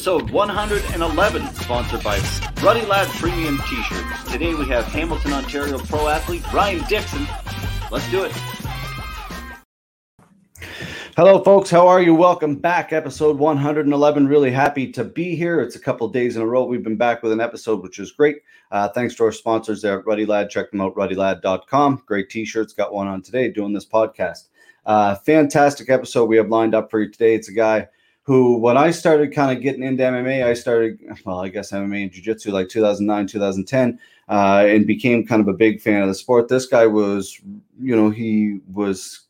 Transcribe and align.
Episode 0.00 0.30
111, 0.30 1.54
sponsored 1.56 2.02
by 2.02 2.18
Ruddy 2.62 2.86
Lad 2.86 3.06
Premium 3.18 3.58
T-shirts. 3.68 4.32
Today 4.32 4.54
we 4.54 4.64
have 4.64 4.86
Hamilton, 4.86 5.34
Ontario 5.34 5.78
pro 5.78 6.08
athlete 6.08 6.42
Ryan 6.54 6.82
Dixon. 6.88 7.28
Let's 7.90 8.10
do 8.10 8.24
it. 8.24 8.32
Hello, 11.16 11.44
folks. 11.44 11.68
How 11.68 11.86
are 11.86 12.00
you? 12.00 12.14
Welcome 12.14 12.56
back. 12.56 12.94
Episode 12.94 13.36
111. 13.38 14.26
Really 14.26 14.50
happy 14.50 14.90
to 14.90 15.04
be 15.04 15.36
here. 15.36 15.60
It's 15.60 15.76
a 15.76 15.78
couple 15.78 16.08
days 16.08 16.34
in 16.34 16.40
a 16.40 16.46
row. 16.46 16.64
We've 16.64 16.82
been 16.82 16.96
back 16.96 17.22
with 17.22 17.32
an 17.32 17.40
episode, 17.42 17.82
which 17.82 17.98
is 17.98 18.10
great. 18.10 18.38
Uh, 18.70 18.88
thanks 18.88 19.14
to 19.16 19.24
our 19.24 19.32
sponsors 19.32 19.82
there 19.82 19.98
at 19.98 20.06
Ruddy 20.06 20.24
Lad. 20.24 20.48
Check 20.48 20.70
them 20.70 20.80
out, 20.80 20.94
ruddylad.com. 20.94 22.04
Great 22.06 22.30
t 22.30 22.46
shirts. 22.46 22.72
Got 22.72 22.94
one 22.94 23.06
on 23.06 23.20
today 23.20 23.50
doing 23.50 23.74
this 23.74 23.86
podcast. 23.86 24.48
Uh, 24.86 25.14
fantastic 25.16 25.90
episode 25.90 26.24
we 26.24 26.38
have 26.38 26.48
lined 26.48 26.74
up 26.74 26.90
for 26.90 27.00
you 27.00 27.10
today. 27.10 27.34
It's 27.34 27.50
a 27.50 27.52
guy 27.52 27.86
who, 28.30 28.58
when 28.58 28.76
I 28.76 28.92
started 28.92 29.34
kind 29.34 29.50
of 29.50 29.60
getting 29.60 29.82
into 29.82 30.04
MMA, 30.04 30.46
I 30.46 30.54
started, 30.54 31.00
well, 31.24 31.40
I 31.40 31.48
guess 31.48 31.72
MMA 31.72 32.04
and 32.04 32.12
Jiu 32.12 32.22
Jitsu 32.22 32.52
like 32.52 32.68
2009, 32.68 33.26
2010, 33.26 33.98
uh, 34.28 34.64
and 34.68 34.86
became 34.86 35.26
kind 35.26 35.42
of 35.42 35.48
a 35.48 35.52
big 35.52 35.80
fan 35.80 36.00
of 36.00 36.06
the 36.06 36.14
sport. 36.14 36.46
This 36.46 36.66
guy 36.66 36.86
was, 36.86 37.40
you 37.80 37.96
know, 37.96 38.08
he 38.10 38.60
was. 38.72 39.22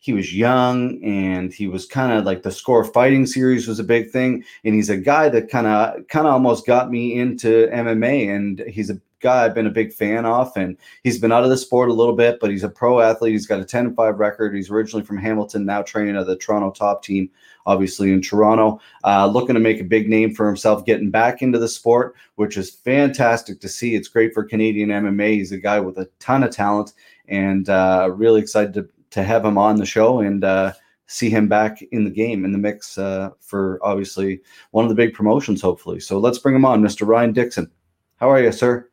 He 0.00 0.12
was 0.12 0.34
young 0.34 1.00
and 1.04 1.52
he 1.52 1.68
was 1.68 1.86
kind 1.86 2.12
of 2.12 2.24
like 2.24 2.42
the 2.42 2.50
score 2.50 2.82
fighting 2.84 3.24
series 3.24 3.68
was 3.68 3.78
a 3.78 3.84
big 3.84 4.10
thing. 4.10 4.42
And 4.64 4.74
he's 4.74 4.90
a 4.90 4.96
guy 4.96 5.28
that 5.28 5.48
kind 5.48 5.68
of 5.68 6.08
kind 6.08 6.26
of 6.26 6.32
almost 6.32 6.66
got 6.66 6.90
me 6.90 7.16
into 7.20 7.68
MMA. 7.68 8.34
And 8.34 8.64
he's 8.68 8.90
a 8.90 9.00
guy 9.22 9.44
I've 9.44 9.54
been 9.54 9.66
a 9.66 9.70
big 9.70 9.92
fan 9.92 10.26
of, 10.26 10.52
and 10.56 10.76
he's 11.02 11.18
been 11.18 11.32
out 11.32 11.44
of 11.44 11.50
the 11.50 11.56
sport 11.56 11.88
a 11.88 11.94
little 11.94 12.16
bit, 12.16 12.38
but 12.40 12.50
he's 12.50 12.64
a 12.64 12.68
pro 12.68 13.00
athlete. 13.00 13.32
He's 13.32 13.46
got 13.46 13.60
a 13.60 13.64
10 13.64 13.94
5 13.94 14.18
record. 14.18 14.54
He's 14.54 14.70
originally 14.70 15.04
from 15.04 15.18
Hamilton, 15.18 15.64
now 15.64 15.82
training 15.82 16.16
at 16.16 16.26
the 16.26 16.36
Toronto 16.36 16.70
top 16.70 17.02
team 17.02 17.30
obviously 17.66 18.12
in 18.12 18.20
Toronto, 18.20 18.80
uh, 19.04 19.26
looking 19.26 19.54
to 19.54 19.60
make 19.60 19.80
a 19.80 19.84
big 19.84 20.08
name 20.08 20.34
for 20.34 20.46
himself, 20.46 20.84
getting 20.84 21.10
back 21.10 21.42
into 21.42 21.58
the 21.58 21.68
sport, 21.68 22.14
which 22.36 22.56
is 22.56 22.70
fantastic 22.70 23.60
to 23.60 23.68
see. 23.68 23.94
It's 23.94 24.08
great 24.08 24.34
for 24.34 24.44
Canadian 24.44 24.90
MMA. 24.90 25.34
He's 25.34 25.52
a 25.52 25.58
guy 25.58 25.80
with 25.80 25.98
a 25.98 26.08
ton 26.18 26.42
of 26.42 26.50
talent, 26.50 26.92
and 27.28 27.68
uh, 27.68 28.10
really 28.12 28.40
excited 28.40 28.74
to, 28.74 28.88
to 29.10 29.22
have 29.22 29.44
him 29.44 29.58
on 29.58 29.76
the 29.76 29.86
show 29.86 30.20
and 30.20 30.44
uh, 30.44 30.72
see 31.06 31.30
him 31.30 31.48
back 31.48 31.82
in 31.92 32.04
the 32.04 32.10
game, 32.10 32.44
in 32.44 32.52
the 32.52 32.58
mix 32.58 32.98
uh, 32.98 33.30
for 33.40 33.78
obviously 33.82 34.40
one 34.70 34.84
of 34.84 34.88
the 34.88 34.94
big 34.94 35.14
promotions, 35.14 35.60
hopefully. 35.60 36.00
So 36.00 36.18
let's 36.18 36.38
bring 36.38 36.54
him 36.54 36.64
on, 36.64 36.82
Mr. 36.82 37.06
Ryan 37.06 37.32
Dixon. 37.32 37.70
How 38.16 38.30
are 38.30 38.42
you, 38.42 38.52
sir? 38.52 38.88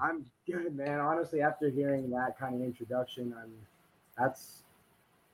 I'm 0.00 0.24
good, 0.46 0.76
man. 0.76 1.00
Honestly, 1.00 1.42
after 1.42 1.68
hearing 1.68 2.10
that 2.10 2.38
kind 2.38 2.54
of 2.54 2.62
introduction, 2.62 3.34
I'm 3.40 3.52
that's 4.18 4.62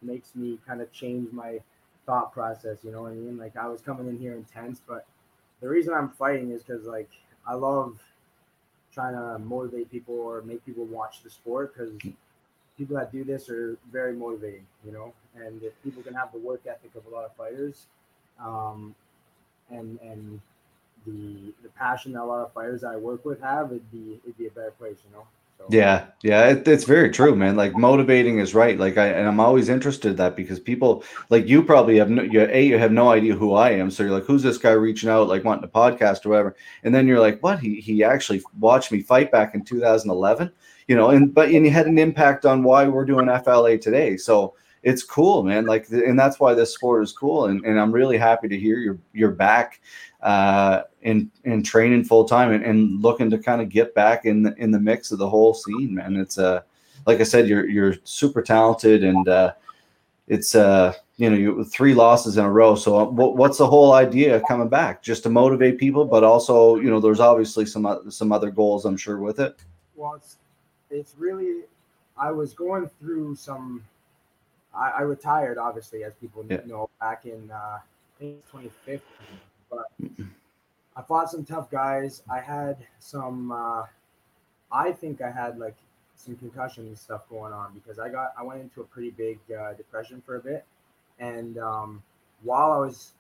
makes 0.03 0.35
me 0.35 0.59
kind 0.67 0.81
of 0.81 0.93
change 0.93 1.33
my 1.33 1.59
thought 2.05 2.33
process. 2.33 2.79
You 2.83 2.93
know 2.93 3.03
what 3.03 3.13
I 3.13 3.15
mean? 3.15 3.39
Like 3.39 3.57
I 3.57 3.69
was 3.69 3.81
coming 3.81 4.09
in 4.09 4.19
here 4.19 4.35
intense, 4.35 4.81
but 4.87 5.07
the 5.61 5.69
reason 5.69 5.95
I'm 5.95 6.11
fighting 6.11 6.51
is 6.51 6.63
because 6.63 6.87
like 6.87 7.11
I 7.47 7.55
love 7.55 7.99
trying 8.93 9.15
to 9.15 9.39
motivate 9.39 9.91
people 9.91 10.15
or 10.15 10.43
make 10.43 10.65
people 10.65 10.85
watch 10.85 11.23
the 11.23 11.31
sport 11.31 11.75
because 11.75 11.93
people 12.77 12.97
that 12.97 13.13
do 13.13 13.25
this 13.25 13.49
are 13.49 13.79
very 13.91 14.15
motivating, 14.15 14.67
you 14.85 14.93
know. 14.93 15.13
And 15.35 15.63
if 15.63 15.73
people 15.85 16.03
can 16.03 16.15
have 16.15 16.33
the 16.33 16.39
work 16.39 16.63
ethic 16.67 16.95
of 16.95 17.07
a 17.07 17.15
lot 17.15 17.25
of 17.25 17.35
fighters, 17.37 17.87
um, 18.43 18.95
and 19.71 19.99
and 20.01 20.41
the 21.07 21.53
the 21.63 21.69
passion 21.71 22.13
that 22.13 22.23
a 22.23 22.25
lot 22.25 22.45
of 22.45 22.53
fighters 22.53 22.85
I 22.85 22.97
work 22.97 23.25
with 23.25 23.41
have, 23.41 23.71
it'd 23.71 23.91
be 23.91 24.21
it'd 24.25 24.37
be 24.37 24.47
a 24.47 24.51
better 24.51 24.73
place, 24.73 24.99
you 25.09 25.17
know. 25.17 25.25
So. 25.59 25.65
Yeah, 25.71 26.07
yeah, 26.23 26.51
it, 26.51 26.69
it's 26.69 26.85
very 26.85 27.11
true, 27.11 27.35
man. 27.35 27.57
Like 27.57 27.75
motivating 27.75 28.41
is 28.41 28.55
right. 28.55 28.79
Like 28.79 28.99
I 28.99 29.07
and 29.07 29.27
I'm 29.27 29.41
always 29.41 29.71
interested 29.71 30.11
in 30.11 30.17
that 30.17 30.37
because 30.37 30.61
people 30.61 31.03
like 31.31 31.49
you 31.49 31.63
probably 31.63 31.97
have 31.97 32.11
no 32.11 32.23
you 32.23 32.43
a 32.43 32.63
you 32.63 32.77
have 32.77 32.93
no 32.93 33.11
idea 33.11 33.35
who 33.35 33.55
I 33.55 33.71
am. 33.71 33.91
So 33.91 34.03
you're 34.03 34.13
like, 34.13 34.25
who's 34.25 34.43
this 34.43 34.59
guy 34.59 34.73
reaching 34.73 35.09
out, 35.09 35.29
like 35.29 35.45
wanting 35.45 35.65
a 35.65 35.69
podcast 35.69 36.27
or 36.27 36.31
whatever? 36.31 36.57
And 36.85 36.95
then 36.95 37.07
you're 37.07 37.21
like, 37.21 37.43
what? 37.43 37.59
He 37.59 37.81
he 37.81 38.05
actually 38.05 38.43
watched 38.59 38.93
me 38.93 39.01
fight 39.01 39.33
back 39.33 39.55
in 39.55 39.65
2011, 39.65 40.53
you 40.89 40.97
know. 40.97 41.11
And 41.11 41.33
but 41.33 41.49
and 41.49 41.65
he 41.65 41.71
had 41.71 41.87
an 41.87 41.99
impact 41.99 42.45
on 42.45 42.63
why 42.63 42.87
we're 42.87 43.07
doing 43.07 43.27
FLA 43.43 43.79
today. 43.79 44.19
So 44.19 44.55
it's 44.87 45.03
cool, 45.03 45.43
man. 45.43 45.67
Like 45.67 45.89
and 45.89 46.17
that's 46.17 46.39
why 46.39 46.55
this 46.55 46.73
sport 46.73 47.03
is 47.03 47.13
cool. 47.13 47.47
And 47.47 47.65
and 47.65 47.79
I'm 47.79 47.91
really 47.91 48.17
happy 48.17 48.47
to 48.47 48.57
hear 48.57 48.79
you're 48.79 48.99
you're 49.13 49.33
back 49.33 49.81
uh, 50.23 50.83
and 51.03 51.29
training 51.65 52.05
full 52.05 52.25
time 52.25 52.53
and, 52.53 52.65
and 52.65 53.03
looking 53.03 53.29
to 53.31 53.39
kind 53.39 53.61
of 53.61 53.69
get 53.69 53.97
back 53.97 54.27
in 54.27 54.45
the, 54.45 54.55
in 54.59 54.71
the 54.71 54.79
mix 54.79 55.11
of 55.11 55.19
the 55.19 55.29
whole 55.29 55.55
scene, 55.55 55.93
man. 55.93 56.15
It's 56.15 56.39
uh, 56.39 56.63
like 57.05 57.19
I 57.21 57.25
said, 57.25 57.49
you're 57.49 57.69
you're 57.69 57.97
super 58.05 58.43
talented 58.43 59.03
and 59.03 59.29
uh, 59.29 59.55
it's 60.29 60.55
uh, 60.55 60.93
you 61.17 61.31
know, 61.31 61.37
you 61.37 61.65
three 61.65 61.93
losses 61.93 62.37
in 62.37 62.45
a 62.45 62.51
row. 62.51 62.77
So 62.77 62.97
uh, 62.97 63.05
what, 63.07 63.37
what's 63.37 63.59
the 63.59 63.67
whole 63.67 63.93
idea 63.93 64.37
of 64.37 64.45
coming 64.47 64.69
back? 64.69 65.03
Just 65.03 65.25
to 65.25 65.31
motivate 65.31 65.79
people, 65.79 66.05
but 66.05 66.23
also 66.23 66.77
you 66.77 66.91
know, 66.91 67.01
there's 67.01 67.19
obviously 67.19 67.67
some 67.67 68.09
some 68.09 68.31
other 68.31 68.53
goals 68.53 68.85
I'm 68.85 68.97
sure 68.97 69.19
with 69.19 69.41
it. 69.41 69.57
Well, 69.97 70.15
it's 70.15 70.37
it's 70.91 71.17
really 71.19 71.63
I 72.17 72.31
was 72.31 72.55
going 72.55 72.89
through 73.01 73.35
some. 73.35 73.83
I, 74.77 74.99
I 74.99 75.01
retired, 75.03 75.59
obviously, 75.59 76.05
as 76.05 76.15
people 76.15 76.45
yeah. 76.49 76.61
know, 76.67 76.89
back 77.01 77.25
in 77.25 77.51
uh, 77.51 77.79
2015 78.21 79.01
but 79.71 79.91
I 80.97 81.03
fought 81.03 81.31
some 81.31 81.45
tough 81.45 81.71
guys. 81.71 82.23
I 82.31 82.41
had 82.41 82.79
some. 82.99 83.53
Uh, 83.53 83.85
I 84.73 84.93
think 84.93 85.21
I 85.21 85.31
had 85.31 85.59
like 85.59 85.77
some 86.17 86.37
concussion 86.37 86.87
and 86.87 86.99
stuff 86.99 87.29
going 87.29 87.53
on 87.53 87.73
because 87.75 87.99
I 87.99 88.09
got 88.09 88.33
I 88.39 88.43
went 88.43 88.61
into 88.61 88.81
a 88.81 88.85
pretty 88.85 89.11
big 89.11 89.39
uh, 89.51 89.75
depression 89.75 90.23
for 90.25 90.37
a 90.37 90.41
bit, 90.41 90.65
and 91.19 91.59
um, 91.59 92.03
while 92.43 92.73
I 92.73 92.79
was 92.79 93.13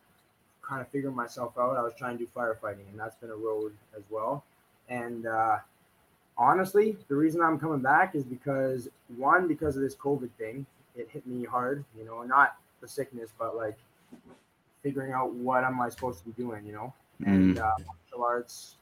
kind 0.62 0.80
of 0.80 0.88
figuring 0.88 1.14
myself 1.14 1.52
out, 1.58 1.76
I 1.76 1.82
was 1.82 1.92
trying 1.96 2.18
to 2.18 2.24
do 2.24 2.30
firefighting, 2.34 2.88
and 2.90 2.98
that's 2.98 3.16
been 3.16 3.30
a 3.30 3.36
road 3.36 3.72
as 3.96 4.02
well. 4.10 4.44
And 4.88 5.26
uh, 5.26 5.58
honestly, 6.36 6.96
the 7.08 7.14
reason 7.14 7.40
I'm 7.40 7.58
coming 7.58 7.80
back 7.80 8.14
is 8.14 8.24
because 8.24 8.88
one, 9.16 9.46
because 9.46 9.76
of 9.76 9.82
this 9.82 9.94
COVID 9.94 10.30
thing, 10.38 10.66
it 10.96 11.08
hit 11.10 11.26
me 11.26 11.44
hard. 11.44 11.84
You 11.96 12.04
know, 12.04 12.22
not 12.22 12.56
the 12.80 12.88
sickness, 12.88 13.30
but 13.38 13.56
like 13.56 13.78
figuring 14.82 15.12
out 15.12 15.32
what 15.32 15.64
am 15.64 15.80
I 15.80 15.88
supposed 15.88 16.20
to 16.20 16.24
be 16.26 16.32
doing, 16.32 16.64
you 16.66 16.72
know. 16.72 16.92
Mm. 17.22 17.26
And 17.26 17.58
uh, 17.58 17.72
martial 17.86 18.24
arts 18.24 18.76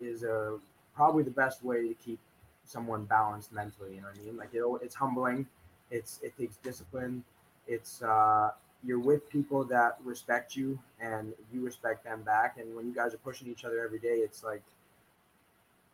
is 0.00 0.22
a 0.22 0.58
probably 0.94 1.22
the 1.22 1.30
best 1.30 1.64
way 1.64 1.88
to 1.88 1.94
keep 1.94 2.18
someone 2.64 3.04
balanced 3.04 3.52
mentally. 3.52 3.94
You 3.94 4.00
know 4.00 4.08
what 4.08 4.18
I 4.20 4.24
mean? 4.24 4.36
Like 4.36 4.50
it, 4.52 4.62
it's 4.82 4.94
humbling. 4.94 5.46
It's 5.90 6.20
it 6.22 6.36
takes 6.38 6.56
discipline. 6.56 7.24
It's 7.66 8.02
uh, 8.02 8.50
you're 8.84 8.98
with 8.98 9.28
people 9.30 9.64
that 9.64 9.96
respect 10.04 10.56
you 10.56 10.78
and 11.00 11.32
you 11.52 11.64
respect 11.64 12.04
them 12.04 12.22
back. 12.22 12.56
And 12.58 12.74
when 12.74 12.86
you 12.86 12.94
guys 12.94 13.14
are 13.14 13.18
pushing 13.18 13.48
each 13.48 13.64
other 13.64 13.84
every 13.84 13.98
day, 13.98 14.16
it's 14.16 14.42
like 14.44 14.62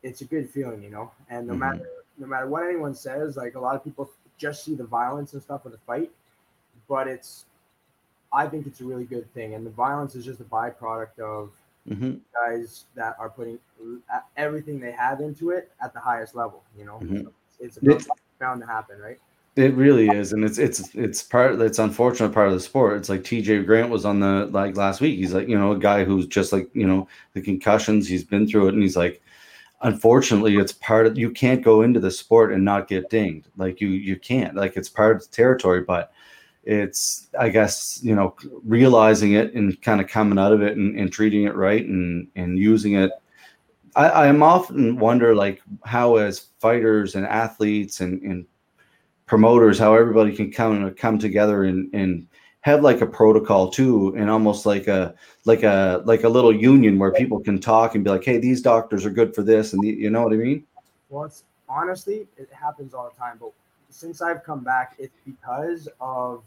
it's 0.03 0.21
a 0.21 0.25
good 0.25 0.49
feeling, 0.49 0.83
you 0.83 0.91
know. 0.91 1.11
And 1.29 1.47
no 1.47 1.53
mm-hmm. 1.53 1.61
matter 1.61 1.87
no 2.19 2.27
matter 2.27 2.47
what 2.47 2.65
anyone 2.65 2.95
says, 2.95 3.37
like 3.37 3.55
a 3.55 3.61
lot 3.61 3.75
of 3.75 3.83
people 3.83 4.11
just 4.41 4.65
see 4.65 4.75
the 4.75 4.85
violence 4.85 5.35
and 5.35 5.43
stuff 5.43 5.67
of 5.67 5.73
the 5.73 5.79
fight, 5.79 6.11
but 6.89 7.07
it's 7.07 7.45
I 8.33 8.47
think 8.47 8.67
it's 8.67 8.81
a 8.81 8.85
really 8.85 9.05
good 9.05 9.33
thing. 9.35 9.55
And 9.55 9.67
the 9.67 9.71
violence 9.71 10.15
is 10.15 10.25
just 10.25 10.41
a 10.41 10.45
byproduct 10.45 11.19
of 11.19 11.51
mm-hmm. 11.89 12.15
guys 12.35 12.85
that 12.95 13.17
are 13.19 13.29
putting 13.29 13.59
everything 14.37 14.81
they 14.81 14.93
have 14.93 15.21
into 15.21 15.51
it 15.51 15.71
at 15.83 15.93
the 15.93 16.01
highest 16.01 16.35
level. 16.35 16.63
You 16.79 16.87
know, 16.87 17.01
mm-hmm. 17.03 17.29
it's, 17.59 17.79
it's 17.83 18.09
bound 18.39 18.61
to 18.61 18.67
happen, 18.67 18.99
right? 18.99 19.19
It 19.57 19.75
really 19.75 20.09
is, 20.09 20.33
and 20.33 20.45
it's 20.45 20.59
it's 20.59 20.95
it's 20.95 21.23
part. 21.25 21.61
It's 21.61 21.81
unfortunate 21.81 22.33
part 22.33 22.47
of 22.47 22.55
the 22.55 22.61
sport. 22.61 22.97
It's 22.97 23.09
like 23.09 23.25
T.J. 23.25 23.65
Grant 23.65 23.91
was 23.91 24.05
on 24.05 24.21
the 24.21 24.47
like 24.53 24.77
last 24.77 25.01
week. 25.01 25.19
He's 25.19 25.35
like 25.35 25.49
you 25.49 25.59
know 25.59 25.73
a 25.73 25.79
guy 25.79 26.05
who's 26.05 26.27
just 26.29 26.53
like 26.53 26.71
you 26.73 26.87
know 26.87 27.09
the 27.35 27.43
concussions. 27.43 28.07
He's 28.07 28.23
been 28.23 28.47
through 28.47 28.69
it, 28.69 28.75
and 28.75 28.83
he's 28.83 28.97
like, 28.97 29.21
unfortunately, 29.83 30.57
it's 30.57 30.73
part 30.73 31.07
of. 31.07 31.19
You 31.19 31.31
can't 31.31 31.63
go 31.63 31.83
into 31.83 32.01
the 32.01 32.11
sport 32.11 32.53
and 32.53 32.65
not 32.65 32.89
get 32.89 33.11
dinged. 33.11 33.49
Like 33.57 33.81
you 33.81 33.89
you 33.89 34.17
can't. 34.17 34.57
Like 34.57 34.77
it's 34.77 34.89
part 34.89 35.17
of 35.17 35.23
the 35.23 35.29
territory, 35.29 35.83
but 35.83 36.13
it's 36.65 37.29
i 37.39 37.49
guess 37.49 38.01
you 38.03 38.15
know 38.15 38.37
realizing 38.65 39.33
it 39.33 39.55
and 39.55 39.81
kind 39.81 40.01
of 40.01 40.09
coming 40.09 40.39
out 40.39 40.53
of 40.53 40.61
it 40.61 40.77
and, 40.77 40.99
and 40.99 41.11
treating 41.11 41.45
it 41.45 41.55
right 41.55 41.87
and 41.87 42.29
and 42.37 42.59
using 42.59 42.95
it 42.95 43.11
i 43.97 44.27
i'm 44.27 44.43
often 44.43 44.99
wonder 44.99 45.35
like 45.35 45.63
how 45.85 46.17
as 46.17 46.49
fighters 46.59 47.15
and 47.15 47.27
athletes 47.27 48.01
and, 48.01 48.21
and 48.23 48.45
promoters 49.25 49.79
how 49.79 49.95
everybody 49.95 50.37
can 50.37 50.53
come 50.53 50.93
come 50.95 51.19
together 51.19 51.65
and 51.65 51.93
and 51.95 52.27
have 52.63 52.83
like 52.83 53.01
a 53.01 53.07
protocol 53.07 53.71
too 53.71 54.15
and 54.17 54.29
almost 54.29 54.67
like 54.67 54.87
a 54.87 55.15
like 55.45 55.63
a 55.63 56.03
like 56.05 56.25
a 56.25 56.29
little 56.29 56.55
union 56.55 56.99
where 56.99 57.11
people 57.13 57.41
can 57.41 57.59
talk 57.59 57.95
and 57.95 58.05
be 58.05 58.11
like 58.11 58.25
hey 58.25 58.39
these 58.39 58.61
doctors 58.61 59.07
are 59.07 59.11
good 59.11 59.35
for 59.35 59.43
this 59.43 59.73
and 59.73 59.83
the, 59.83 59.89
you 59.89 60.11
know 60.11 60.23
what 60.23 60.33
i 60.33 60.37
mean 60.37 60.63
well 61.09 61.25
it's 61.25 61.45
honestly 61.69 62.27
it 62.37 62.51
happens 62.53 62.93
all 62.93 63.09
the 63.09 63.17
time 63.17 63.39
but 63.41 63.51
since 63.91 64.23
I've 64.23 64.43
come 64.43 64.61
back, 64.61 64.95
it's 64.99 65.17
because 65.27 65.89
of 66.01 66.43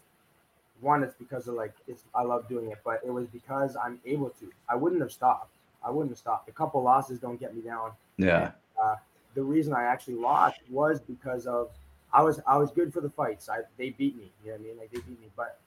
one, 0.81 1.03
it's 1.03 1.15
because 1.15 1.47
of 1.47 1.55
like 1.55 1.73
it's 1.87 2.03
I 2.15 2.23
love 2.23 2.47
doing 2.47 2.71
it, 2.71 2.79
but 2.83 3.01
it 3.05 3.11
was 3.11 3.27
because 3.27 3.75
I'm 3.75 3.99
able 4.05 4.29
to. 4.39 4.51
I 4.67 4.75
wouldn't 4.75 5.01
have 5.01 5.11
stopped. 5.11 5.51
I 5.85 5.89
wouldn't 5.89 6.11
have 6.11 6.17
stopped. 6.17 6.49
A 6.49 6.51
couple 6.51 6.81
losses 6.81 7.19
don't 7.19 7.39
get 7.39 7.55
me 7.55 7.61
down. 7.61 7.91
Yeah. 8.17 8.43
And, 8.43 8.53
uh, 8.81 8.95
the 9.35 9.43
reason 9.43 9.73
I 9.73 9.83
actually 9.83 10.15
lost 10.15 10.59
was 10.69 10.99
because 10.99 11.45
of 11.47 11.69
I 12.13 12.21
was 12.21 12.39
I 12.47 12.57
was 12.57 12.71
good 12.71 12.93
for 12.93 13.01
the 13.01 13.09
fights. 13.09 13.49
I 13.49 13.59
they 13.77 13.91
beat 13.91 14.17
me. 14.17 14.31
You 14.43 14.51
know 14.51 14.57
what 14.57 14.61
I 14.61 14.67
mean? 14.67 14.77
Like 14.79 14.91
they 14.91 14.99
beat 14.99 15.21
me, 15.21 15.27
but 15.35 15.59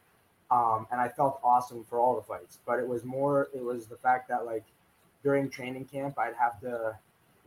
um, 0.51 0.87
and 0.91 1.01
I 1.01 1.09
felt 1.09 1.41
awesome 1.43 1.85
for 1.85 1.99
all 1.99 2.15
the 2.15 2.23
fights. 2.23 2.59
But 2.67 2.79
it 2.79 2.87
was 2.87 3.05
more, 3.05 3.49
it 3.55 3.63
was 3.63 3.87
the 3.87 3.97
fact 3.97 4.29
that 4.29 4.47
like 4.47 4.65
during 5.23 5.49
training 5.51 5.87
camp, 5.87 6.19
I'd 6.19 6.35
have 6.35 6.61
to 6.61 6.97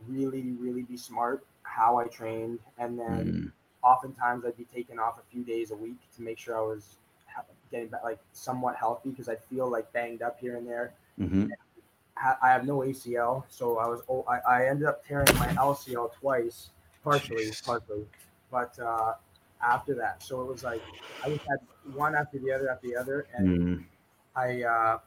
really, 0.06 0.52
really 0.58 0.82
be 0.82 0.96
smart 0.96 1.44
how 1.62 1.98
I 1.98 2.04
trained, 2.04 2.58
and 2.78 2.98
then 2.98 3.24
mm. 3.24 3.52
oftentimes 3.82 4.44
I'd 4.44 4.56
be 4.56 4.66
taking 4.74 4.98
off 4.98 5.18
a 5.18 5.32
few 5.32 5.44
days 5.44 5.70
a 5.70 5.76
week 5.76 5.98
to 6.16 6.22
make 6.22 6.38
sure 6.38 6.56
I 6.56 6.62
was 6.62 6.96
getting 7.70 7.88
back, 7.88 8.02
like 8.02 8.18
somewhat 8.32 8.76
healthy 8.76 9.10
because 9.10 9.28
I'd 9.28 9.42
feel 9.44 9.70
like 9.70 9.92
banged 9.92 10.22
up 10.22 10.38
here 10.40 10.56
and 10.56 10.66
there. 10.66 10.92
Mm-hmm. 11.18 11.46
I 12.42 12.48
have 12.50 12.66
no 12.66 12.78
ACL, 12.80 13.44
so 13.48 13.78
I 13.78 13.86
was 13.86 14.02
oh, 14.10 14.26
I, 14.28 14.40
I 14.40 14.66
ended 14.68 14.86
up 14.86 15.06
tearing 15.06 15.34
my 15.38 15.46
LCL 15.48 16.12
twice, 16.20 16.68
partially, 17.02 17.44
Jesus. 17.44 17.62
partially, 17.62 18.04
but 18.50 18.78
uh, 18.78 19.14
after 19.62 19.94
that, 19.94 20.22
so 20.22 20.40
it 20.40 20.46
was 20.46 20.64
like 20.64 20.82
I 21.24 21.30
just 21.30 21.42
had 21.42 21.58
one 21.94 22.14
after 22.14 22.38
the 22.38 22.52
other 22.52 22.70
after 22.70 22.88
the 22.88 22.96
other, 22.96 23.26
and 23.36 23.58
mm. 23.58 23.84
I 24.34 24.62
uh, 24.62 24.98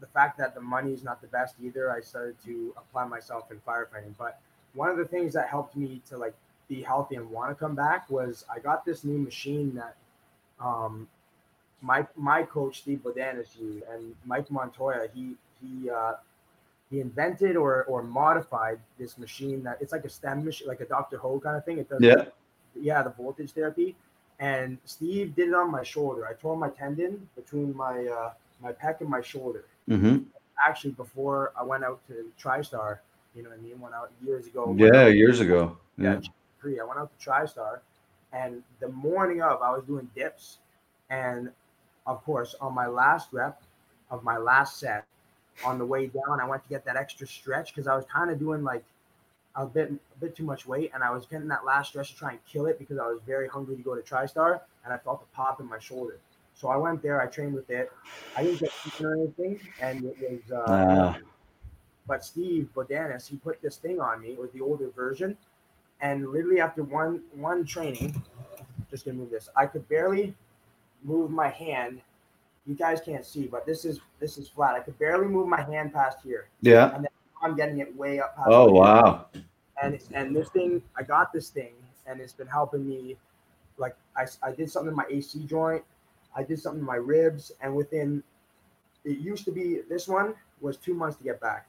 the 0.00 0.06
fact 0.06 0.38
that 0.38 0.54
the 0.54 0.60
money 0.60 0.92
is 0.92 1.04
not 1.04 1.20
the 1.20 1.28
best 1.28 1.54
either, 1.62 1.90
I 1.90 2.00
started 2.00 2.36
to 2.44 2.74
apply 2.76 3.06
myself 3.06 3.50
in 3.50 3.58
firefighting. 3.58 4.14
But 4.18 4.40
one 4.74 4.88
of 4.88 4.96
the 4.96 5.04
things 5.04 5.32
that 5.34 5.48
helped 5.48 5.76
me 5.76 6.00
to 6.08 6.16
like 6.16 6.34
be 6.68 6.82
healthy 6.82 7.16
and 7.16 7.30
want 7.30 7.50
to 7.50 7.54
come 7.54 7.74
back 7.74 8.10
was 8.10 8.44
I 8.54 8.58
got 8.58 8.84
this 8.84 9.04
new 9.04 9.18
machine 9.18 9.74
that 9.74 9.96
um, 10.58 11.08
my 11.82 12.06
my 12.16 12.42
coach 12.42 12.78
Steve 12.78 13.00
Bodanis 13.04 13.58
used, 13.58 13.84
and 13.92 14.14
Mike 14.24 14.50
Montoya. 14.50 15.08
He 15.14 15.34
he 15.60 15.90
uh, 15.90 16.14
he 16.90 17.00
invented 17.00 17.56
or 17.56 17.84
or 17.84 18.02
modified 18.02 18.80
this 18.98 19.18
machine 19.18 19.62
that 19.64 19.78
it's 19.80 19.92
like 19.92 20.04
a 20.04 20.08
stem 20.08 20.44
machine, 20.44 20.68
like 20.68 20.80
a 20.80 20.86
Dr. 20.86 21.18
Ho 21.18 21.38
kind 21.40 21.56
of 21.56 21.64
thing. 21.64 21.78
It 21.78 21.88
does 21.88 22.00
yeah 22.00 22.24
yeah 22.78 23.02
the 23.02 23.10
voltage 23.10 23.52
therapy. 23.52 23.96
And 24.38 24.78
Steve 24.86 25.34
did 25.34 25.48
it 25.48 25.54
on 25.54 25.70
my 25.70 25.82
shoulder. 25.82 26.26
I 26.26 26.32
tore 26.32 26.56
my 26.56 26.70
tendon 26.70 27.28
between 27.36 27.76
my 27.76 28.06
uh, 28.06 28.32
my 28.62 28.72
pec 28.72 29.00
and 29.00 29.08
my 29.08 29.20
shoulder. 29.20 29.64
Mm-hmm. 29.88 30.18
Actually, 30.66 30.92
before 30.92 31.52
I 31.58 31.62
went 31.62 31.84
out 31.84 32.00
to 32.08 32.26
TriStar, 32.42 32.98
you 33.34 33.42
know 33.42 33.50
what 33.50 33.58
I 33.58 33.62
mean? 33.62 33.80
Went 33.80 33.94
out 33.94 34.10
years 34.24 34.46
ago. 34.46 34.74
Yeah, 34.78 35.06
years 35.08 35.40
ago. 35.40 35.76
Yeah. 35.98 36.20
yeah. 36.64 36.82
I 36.82 36.84
went 36.84 36.98
out 36.98 37.10
to 37.18 37.30
TriStar, 37.30 37.80
and 38.32 38.62
the 38.80 38.88
morning 38.88 39.42
of, 39.42 39.62
I 39.62 39.70
was 39.70 39.84
doing 39.84 40.10
dips, 40.14 40.58
and 41.08 41.50
of 42.06 42.24
course, 42.24 42.54
on 42.60 42.74
my 42.74 42.86
last 42.86 43.28
rep 43.32 43.62
of 44.10 44.24
my 44.24 44.36
last 44.36 44.78
set, 44.78 45.04
on 45.64 45.78
the 45.78 45.86
way 45.86 46.06
down, 46.06 46.40
I 46.40 46.46
went 46.46 46.62
to 46.62 46.68
get 46.68 46.84
that 46.86 46.96
extra 46.96 47.26
stretch 47.26 47.74
because 47.74 47.86
I 47.86 47.94
was 47.94 48.04
kind 48.12 48.30
of 48.30 48.38
doing 48.38 48.62
like 48.62 48.84
a 49.56 49.66
bit 49.66 49.90
a 49.90 50.20
bit 50.20 50.36
too 50.36 50.44
much 50.44 50.66
weight, 50.66 50.90
and 50.94 51.02
I 51.02 51.10
was 51.10 51.26
getting 51.26 51.48
that 51.48 51.64
last 51.64 51.88
stretch 51.88 52.12
to 52.12 52.16
try 52.16 52.30
and 52.30 52.38
kill 52.46 52.66
it 52.66 52.78
because 52.78 52.98
I 52.98 53.06
was 53.06 53.20
very 53.26 53.48
hungry 53.48 53.76
to 53.76 53.82
go 53.82 53.94
to 53.94 54.02
TriStar, 54.02 54.60
and 54.84 54.92
I 54.92 54.98
felt 54.98 55.22
a 55.22 55.36
pop 55.36 55.60
in 55.60 55.68
my 55.68 55.78
shoulder. 55.78 56.18
So 56.54 56.68
I 56.68 56.76
went 56.76 57.02
there, 57.02 57.20
I 57.20 57.26
trained 57.26 57.54
with 57.54 57.70
it. 57.70 57.90
I 58.36 58.42
didn't 58.42 58.60
get 58.60 58.72
beaten 58.84 59.06
or 59.06 59.14
anything, 59.14 59.60
and 59.80 60.04
it 60.04 60.16
was. 60.20 60.52
Uh, 60.52 60.72
uh. 60.72 61.14
But 62.06 62.24
Steve 62.24 62.68
Bodanis, 62.74 63.28
he 63.28 63.36
put 63.36 63.62
this 63.62 63.76
thing 63.76 64.00
on 64.00 64.20
me. 64.20 64.30
It 64.30 64.38
was 64.38 64.50
the 64.50 64.60
older 64.60 64.90
version, 64.90 65.36
and 66.00 66.28
literally 66.28 66.60
after 66.60 66.82
one 66.82 67.22
one 67.34 67.64
training, 67.64 68.22
just 68.90 69.04
gonna 69.04 69.16
move 69.16 69.30
this. 69.30 69.48
I 69.56 69.66
could 69.66 69.88
barely 69.88 70.34
move 71.02 71.30
my 71.30 71.48
hand. 71.48 72.00
You 72.66 72.74
guys 72.74 73.00
can't 73.00 73.24
see, 73.24 73.46
but 73.46 73.64
this 73.64 73.84
is 73.84 74.00
this 74.18 74.38
is 74.38 74.48
flat. 74.48 74.74
I 74.74 74.80
could 74.80 74.98
barely 74.98 75.26
move 75.26 75.48
my 75.48 75.62
hand 75.62 75.92
past 75.92 76.18
here. 76.22 76.48
Yeah. 76.60 76.94
And 76.94 77.06
I'm 77.42 77.56
getting 77.56 77.78
it 77.78 77.94
way 77.96 78.20
up. 78.20 78.34
oh 78.46 78.70
wow. 78.72 79.26
And 79.82 79.98
and 80.12 80.36
this 80.36 80.48
thing, 80.50 80.82
I 80.96 81.02
got 81.02 81.32
this 81.32 81.48
thing, 81.48 81.72
and 82.06 82.20
it's 82.20 82.32
been 82.32 82.46
helping 82.46 82.88
me. 82.88 83.16
Like 83.78 83.96
I, 84.16 84.26
I 84.42 84.52
did 84.52 84.70
something 84.70 84.90
in 84.90 84.96
my 84.96 85.06
AC 85.08 85.44
joint. 85.46 85.82
I 86.36 86.42
did 86.42 86.60
something 86.60 86.80
in 86.80 86.86
my 86.86 86.96
ribs, 86.96 87.52
and 87.62 87.74
within 87.74 88.22
it 89.04 89.18
used 89.18 89.44
to 89.46 89.52
be 89.52 89.80
this 89.88 90.06
one 90.06 90.34
was 90.60 90.76
two 90.76 90.94
months 90.94 91.16
to 91.16 91.24
get 91.24 91.40
back. 91.40 91.66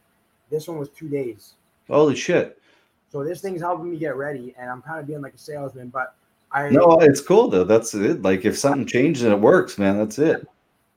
This 0.49 0.67
one 0.67 0.77
was 0.77 0.89
two 0.89 1.07
days. 1.07 1.53
Holy 1.87 2.15
shit. 2.15 2.61
So 3.09 3.23
this 3.23 3.41
thing's 3.41 3.61
helping 3.61 3.91
me 3.91 3.97
get 3.97 4.15
ready, 4.15 4.53
and 4.57 4.69
I'm 4.69 4.81
kind 4.81 4.99
of 4.99 5.07
being 5.07 5.21
like 5.21 5.33
a 5.33 5.37
salesman, 5.37 5.89
but 5.89 6.15
I 6.51 6.69
No, 6.69 6.99
it's 7.01 7.21
cool 7.21 7.47
though. 7.49 7.63
That's 7.63 7.93
it. 7.93 8.21
Like 8.21 8.45
if 8.45 8.57
something 8.57 8.85
changes 8.85 9.23
and 9.23 9.33
it 9.33 9.39
works, 9.39 9.77
man, 9.77 9.97
that's 9.97 10.19
it. 10.19 10.47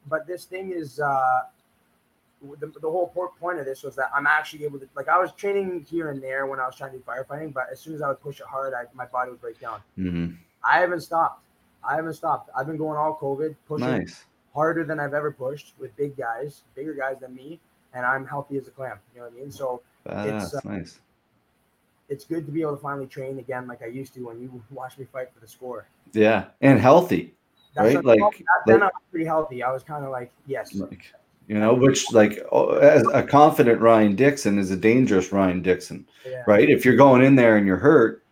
But 0.08 0.26
this 0.26 0.44
thing 0.44 0.72
is 0.72 1.00
uh 1.00 1.42
the, 2.60 2.66
the 2.66 2.90
whole 2.90 3.12
point 3.40 3.58
of 3.58 3.64
this 3.64 3.82
was 3.82 3.96
that 3.96 4.10
I'm 4.14 4.26
actually 4.26 4.64
able 4.64 4.78
to 4.78 4.88
like 4.94 5.08
I 5.08 5.18
was 5.18 5.32
training 5.32 5.86
here 5.88 6.10
and 6.10 6.22
there 6.22 6.46
when 6.46 6.60
I 6.60 6.66
was 6.66 6.76
trying 6.76 6.92
to 6.92 6.98
do 6.98 7.04
firefighting, 7.04 7.52
but 7.52 7.64
as 7.72 7.80
soon 7.80 7.94
as 7.94 8.02
I 8.02 8.08
would 8.08 8.20
push 8.20 8.40
it 8.40 8.46
hard, 8.46 8.74
I, 8.74 8.84
my 8.94 9.06
body 9.06 9.30
would 9.30 9.40
break 9.40 9.60
down. 9.60 9.80
Mm-hmm. 9.98 10.34
I 10.62 10.78
haven't 10.78 11.02
stopped. 11.02 11.42
I 11.86 11.96
haven't 11.96 12.14
stopped. 12.14 12.50
I've 12.56 12.66
been 12.66 12.78
going 12.78 12.96
all 12.96 13.18
COVID, 13.20 13.54
pushing 13.68 13.86
nice. 13.86 14.24
harder 14.54 14.84
than 14.84 14.98
I've 14.98 15.14
ever 15.14 15.30
pushed 15.30 15.74
with 15.78 15.94
big 15.96 16.16
guys, 16.16 16.62
bigger 16.74 16.94
guys 16.94 17.16
than 17.20 17.34
me, 17.34 17.60
and 17.92 18.06
I'm 18.06 18.26
healthy 18.26 18.56
as 18.56 18.68
a 18.68 18.70
clam. 18.70 18.98
You 19.14 19.20
know 19.20 19.26
what 19.26 19.36
I 19.36 19.40
mean? 19.40 19.52
So 19.52 19.82
it's 20.06 20.54
uh, 20.54 20.60
nice. 20.64 21.00
It's 22.08 22.24
good 22.24 22.46
to 22.46 22.52
be 22.52 22.60
able 22.60 22.76
to 22.76 22.82
finally 22.82 23.06
train 23.06 23.38
again 23.38 23.66
like 23.66 23.82
I 23.82 23.86
used 23.86 24.14
to 24.14 24.20
when 24.26 24.40
you 24.40 24.62
watched 24.70 24.98
me 24.98 25.06
fight 25.10 25.28
for 25.32 25.40
the 25.40 25.48
score. 25.48 25.86
Yeah, 26.12 26.46
and 26.60 26.78
healthy, 26.78 27.34
That's 27.74 27.94
right? 27.94 28.04
Like, 28.04 28.20
then 28.66 28.80
like, 28.80 28.82
I 28.82 28.86
was 28.86 29.02
pretty 29.10 29.26
healthy. 29.26 29.62
I 29.62 29.72
was 29.72 29.82
kind 29.82 30.04
of 30.04 30.10
like, 30.10 30.30
yes. 30.46 30.74
Like, 30.74 31.12
you 31.46 31.58
know, 31.58 31.74
which 31.74 32.10
like 32.12 32.38
as 32.80 33.06
a 33.12 33.22
confident 33.22 33.80
Ryan 33.80 34.14
Dixon 34.14 34.58
is 34.58 34.70
a 34.70 34.76
dangerous 34.76 35.32
Ryan 35.32 35.62
Dixon, 35.62 36.06
yeah. 36.26 36.42
right? 36.46 36.68
If 36.68 36.84
you're 36.84 36.96
going 36.96 37.22
in 37.22 37.36
there 37.36 37.56
and 37.56 37.66
you're 37.66 37.76
hurt, 37.76 38.24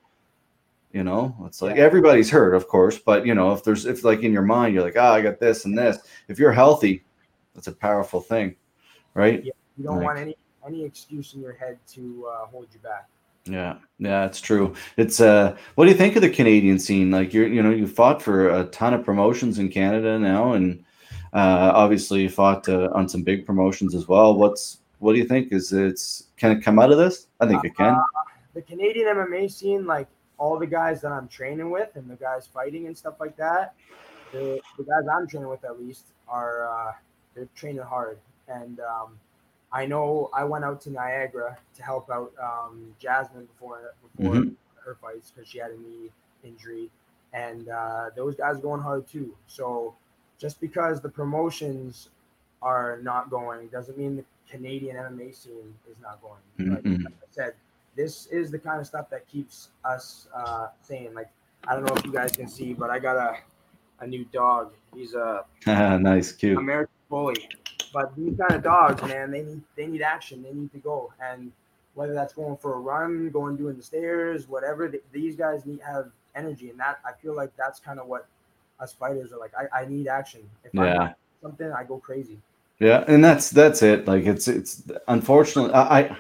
you 0.93 1.03
know, 1.03 1.35
it's 1.47 1.63
like 1.63 1.77
yeah. 1.77 1.83
everybody's 1.83 2.31
hurt, 2.31 2.55
of 2.55 2.69
course, 2.69 2.99
but 2.99 3.27
you 3.27 3.35
know, 3.35 3.53
if 3.53 3.65
there's 3.65 3.87
if 3.87 4.05
like 4.05 4.23
in 4.23 4.33
your 4.33 4.43
mind 4.43 4.75
you're 4.75 4.83
like, 4.83 4.97
oh, 4.97 5.13
I 5.13 5.21
got 5.21 5.41
this 5.41 5.65
and 5.65 5.77
this. 5.77 5.99
If 6.29 6.39
you're 6.39 6.53
healthy, 6.53 7.05
that's 7.55 7.67
a 7.67 7.73
powerful 7.73 8.21
thing, 8.21 8.57
right? 9.15 9.45
Yeah, 9.45 9.53
you 9.77 9.85
don't 9.85 9.97
like, 9.97 10.07
want 10.07 10.19
any 10.19 10.37
any 10.67 10.85
excuse 10.85 11.35
in 11.35 11.41
your 11.41 11.55
head 11.55 11.79
to 11.89 12.29
uh, 12.31 12.47
hold 12.47 12.69
you 12.73 12.81
back. 12.81 13.09
Yeah, 13.45 13.79
yeah, 13.99 14.25
it's 14.25 14.41
true. 14.41 14.75
It's 14.97 15.21
uh, 15.21 15.57
what 15.75 15.85
do 15.85 15.91
you 15.91 15.97
think 15.97 16.15
of 16.17 16.23
the 16.23 16.31
Canadian 16.31 16.79
scene? 16.79 17.11
Like 17.11 17.35
you're, 17.35 17.49
you 17.49 17.63
know, 17.63 17.71
you 17.71 17.87
fought 17.87 18.23
for 18.23 18.49
a 18.49 18.65
ton 18.67 18.95
of 18.95 19.05
promotions 19.05 19.59
in 19.59 19.69
Canada 19.69 20.19
now, 20.19 20.53
and 20.53 20.85
uh, 21.33 21.73
obviously 21.75 22.23
you 22.23 22.29
fought 22.29 22.69
uh, 22.69 22.91
on 22.93 23.09
some 23.09 23.23
big 23.23 23.47
promotions 23.47 23.95
as 23.95 24.09
well. 24.09 24.35
What's 24.35 24.79
what 24.99 25.15
do 25.15 25.19
you 25.19 25.27
think? 25.27 25.53
Is 25.53 25.73
it's 25.73 26.29
can 26.37 26.53
it 26.53 26.63
come 26.63 26.79
out 26.79 26.93
of 26.93 26.99
this? 26.99 27.27
I 27.41 27.47
think 27.47 27.65
it 27.65 27.75
can. 27.77 27.95
Uh, 27.95 28.03
the 28.55 28.63
Canadian 28.63 29.07
MMA 29.07 29.51
scene, 29.51 29.87
like 29.87 30.09
all 30.39 30.59
the 30.59 30.67
guys 30.67 31.01
that 31.01 31.13
I'm 31.13 31.29
training 31.29 31.71
with 31.71 31.97
and 31.97 32.09
the 32.11 32.17
guys 32.17 32.47
fighting 32.47 32.87
and 32.87 32.97
stuff 32.97 33.15
like 33.19 33.37
that, 33.37 33.75
the, 34.33 34.61
the 34.77 34.85
guys 34.85 35.05
I'm 35.11 35.27
training 35.27 35.49
with 35.49 35.65
at 35.65 35.81
least 35.81 36.07
are 36.29 36.69
uh, 36.69 36.93
they're 37.35 37.49
training 37.55 37.83
hard. 37.83 38.19
And 38.49 38.81
um, 38.81 39.19
I 39.73 39.87
know 39.87 40.31
I 40.35 40.45
went 40.45 40.65
out 40.65 40.81
to 40.83 40.91
Niagara 40.91 41.57
to 41.75 41.83
help 41.83 42.11
out 42.11 42.33
um, 42.43 42.95
Jasmine 42.99 43.47
before 43.47 43.95
before 44.17 44.35
mm-hmm. 44.35 44.51
her 44.85 44.97
fights 45.01 45.31
because 45.31 45.49
she 45.49 45.59
had 45.59 45.71
a 45.71 45.79
knee 45.79 46.11
injury, 46.45 46.91
and 47.33 47.69
uh, 47.69 48.11
those 48.15 48.35
guys 48.35 48.57
are 48.57 48.61
going 48.61 48.83
hard 48.83 49.07
too. 49.07 49.35
So 49.47 49.95
just 50.43 50.61
because 50.61 51.01
the 51.01 51.09
promotions 51.09 52.11
are 52.63 52.99
not 53.03 53.31
going 53.31 53.69
doesn't 53.69 53.97
mean 53.97 54.17
the 54.17 54.25
Canadian 54.51 54.97
MMA 54.97 55.33
scene 55.35 55.73
is 55.89 55.97
not 56.03 56.21
going. 56.21 56.41
Mm-hmm. 56.59 56.75
Like, 56.75 57.05
like 57.05 57.15
I 57.15 57.27
said, 57.31 57.55
this 57.95 58.27
is 58.27 58.51
the 58.51 58.59
kind 58.59 58.81
of 58.81 58.87
stuff 58.87 59.09
that 59.11 59.29
keeps 59.29 59.69
us 59.85 60.27
uh, 60.35 60.67
sane. 60.83 61.15
Like 61.15 61.31
I 61.69 61.75
don't 61.75 61.85
know 61.85 61.95
if 61.95 62.05
you 62.05 62.13
guys 62.13 62.33
can 62.33 62.49
see, 62.49 62.73
but 62.73 62.91
I 62.91 62.99
got 62.99 63.17
a 63.17 63.37
a 64.01 64.07
new 64.07 64.25
dog. 64.33 64.73
He's 64.95 65.15
a 65.15 65.45
nice, 65.67 66.33
cute 66.33 66.59
American 66.59 66.95
bully. 67.09 67.49
But 67.95 68.17
these 68.17 68.37
kind 68.37 68.53
of 68.53 68.65
dogs, 68.65 69.01
man, 69.03 69.31
they 69.31 69.43
need 69.43 69.63
they 69.77 69.87
need 69.87 70.03
action. 70.03 70.43
They 70.43 70.53
need 70.53 70.73
to 70.73 70.79
go, 70.79 71.13
and 71.23 71.53
whether 71.95 72.15
that's 72.15 72.33
going 72.33 72.57
for 72.57 72.75
a 72.75 72.81
run, 72.81 73.31
going 73.31 73.57
doing 73.57 73.77
the 73.77 73.83
stairs, 73.83 74.49
whatever, 74.49 74.89
th- 74.89 75.05
these 75.13 75.37
guys 75.37 75.65
need 75.67 75.81
have 75.87 76.11
energy, 76.35 76.71
and 76.71 76.81
that 76.81 76.99
I 77.07 77.13
feel 77.13 77.37
like 77.37 77.55
that's 77.57 77.79
kind 77.79 78.01
of 78.01 78.09
what 78.09 78.27
us 78.81 78.93
fighters 78.93 79.33
are 79.33 79.39
like. 79.39 79.53
I, 79.57 79.83
I 79.83 79.87
need 79.87 80.09
action. 80.09 80.41
If 80.65 80.73
yeah. 80.75 81.03
I 81.03 81.15
something, 81.43 81.71
I 81.73 81.85
go 81.85 81.99
crazy. 81.99 82.39
Yeah, 82.79 83.05
and 83.07 83.25
that's 83.25 83.51
that's 83.51 83.83
it. 83.83 84.09
Like 84.09 84.25
it's 84.25 84.49
it's 84.49 84.83
unfortunately 85.09 85.73
I 85.75 86.17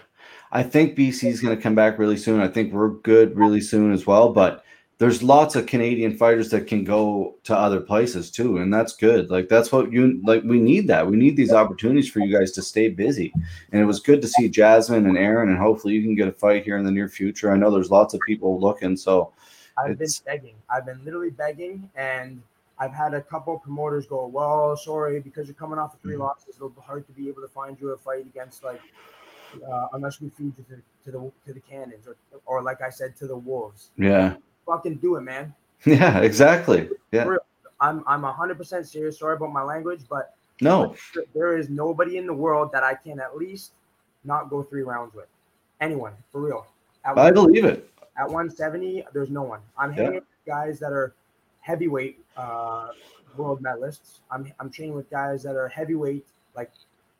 I 0.52 0.62
think 0.62 0.96
BC 0.96 1.28
is 1.28 1.40
going 1.40 1.56
to 1.56 1.62
come 1.62 1.74
back 1.74 1.98
really 1.98 2.16
soon. 2.16 2.40
I 2.40 2.48
think 2.48 2.72
we're 2.72 2.90
good 2.90 3.36
really 3.36 3.60
soon 3.60 3.92
as 3.92 4.06
well. 4.06 4.32
But 4.32 4.64
there's 4.98 5.20
lots 5.22 5.56
of 5.56 5.66
Canadian 5.66 6.16
fighters 6.16 6.50
that 6.50 6.68
can 6.68 6.84
go 6.84 7.34
to 7.42 7.56
other 7.56 7.80
places 7.80 8.30
too, 8.30 8.58
and 8.58 8.72
that's 8.72 8.94
good. 8.94 9.30
Like 9.30 9.48
that's 9.48 9.72
what 9.72 9.90
you 9.90 10.20
like. 10.24 10.44
We 10.44 10.60
need 10.60 10.86
that. 10.86 11.04
We 11.04 11.16
need 11.16 11.36
these 11.36 11.52
opportunities 11.52 12.08
for 12.08 12.20
you 12.20 12.32
guys 12.32 12.52
to 12.52 12.62
stay 12.62 12.88
busy. 12.88 13.32
And 13.72 13.82
it 13.82 13.86
was 13.86 13.98
good 13.98 14.22
to 14.22 14.28
see 14.28 14.48
Jasmine 14.48 15.06
and 15.06 15.18
Aaron, 15.18 15.48
and 15.48 15.58
hopefully 15.58 15.94
you 15.94 16.02
can 16.02 16.14
get 16.14 16.28
a 16.28 16.32
fight 16.32 16.64
here 16.64 16.76
in 16.76 16.84
the 16.84 16.92
near 16.92 17.08
future. 17.08 17.50
I 17.50 17.56
know 17.56 17.70
there's 17.72 17.90
lots 17.90 18.14
of 18.14 18.20
people 18.24 18.60
looking, 18.60 18.96
so 18.96 19.32
I've 19.78 19.98
been 19.98 20.08
begging. 20.26 20.54
I've 20.70 20.86
been 20.86 21.04
literally 21.04 21.30
begging, 21.30 21.88
and 21.96 22.42
I've 22.78 22.92
had 22.92 23.14
a 23.14 23.20
couple 23.20 23.58
promoters 23.58 24.06
go, 24.06 24.26
"Well, 24.26 24.76
sorry, 24.76 25.20
because 25.20 25.46
you're 25.46 25.54
coming 25.54 25.78
off 25.78 25.94
of 25.94 26.00
3 26.00 26.12
mm-hmm. 26.12 26.22
losses, 26.22 26.56
it'll 26.56 26.70
be 26.70 26.80
hard 26.80 27.06
to 27.06 27.12
be 27.12 27.28
able 27.28 27.42
to 27.42 27.48
find 27.48 27.76
you 27.80 27.90
a 27.90 27.96
fight 27.96 28.26
against 28.26 28.64
like 28.64 28.80
uh, 29.66 29.88
unless 29.92 30.20
we 30.20 30.30
feed 30.30 30.52
you 30.56 30.64
to, 30.68 30.82
to, 31.04 31.10
the 31.10 31.32
to 31.46 31.52
the 31.52 31.60
cannons 31.60 32.06
or 32.06 32.16
or 32.46 32.62
like 32.62 32.80
I 32.80 32.90
said 32.90 33.16
to 33.16 33.26
the 33.26 33.36
wolves. 33.36 33.90
Yeah. 33.96 34.36
Fucking 34.66 34.96
do 34.96 35.16
it, 35.16 35.22
man. 35.22 35.54
Yeah, 35.84 36.20
exactly. 36.20 36.88
Yeah. 37.10 37.26
I'm 37.80 38.04
I'm 38.06 38.22
hundred 38.22 38.56
percent 38.56 38.86
serious. 38.86 39.18
Sorry 39.18 39.34
about 39.34 39.52
my 39.52 39.64
language, 39.64 40.02
but 40.08 40.36
no, 40.60 40.94
there 41.34 41.58
is 41.58 41.68
nobody 41.68 42.18
in 42.18 42.26
the 42.26 42.32
world 42.32 42.70
that 42.72 42.84
I 42.84 42.94
can 42.94 43.18
at 43.18 43.36
least 43.36 43.72
not 44.22 44.48
go 44.48 44.62
three 44.62 44.82
rounds 44.82 45.12
with. 45.12 45.26
Anyone 45.80 46.12
for 46.30 46.40
real. 46.40 46.66
At 47.04 47.18
I 47.18 47.32
believe 47.32 47.64
it. 47.64 47.90
At 48.16 48.26
170, 48.26 49.04
there's 49.12 49.30
no 49.30 49.42
one. 49.42 49.60
I'm 49.76 49.92
hanging 49.92 50.14
with 50.14 50.24
guys 50.46 50.78
that 50.80 50.92
are 50.92 51.14
heavyweight 51.60 52.18
uh, 52.36 52.88
world 53.36 53.62
medalists. 53.62 54.20
I'm 54.30 54.52
I'm 54.60 54.70
training 54.70 54.94
with 54.94 55.10
guys 55.10 55.42
that 55.44 55.56
are 55.56 55.68
heavyweight, 55.68 56.26
like 56.54 56.70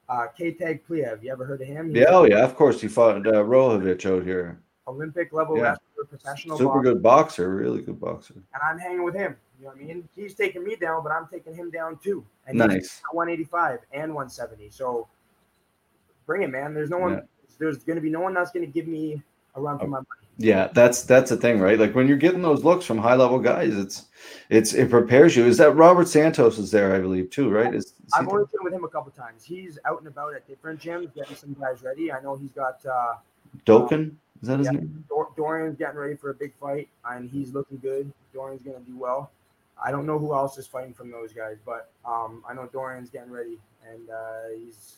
uh, 0.09 0.27
Khetag 0.39 0.81
Pliev. 0.89 1.23
You 1.23 1.33
ever 1.33 1.45
heard 1.45 1.63
of 1.63 1.69
him? 1.69 1.89
He's 1.89 1.99
yeah, 1.99 2.11
oh 2.11 2.25
yeah, 2.25 2.45
of 2.45 2.55
course. 2.55 2.81
He 2.81 2.89
fought 2.89 3.27
uh, 3.27 3.43
Rohovich 3.45 4.05
out 4.05 4.25
here. 4.25 4.61
Olympic 4.87 5.33
level 5.33 5.57
yeah. 5.57 5.63
wrestler, 5.63 6.05
professional. 6.09 6.59
Super 6.59 6.75
boxer. 6.75 6.93
good 6.93 7.03
boxer, 7.03 7.55
really 7.55 7.83
good 7.83 8.01
boxer. 8.01 8.35
And 8.35 8.63
I'm 8.63 8.79
hanging 8.79 9.05
with 9.05 9.15
him. 9.15 9.37
You 9.59 9.67
know 9.67 9.73
what 9.75 9.81
I 9.81 9.85
mean? 9.85 10.09
He's 10.17 10.35
taking 10.35 10.65
me 10.65 10.77
down, 10.77 11.03
but 11.05 11.13
I'm 11.13 11.29
taking 11.29 11.55
him 11.55 11.71
down 11.71 11.99
too. 12.03 12.25
And 12.47 12.59
nice. 12.59 13.01
185 13.13 13.79
and 13.93 14.13
170. 14.13 14.71
So 14.71 15.07
bring 16.27 16.43
it, 16.43 16.51
man. 16.51 16.75
There's 16.75 16.91
no 16.91 16.99
one. 16.99 17.13
Yeah. 17.13 17.21
There's 17.59 17.79
going 17.85 17.97
to 17.97 18.03
be 18.03 18.11
no 18.11 18.21
one 18.21 18.35
that's 18.35 18.51
going 18.51 18.67
to 18.67 18.73
give 18.73 18.89
me 18.89 19.23
a 19.55 19.61
run 19.61 19.79
for 19.79 19.87
my 19.87 19.99
money. 19.99 20.22
Yeah, 20.39 20.69
that's 20.73 21.03
that's 21.03 21.31
the 21.31 21.37
thing, 21.37 21.61
right? 21.61 21.79
Like 21.79 21.95
when 21.95 22.09
you're 22.09 22.17
getting 22.17 22.43
those 22.43 22.65
looks 22.65 22.85
from 22.85 22.99
high 22.99 23.15
level 23.15 23.39
guys, 23.39 23.77
it's 23.77 24.07
it's 24.49 24.73
it 24.73 24.91
prepares 24.91 25.37
you. 25.37 25.45
Is 25.45 25.59
that 25.59 25.73
Robert 25.73 26.09
Santos 26.09 26.59
is 26.59 26.71
there, 26.71 26.95
I 26.95 27.01
believe, 27.01 27.31
too, 27.31 27.51
right? 27.51 27.75
Is, 27.75 27.85
is 27.85 27.95
I've 28.15 28.29
only 28.29 28.47
been 28.53 28.65
with 28.65 28.73
him 28.73 28.85
a 28.85 28.89
couple 28.89 29.13
times. 29.13 29.45
He's 29.45 29.79
out 29.85 29.99
and 29.99 30.09
about 30.09 30.35
at 30.35 30.49
different 30.49 30.81
gyms, 30.81 31.15
getting 31.15 31.37
some 31.37 31.55
guys 31.61 31.83
ready. 31.83 32.11
I 32.11 32.21
know 32.21 32.37
he's 32.37 32.53
got 32.53 32.85
uh 32.87 33.15
Doken. 33.67 34.15
Is 34.41 34.49
that 34.49 34.59
his 34.59 34.67
yeah, 34.67 34.73
name? 34.73 35.05
Dorian's 35.37 35.77
getting 35.77 35.99
ready 35.99 36.17
for 36.17 36.31
a 36.31 36.35
big 36.35 36.55
fight, 36.55 36.89
and 37.05 37.31
he's 37.31 37.53
looking 37.53 37.79
good. 37.79 38.13
Dorian's 38.33 38.63
gonna 38.63 38.81
do 38.81 38.97
well. 38.97 39.31
I 39.83 39.91
don't 39.91 40.07
know 40.07 40.19
who 40.19 40.35
else 40.35 40.59
is 40.59 40.67
fighting 40.67 40.95
from 40.95 41.11
those 41.11 41.33
guys, 41.33 41.59
but 41.65 41.91
um, 42.05 42.43
I 42.49 42.55
know 42.55 42.69
Dorian's 42.73 43.11
getting 43.11 43.31
ready, 43.31 43.59
and 43.89 44.11
uh, 44.11 44.57
he's 44.57 44.97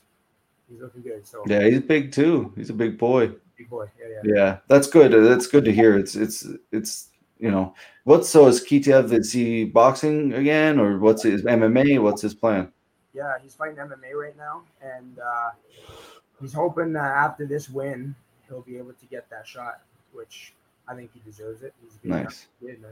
he's 0.69 0.81
looking 0.81 1.03
good. 1.03 1.27
So 1.27 1.43
yeah, 1.47 1.65
he's 1.69 1.81
big 1.81 2.13
too. 2.13 2.53
He's 2.57 2.71
a 2.71 2.75
big 2.75 2.99
boy. 2.99 3.33
Big 3.57 3.69
boy. 3.71 3.87
Yeah, 3.99 4.07
yeah. 4.25 4.35
Yeah, 4.35 4.59
that's 4.69 4.87
good. 4.87 5.13
That's 5.13 5.47
good 5.47 5.65
to 5.65 5.73
hear. 5.73 5.97
It's 5.99 6.17
it's 6.17 6.47
it's 6.73 7.09
you 7.39 7.51
know 7.51 7.75
what. 8.05 8.27
So 8.27 8.47
is 8.47 8.65
Kitiev? 8.65 9.13
Is 9.13 9.33
he 9.33 9.65
boxing 9.65 10.33
again, 10.35 10.79
or 10.79 10.99
what's 10.99 11.23
his 11.23 11.43
MMA? 11.43 12.01
What's 12.03 12.23
his 12.23 12.35
plan? 12.35 12.73
Yeah, 13.13 13.35
he's 13.43 13.55
fighting 13.55 13.77
MMA 13.77 14.15
right 14.15 14.37
now, 14.37 14.63
and 14.83 15.19
uh, 15.19 15.51
he's 16.41 16.53
hoping 16.53 16.93
that 16.95 17.13
after 17.17 17.47
this 17.47 17.71
win, 17.71 18.15
he'll 18.49 18.63
be 18.63 18.77
able 18.77 18.93
to 18.93 19.07
get 19.07 19.31
that 19.31 19.47
shot, 19.47 19.83
which 20.13 20.53
I 20.89 20.95
think 20.95 21.11
he 21.15 21.21
deserves 21.25 21.63
it. 21.63 21.75
He's 21.81 21.99
nice. 22.03 22.47
Kid, 22.61 22.83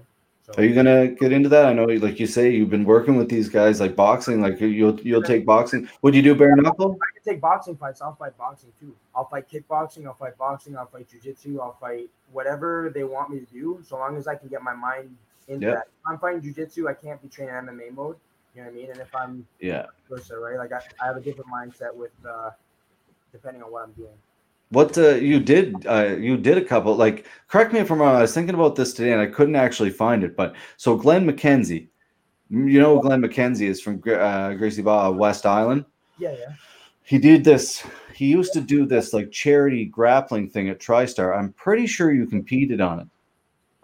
so, 0.45 0.53
Are 0.59 0.65
you 0.65 0.75
gonna 0.75 1.07
get 1.07 1.31
into 1.31 1.49
that? 1.51 1.67
I 1.67 1.73
know, 1.73 1.85
like 1.85 2.19
you 2.19 2.27
say, 2.27 2.51
you've 2.51 2.69
been 2.69 2.85
working 2.85 3.17
with 3.17 3.29
these 3.29 3.49
guys, 3.49 3.79
like 3.79 3.95
boxing. 3.95 4.41
Like 4.41 4.61
you'll 4.61 4.99
you'll 5.01 5.23
take 5.23 5.47
boxing. 5.47 5.89
Would 6.03 6.17
you 6.17 6.23
do 6.23 6.35
bare 6.35 6.57
knuckle? 6.57 6.99
I 7.01 7.07
can 7.15 7.33
take 7.35 7.41
boxing 7.41 7.77
fights. 7.77 8.03
I'll 8.03 8.17
fight 8.17 8.37
boxing 8.37 8.73
too. 8.81 8.93
I'll 9.15 9.29
fight 9.29 9.49
kickboxing. 9.49 10.05
I'll 10.05 10.15
fight 10.15 10.37
boxing. 10.37 10.77
I'll 10.77 10.87
fight 10.87 11.07
jujitsu. 11.09 11.61
I'll 11.61 11.77
fight 11.81 12.11
whatever 12.33 12.91
they 12.93 13.05
want 13.05 13.31
me 13.31 13.39
to 13.39 13.47
do, 13.47 13.81
so 13.87 13.97
long 13.97 14.17
as 14.17 14.27
I 14.27 14.35
can 14.35 14.49
get 14.49 14.63
my 14.63 14.75
mind 14.75 15.17
into 15.47 15.67
yep. 15.67 15.77
that. 15.77 15.85
If 15.87 16.07
I'm 16.09 16.19
fighting 16.19 16.41
jujitsu, 16.41 16.91
I 16.91 16.95
can't 16.95 17.23
be 17.23 17.29
training 17.29 17.55
MMA 17.55 17.95
mode. 17.95 18.17
You 18.57 18.63
know 18.63 18.69
what 18.69 18.73
I 18.73 18.77
mean? 18.77 18.91
And 18.91 19.01
if 19.01 19.15
I'm 19.15 19.47
yeah, 19.61 19.87
versa, 20.11 20.37
right? 20.39 20.59
Like 20.59 20.73
I, 20.73 20.81
I 21.01 21.07
have 21.07 21.17
a 21.17 21.21
different 21.21 21.51
mindset 21.51 21.95
with 21.95 22.11
uh, 22.29 22.51
depending 23.31 23.63
on 23.63 23.71
what 23.71 23.85
I'm 23.85 23.93
doing. 23.93 24.19
What 24.73 24.97
uh, 24.97 25.17
you 25.17 25.39
did, 25.39 25.87
uh, 25.87 26.17
you 26.19 26.39
did 26.39 26.57
a 26.57 26.65
couple. 26.65 26.97
Like, 26.97 27.27
correct 27.49 27.75
me 27.75 27.81
if 27.81 27.91
I'm 27.91 28.01
wrong. 28.01 28.17
I 28.17 28.23
was 28.23 28.33
thinking 28.33 28.55
about 28.55 28.75
this 28.75 28.95
today, 28.95 29.13
and 29.13 29.21
I 29.21 29.27
couldn't 29.27 29.57
actually 29.57 29.91
find 29.91 30.25
it. 30.25 30.35
But 30.35 30.55
so 30.79 30.97
Glenn 30.97 31.27
McKenzie, 31.27 31.89
you 32.49 32.81
know, 32.81 32.99
Glenn 32.99 33.21
McKenzie 33.21 33.69
is 33.69 33.83
from 33.83 34.03
uh, 34.07 34.55
Gracie 34.55 34.81
Barra, 34.81 35.13
West 35.13 35.45
Island. 35.45 35.85
Yeah, 36.19 36.33
yeah. 36.33 36.55
He 37.05 37.19
did 37.19 37.45
this. 37.45 37.87
He 38.15 38.27
used 38.27 38.55
to 38.55 38.63
do 38.63 38.87
this 38.87 39.13
like 39.13 39.31
charity 39.31 39.85
grappling 39.85 40.49
thing 40.49 40.71
at 40.71 40.79
TriStar. 40.79 41.37
I'm 41.37 41.53
pretty 41.53 41.87
sure 41.87 42.11
you 42.11 42.27
competed 42.27 42.81
on 42.81 43.01
it. 43.01 43.09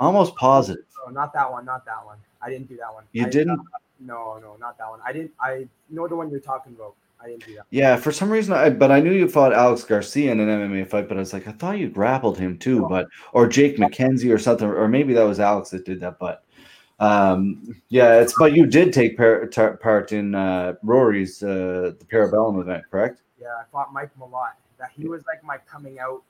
Almost 0.01 0.37
positive. 0.37 0.85
Oh, 1.07 1.11
not 1.11 1.35
that 1.35 1.51
one. 1.51 1.67
Not 1.67 1.85
that 1.85 2.05
one. 2.07 2.17
I 2.41 2.49
didn't 2.49 2.69
do 2.69 2.77
that 2.79 2.95
one. 2.95 3.05
You 3.13 3.27
I 3.27 3.29
didn't? 3.29 3.61
no, 4.01 4.39
no, 4.41 4.57
not 4.59 4.79
that 4.79 4.89
one. 4.89 5.01
I 5.05 5.13
didn't. 5.13 5.33
I 5.41 5.67
know 5.91 6.09
the 6.09 6.17
one 6.17 6.31
you're 6.31 6.41
talking 6.41 6.75
about. 6.75 6.95
I 7.21 7.27
didn't 7.27 7.47
do 7.47 7.55
that. 7.57 7.67
Yeah, 7.71 7.97
for 7.97 8.13
some 8.13 8.31
reason, 8.31 8.55
I 8.55 8.71
but 8.71 8.91
I 8.91 9.01
knew 9.01 9.13
you 9.13 9.29
fought 9.29 9.53
Alex 9.53 9.85
Garcia 9.85 10.31
in 10.31 10.41
an 10.41 10.49
MMA 10.49 10.89
fight, 10.89 11.09
but 11.09 11.17
I 11.17 11.21
was 11.21 11.33
like, 11.33 11.49
I 11.49 11.53
thought 11.53 11.79
you 11.79 11.89
grappled 11.89 12.39
him 12.39 12.59
too, 12.59 12.85
oh. 12.85 12.89
but 12.89 13.09
or 13.33 13.49
Jake 13.49 13.77
McKenzie 13.77 14.33
or 14.33 14.39
something, 14.39 14.69
or 14.69 14.89
maybe 14.89 15.13
that 15.15 15.25
was 15.25 15.41
Alex 15.41 15.71
that 15.71 15.85
did 15.85 16.01
that. 16.01 16.19
But 16.19 16.45
um, 17.01 17.77
yeah, 17.89 18.21
it's 18.21 18.35
but 18.39 18.53
you 18.53 18.67
did 18.67 18.93
take 18.93 19.17
par- 19.17 19.47
tar- 19.47 19.77
part 19.77 20.13
in 20.13 20.35
uh, 20.35 20.75
Rory's 20.83 21.43
uh, 21.43 21.93
the 21.99 22.07
Parabellum 22.11 22.61
event, 22.61 22.85
correct? 22.91 23.23
Yeah, 23.41 23.49
I 23.49 23.65
fought 23.71 23.93
Mike 23.93 24.11
Malott. 24.19 24.53
That 24.79 24.91
he 24.97 25.09
was 25.09 25.25
like 25.27 25.43
my 25.43 25.59
coming 25.59 25.99
out 25.99 26.23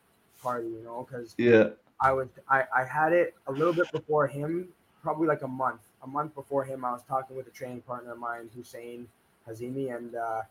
party, 0.43 0.69
you 0.69 0.83
know, 0.83 1.07
because 1.09 1.35
yeah, 1.37 1.71
I 2.01 2.13
was 2.13 2.29
I 2.49 2.65
I 2.75 2.85
had 2.85 3.13
it 3.13 3.35
a 3.47 3.53
little 3.53 3.75
bit 3.75 3.91
before 3.93 4.27
him, 4.27 4.69
probably 5.03 5.27
like 5.27 5.43
a 5.43 5.49
month. 5.49 5.81
A 6.03 6.07
month 6.07 6.35
before 6.35 6.65
him, 6.65 6.85
I 6.85 6.93
was 6.93 7.03
talking 7.03 7.37
with 7.37 7.47
a 7.47 7.51
training 7.51 7.83
partner 7.83 8.13
of 8.13 8.19
mine, 8.19 8.49
Hussein 8.55 9.09
Hazimi, 9.49 9.95
and 9.97 10.15
uh, 10.15 10.43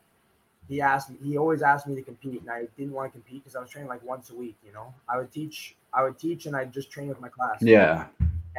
he 0.68 0.82
asked 0.82 1.10
me, 1.10 1.18
he 1.24 1.38
always 1.38 1.62
asked 1.62 1.88
me 1.88 1.96
to 1.96 2.02
compete, 2.02 2.42
and 2.42 2.50
I 2.50 2.68
didn't 2.78 2.94
want 2.94 3.12
to 3.12 3.20
compete 3.20 3.44
because 3.44 3.56
I 3.56 3.62
was 3.62 3.70
training 3.70 3.90
like 3.90 4.04
once 4.04 4.30
a 4.30 4.36
week. 4.36 4.56
You 4.66 4.74
know, 4.74 4.94
I 5.08 5.18
would 5.18 5.32
teach, 5.32 5.76
I 5.94 6.04
would 6.04 6.20
teach, 6.20 6.46
and 6.46 6.56
I 6.56 6.66
just 6.66 6.92
train 6.92 7.08
with 7.08 7.22
my 7.22 7.30
class. 7.30 7.62
Yeah. 7.62 8.08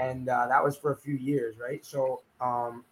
And 0.01 0.29
uh, 0.29 0.47
that 0.49 0.63
was 0.63 0.77
for 0.77 0.93
a 0.93 0.97
few 0.97 1.15
years, 1.15 1.57
right? 1.59 1.85
So, 1.85 2.23
um, 2.41 2.85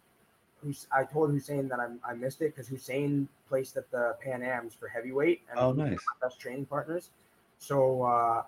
I 0.91 1.03
told 1.03 1.31
Hussein 1.31 1.67
that 1.69 1.79
I, 1.79 1.87
I 2.11 2.13
missed 2.13 2.41
it 2.41 2.55
because 2.55 2.67
Hussein 2.67 3.27
placed 3.47 3.77
at 3.77 3.89
the 3.91 4.15
Pan 4.21 4.43
Am's 4.43 4.73
for 4.73 4.87
heavyweight. 4.87 5.41
And 5.49 5.59
oh, 5.59 5.71
nice. 5.71 5.97
Best 6.21 6.39
training 6.39 6.65
partners. 6.65 7.09
So 7.59 8.03
uh, 8.03 8.43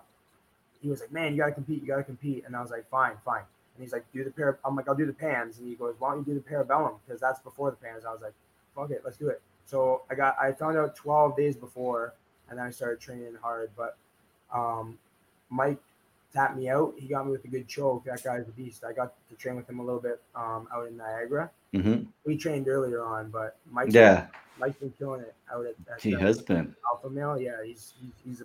he 0.82 0.88
was 0.88 1.00
like, 1.00 1.12
"Man, 1.12 1.32
you 1.32 1.38
gotta 1.38 1.52
compete, 1.52 1.80
you 1.80 1.88
gotta 1.88 2.04
compete," 2.04 2.44
and 2.46 2.54
I 2.54 2.60
was 2.60 2.70
like, 2.70 2.88
"Fine, 2.90 3.12
fine." 3.24 3.42
And 3.76 3.84
he's 3.84 3.92
like, 3.92 4.04
"Do 4.12 4.24
the 4.24 4.30
pair." 4.30 4.58
I'm 4.64 4.76
like, 4.76 4.88
"I'll 4.88 4.94
do 4.94 5.06
the 5.06 5.12
pans," 5.12 5.58
and 5.58 5.68
he 5.68 5.74
goes, 5.74 5.94
"Why 5.98 6.10
don't 6.10 6.26
you 6.26 6.34
do 6.34 6.40
the 6.40 6.48
parabellum?" 6.48 6.98
Because 7.06 7.20
that's 7.20 7.40
before 7.40 7.70
the 7.70 7.76
pans. 7.76 8.04
I 8.04 8.12
was 8.12 8.20
like, 8.20 8.34
"Fuck 8.74 8.90
it, 8.90 9.02
let's 9.04 9.16
do 9.16 9.28
it." 9.28 9.40
So 9.70 10.02
I 10.10 10.16
got 10.16 10.36
I 10.40 10.50
found 10.50 10.76
out 10.76 10.96
12 10.96 11.36
days 11.36 11.56
before, 11.56 12.14
and 12.48 12.58
then 12.58 12.66
I 12.66 12.70
started 12.70 12.98
training 12.98 13.36
hard. 13.40 13.70
But 13.76 13.96
um, 14.52 14.98
Mike 15.48 15.78
tapped 16.34 16.56
me 16.56 16.68
out. 16.68 16.94
He 16.98 17.06
got 17.06 17.24
me 17.24 17.30
with 17.30 17.44
a 17.44 17.48
good 17.48 17.68
choke. 17.68 18.04
That 18.04 18.24
guy's 18.24 18.48
a 18.48 18.50
beast. 18.50 18.82
I 18.82 18.92
got 18.92 19.14
to 19.28 19.36
train 19.36 19.54
with 19.54 19.70
him 19.70 19.78
a 19.78 19.84
little 19.84 20.00
bit 20.00 20.20
um, 20.34 20.66
out 20.74 20.88
in 20.88 20.96
Niagara. 20.96 21.52
Mm-hmm. 21.72 22.02
We 22.24 22.36
trained 22.36 22.66
earlier 22.66 23.04
on, 23.04 23.30
but 23.30 23.58
Mike, 23.70 23.92
yeah, 23.92 24.26
Mike's 24.58 24.78
been 24.78 24.92
killing 24.98 25.20
it 25.20 25.34
out 25.52 25.64
at. 25.64 25.76
at 25.92 26.00
he 26.00 26.10
has 26.12 26.42
been 26.42 26.74
alpha 26.90 27.08
male. 27.08 27.40
Yeah, 27.40 27.62
he's, 27.64 27.94
he's 28.00 28.12
he's 28.24 28.40
a 28.40 28.44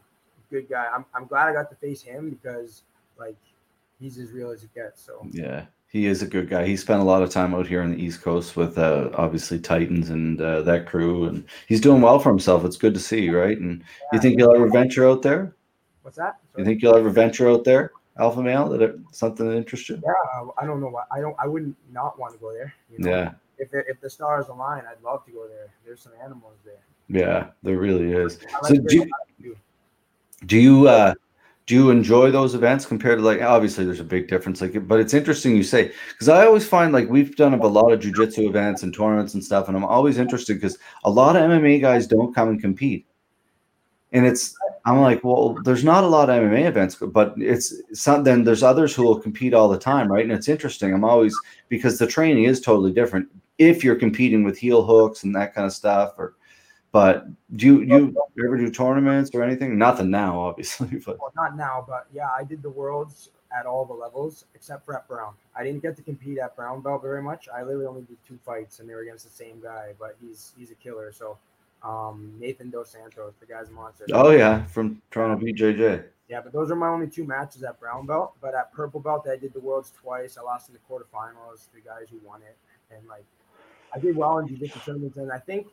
good 0.51 0.69
guy. 0.69 0.85
I'm 0.93 1.05
I'm 1.15 1.25
glad 1.25 1.47
I 1.47 1.53
got 1.53 1.71
to 1.71 1.75
face 1.77 2.03
him 2.03 2.29
because 2.29 2.83
like 3.17 3.37
he's 3.99 4.19
as 4.19 4.31
real 4.31 4.51
as 4.51 4.63
it 4.63 4.75
gets. 4.75 5.01
So 5.01 5.25
yeah, 5.31 5.65
he 5.95 6.07
is 6.07 6.21
a 6.21 6.27
good 6.27 6.49
guy. 6.49 6.65
He 6.65 6.75
spent 6.75 6.99
a 6.99 7.05
lot 7.05 7.23
of 7.23 7.29
time 7.29 7.55
out 7.55 7.67
here 7.67 7.81
on 7.81 7.91
the 7.91 8.03
East 8.03 8.21
Coast 8.21 8.57
with 8.57 8.77
uh, 8.77 9.11
obviously 9.13 9.57
Titans 9.57 10.09
and 10.09 10.41
uh, 10.41 10.61
that 10.63 10.87
crew, 10.87 11.23
and 11.23 11.45
he's 11.67 11.79
doing 11.79 12.01
well 12.01 12.19
for 12.19 12.27
himself. 12.27 12.65
It's 12.65 12.75
good 12.75 12.93
to 12.95 12.99
see, 12.99 13.29
right? 13.29 13.57
And 13.57 13.79
yeah, 13.79 14.07
you 14.11 14.19
think 14.19 14.37
you'll 14.37 14.53
ever 14.53 14.69
venture 14.69 15.07
out 15.07 15.21
there? 15.21 15.55
What's 16.01 16.17
that? 16.17 16.35
Sorry? 16.51 16.61
You 16.61 16.65
think 16.65 16.81
you'll 16.81 16.97
ever 16.97 17.09
venture 17.09 17.49
out 17.49 17.63
there, 17.63 17.93
Alpha 18.19 18.43
Male? 18.43 18.67
That 18.67 18.81
it, 18.81 18.97
something 19.13 19.47
that 19.47 19.55
interests 19.55 19.87
you? 19.87 20.01
Yeah, 20.03 20.49
I 20.57 20.65
don't 20.65 20.81
know 20.81 20.89
why. 20.89 21.05
I 21.11 21.21
don't. 21.21 21.35
I 21.39 21.47
wouldn't 21.47 21.77
not 21.93 22.19
want 22.19 22.33
to 22.33 22.39
go 22.41 22.51
there. 22.51 22.73
You 22.91 22.99
know? 22.99 23.09
Yeah. 23.09 23.31
If 23.57 23.73
it, 23.73 23.85
if 23.87 24.01
the 24.01 24.09
stars 24.09 24.49
align, 24.49 24.83
I'd 24.91 25.01
love 25.01 25.23
to 25.27 25.31
go 25.31 25.47
there. 25.47 25.69
There's 25.85 26.01
some 26.01 26.11
animals 26.21 26.55
there. 26.65 26.83
Yeah, 27.07 27.51
there 27.63 27.77
really 27.77 28.11
is. 28.11 28.43
Like 28.43 28.65
so 28.65 28.75
do 28.75 29.07
you, 29.39 29.55
do 30.45 30.57
you 30.57 30.89
uh 30.89 31.13
do 31.67 31.73
you 31.73 31.89
enjoy 31.89 32.29
those 32.29 32.53
events 32.53 32.85
compared 32.85 33.17
to 33.17 33.23
like 33.23 33.41
obviously 33.41 33.85
there's 33.85 33.99
a 33.99 34.03
big 34.03 34.27
difference 34.27 34.61
like 34.61 34.87
but 34.87 34.99
it's 34.99 35.13
interesting 35.13 35.55
you 35.55 35.63
say 35.63 35.91
because 36.11 36.29
i 36.29 36.45
always 36.45 36.67
find 36.67 36.93
like 36.93 37.09
we've 37.09 37.35
done 37.35 37.53
a 37.53 37.67
lot 37.67 37.91
of 37.91 37.99
jiu-jitsu 37.99 38.47
events 38.47 38.83
and 38.83 38.93
tournaments 38.93 39.33
and 39.33 39.43
stuff 39.43 39.67
and 39.67 39.75
i'm 39.75 39.85
always 39.85 40.17
interested 40.17 40.55
because 40.55 40.77
a 41.05 41.09
lot 41.09 41.35
of 41.35 41.41
mma 41.43 41.81
guys 41.81 42.07
don't 42.07 42.33
come 42.33 42.49
and 42.49 42.61
compete. 42.61 43.05
And 44.11 44.25
it's 44.25 44.55
i'm 44.85 45.01
like 45.01 45.23
well 45.23 45.57
there's 45.63 45.83
not 45.83 46.03
a 46.03 46.07
lot 46.07 46.29
of 46.29 46.41
mma 46.43 46.65
events 46.65 46.95
but 46.95 47.33
it's 47.37 47.73
some 47.93 48.23
then 48.23 48.43
there's 48.43 48.63
others 48.63 48.95
who 48.95 49.03
will 49.03 49.19
compete 49.19 49.53
all 49.53 49.69
the 49.69 49.79
time 49.79 50.11
right? 50.11 50.23
And 50.23 50.31
it's 50.31 50.49
interesting 50.49 50.93
i'm 50.93 51.03
always 51.03 51.35
because 51.69 51.97
the 51.97 52.07
training 52.07 52.43
is 52.45 52.61
totally 52.61 52.93
different 52.93 53.27
if 53.57 53.83
you're 53.83 53.95
competing 53.95 54.43
with 54.43 54.57
heel 54.57 54.83
hooks 54.83 55.23
and 55.23 55.35
that 55.35 55.53
kind 55.53 55.65
of 55.65 55.73
stuff 55.73 56.13
or 56.17 56.35
but 56.95 57.27
do 57.57 57.65
you, 57.65 57.81
you 57.81 58.15
ever 58.45 58.55
do 58.55 58.71
tournaments 58.71 59.29
or 59.33 59.43
anything? 59.43 59.77
Nothing 59.77 60.09
now, 60.09 60.39
obviously. 60.47 60.87
But 61.05 61.19
well, 61.19 61.33
not 61.35 61.57
now, 61.57 61.83
but 61.85 62.07
yeah, 62.13 62.29
I 62.29 62.45
did 62.45 62.63
the 62.63 62.69
worlds 62.69 63.31
at 63.53 63.65
all 63.65 63.83
the 63.83 63.93
levels 63.93 64.45
except 64.55 64.85
for 64.85 64.95
at 64.95 65.05
Brown. 65.05 65.33
I 65.57 65.65
didn't 65.65 65.81
get 65.81 65.97
to 65.97 66.01
compete 66.01 66.37
at 66.37 66.55
Brown 66.55 66.79
belt 66.79 67.01
very 67.01 67.21
much. 67.21 67.49
I 67.53 67.63
literally 67.63 67.85
only 67.85 68.03
did 68.03 68.15
two 68.25 68.39
fights, 68.45 68.79
and 68.79 68.87
they 68.87 68.93
were 68.93 69.01
against 69.01 69.25
the 69.25 69.29
same 69.29 69.59
guy. 69.61 69.91
But 69.99 70.15
he's 70.21 70.53
he's 70.57 70.71
a 70.71 70.75
killer. 70.75 71.11
So 71.11 71.37
um, 71.83 72.33
Nathan 72.39 72.69
Dos 72.69 72.91
Santos, 72.91 73.33
the 73.41 73.45
guy's 73.45 73.69
monster. 73.69 74.05
Oh 74.13 74.29
yeah, 74.29 74.65
from 74.67 75.01
Toronto 75.11 75.45
BJJ. 75.45 76.05
Yeah, 76.29 76.39
but 76.39 76.53
those 76.53 76.71
are 76.71 76.77
my 76.77 76.87
only 76.87 77.07
two 77.07 77.25
matches 77.25 77.63
at 77.63 77.77
brown 77.77 78.05
belt. 78.05 78.35
But 78.39 78.55
at 78.55 78.71
purple 78.71 79.01
belt, 79.01 79.27
I 79.29 79.35
did 79.35 79.53
the 79.53 79.59
worlds 79.59 79.91
twice. 80.01 80.37
I 80.37 80.43
lost 80.43 80.69
in 80.69 80.73
the 80.75 80.79
quarterfinals. 80.89 81.67
The 81.73 81.81
guys 81.81 82.07
who 82.09 82.25
won 82.25 82.39
it, 82.41 82.55
and 82.89 83.05
like 83.09 83.25
I 83.93 83.99
did 83.99 84.15
well 84.15 84.37
in 84.37 84.47
jiu-jitsu 84.47 84.79
tournaments, 84.85 85.17
and 85.17 85.29
I 85.29 85.39
think 85.39 85.67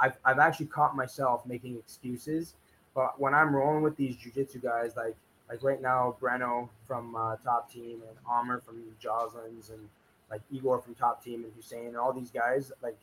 I've 0.00 0.18
I've 0.24 0.38
actually 0.38 0.66
caught 0.66 0.96
myself 0.96 1.44
making 1.46 1.76
excuses. 1.76 2.54
But 2.94 3.20
when 3.20 3.34
I'm 3.34 3.54
rolling 3.54 3.82
with 3.82 3.96
these 3.96 4.16
jiu-jitsu 4.16 4.60
guys, 4.60 4.96
like 4.96 5.14
like 5.48 5.62
right 5.62 5.80
now, 5.80 6.16
Breno 6.20 6.68
from 6.86 7.14
uh, 7.14 7.36
Top 7.44 7.70
Team 7.70 8.02
and 8.08 8.16
Amr 8.26 8.60
from 8.60 8.82
Joslins 8.98 9.70
and 9.70 9.88
like 10.30 10.42
Igor 10.50 10.80
from 10.80 10.94
Top 10.94 11.22
Team 11.22 11.44
and 11.44 11.52
Hussein 11.54 11.86
and 11.86 11.96
all 11.96 12.12
these 12.12 12.30
guys, 12.30 12.72
like 12.82 12.98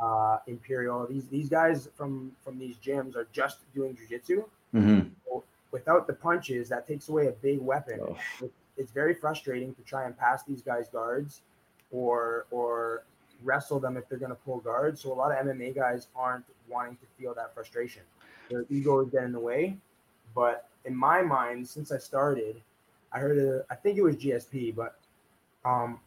uh, 0.00 0.38
Imperial. 0.46 1.06
These 1.06 1.28
these 1.28 1.48
guys 1.48 1.88
from 1.96 2.32
from 2.44 2.58
these 2.58 2.76
gyms 2.76 3.16
are 3.16 3.26
just 3.32 3.60
doing 3.74 3.96
jujitsu. 3.96 4.44
Mm-hmm. 4.74 5.08
So 5.24 5.44
without 5.70 6.06
the 6.06 6.12
punches, 6.12 6.68
that 6.68 6.86
takes 6.86 7.08
away 7.08 7.28
a 7.28 7.32
big 7.32 7.60
weapon. 7.60 8.00
Oh. 8.02 8.16
It, 8.42 8.52
it's 8.76 8.92
very 8.92 9.14
frustrating 9.14 9.74
to 9.74 9.82
try 9.82 10.04
and 10.04 10.18
pass 10.18 10.44
these 10.44 10.60
guys 10.60 10.88
guards, 10.88 11.42
or 11.90 12.46
or 12.50 13.04
wrestle 13.42 13.80
them 13.80 13.96
if 13.96 14.08
they're 14.08 14.18
going 14.18 14.30
to 14.30 14.36
pull 14.36 14.58
guard. 14.58 14.98
So 14.98 15.12
a 15.12 15.14
lot 15.14 15.32
of 15.32 15.46
MMA 15.46 15.74
guys 15.74 16.08
aren't 16.14 16.44
wanting 16.68 16.96
to 16.96 17.06
feel 17.18 17.34
that 17.34 17.54
frustration. 17.54 18.02
Their 18.50 18.64
ego 18.68 19.00
is 19.00 19.10
getting 19.10 19.26
in 19.26 19.32
the 19.32 19.40
way. 19.40 19.76
But 20.34 20.68
in 20.84 20.96
my 20.96 21.22
mind, 21.22 21.66
since 21.68 21.92
I 21.92 21.98
started, 21.98 22.60
I 23.12 23.18
heard 23.18 23.38
a, 23.38 23.64
I 23.70 23.74
think 23.76 23.96
it 23.96 24.02
was 24.02 24.16
GSP, 24.16 24.74
but 24.74 24.96
um, 25.64 26.00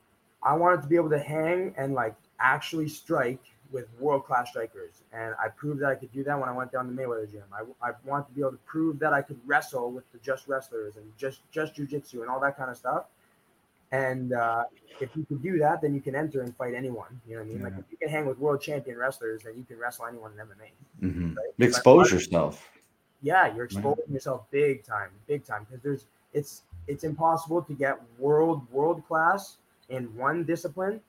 I 0.44 0.54
wanted 0.56 0.82
to 0.82 0.88
be 0.88 0.96
able 0.96 1.10
to 1.10 1.20
hang 1.20 1.74
and 1.78 1.94
like 1.94 2.16
actually 2.40 2.90
strike 2.90 3.42
with 3.72 3.86
world 4.00 4.26
class 4.26 4.50
strikers. 4.50 5.02
And 5.14 5.34
I 5.44 5.50
proved 5.50 5.82
that 5.82 5.90
I 5.90 5.96
could 5.96 6.12
do 6.12 6.24
that 6.24 6.40
when 6.40 6.50
I 6.50 6.54
went 6.54 6.72
down 6.72 6.88
to 6.88 6.92
Mayweather 6.92 7.30
gym. 7.30 7.44
I, 7.54 7.90
I 7.90 7.92
wanted 8.06 8.28
to 8.28 8.32
be 8.34 8.42
able 8.42 8.52
to 8.52 8.60
prove 8.66 9.00
that 9.00 9.14
I 9.14 9.22
could 9.22 9.40
wrestle 9.46 9.92
with 9.92 10.10
the 10.12 10.20
just 10.20 10.48
wrestlers 10.48 10.96
and 10.96 11.06
just 11.18 11.42
just 11.52 11.76
jujitsu 11.76 12.22
and 12.22 12.30
all 12.30 12.40
that 12.42 12.58
kind 12.58 12.70
of 12.70 12.78
stuff. 12.78 13.06
And 13.92 14.34
uh, 14.34 14.66
if 15.00 15.16
you 15.16 15.26
can 15.26 15.38
do 15.38 15.58
that, 15.60 15.82
then 15.82 15.94
you 15.94 16.02
can 16.02 16.16
enter 16.16 16.42
and 16.42 16.56
fight 16.56 16.74
anyone. 16.74 17.22
You 17.28 17.36
know 17.36 17.42
what 17.42 17.50
I 17.50 17.54
mean? 17.54 17.64
Like 17.64 17.74
if 17.78 17.86
you 17.92 17.98
can 17.98 18.10
hang 18.10 18.26
with 18.26 18.38
world 18.38 18.62
champion 18.62 18.98
wrestlers, 18.98 19.44
then 19.44 19.54
you 19.58 19.64
can 19.64 19.80
wrestle 19.80 20.06
anyone 20.06 20.32
in 20.34 20.38
MMA. 20.40 20.72
Mm-hmm. 21.02 21.36
Right? 21.36 21.68
Expose 21.68 22.12
yourself. 22.12 22.70
Yeah, 23.22 23.54
you're 23.56 23.66
exposing 23.66 24.06
yourself 24.10 24.46
big 24.52 24.84
time, 24.84 25.10
big 25.28 25.44
time 25.44 25.66
because 25.66 25.82
there's 25.82 26.06
it's 26.34 26.64
it's 26.88 27.04
impossible 27.04 27.62
to 27.64 27.74
get 27.74 28.00
world 28.20 28.62
world 28.72 29.06
class 29.08 29.58
in 29.90 30.16
one 30.16 30.44
discipline 30.44 31.02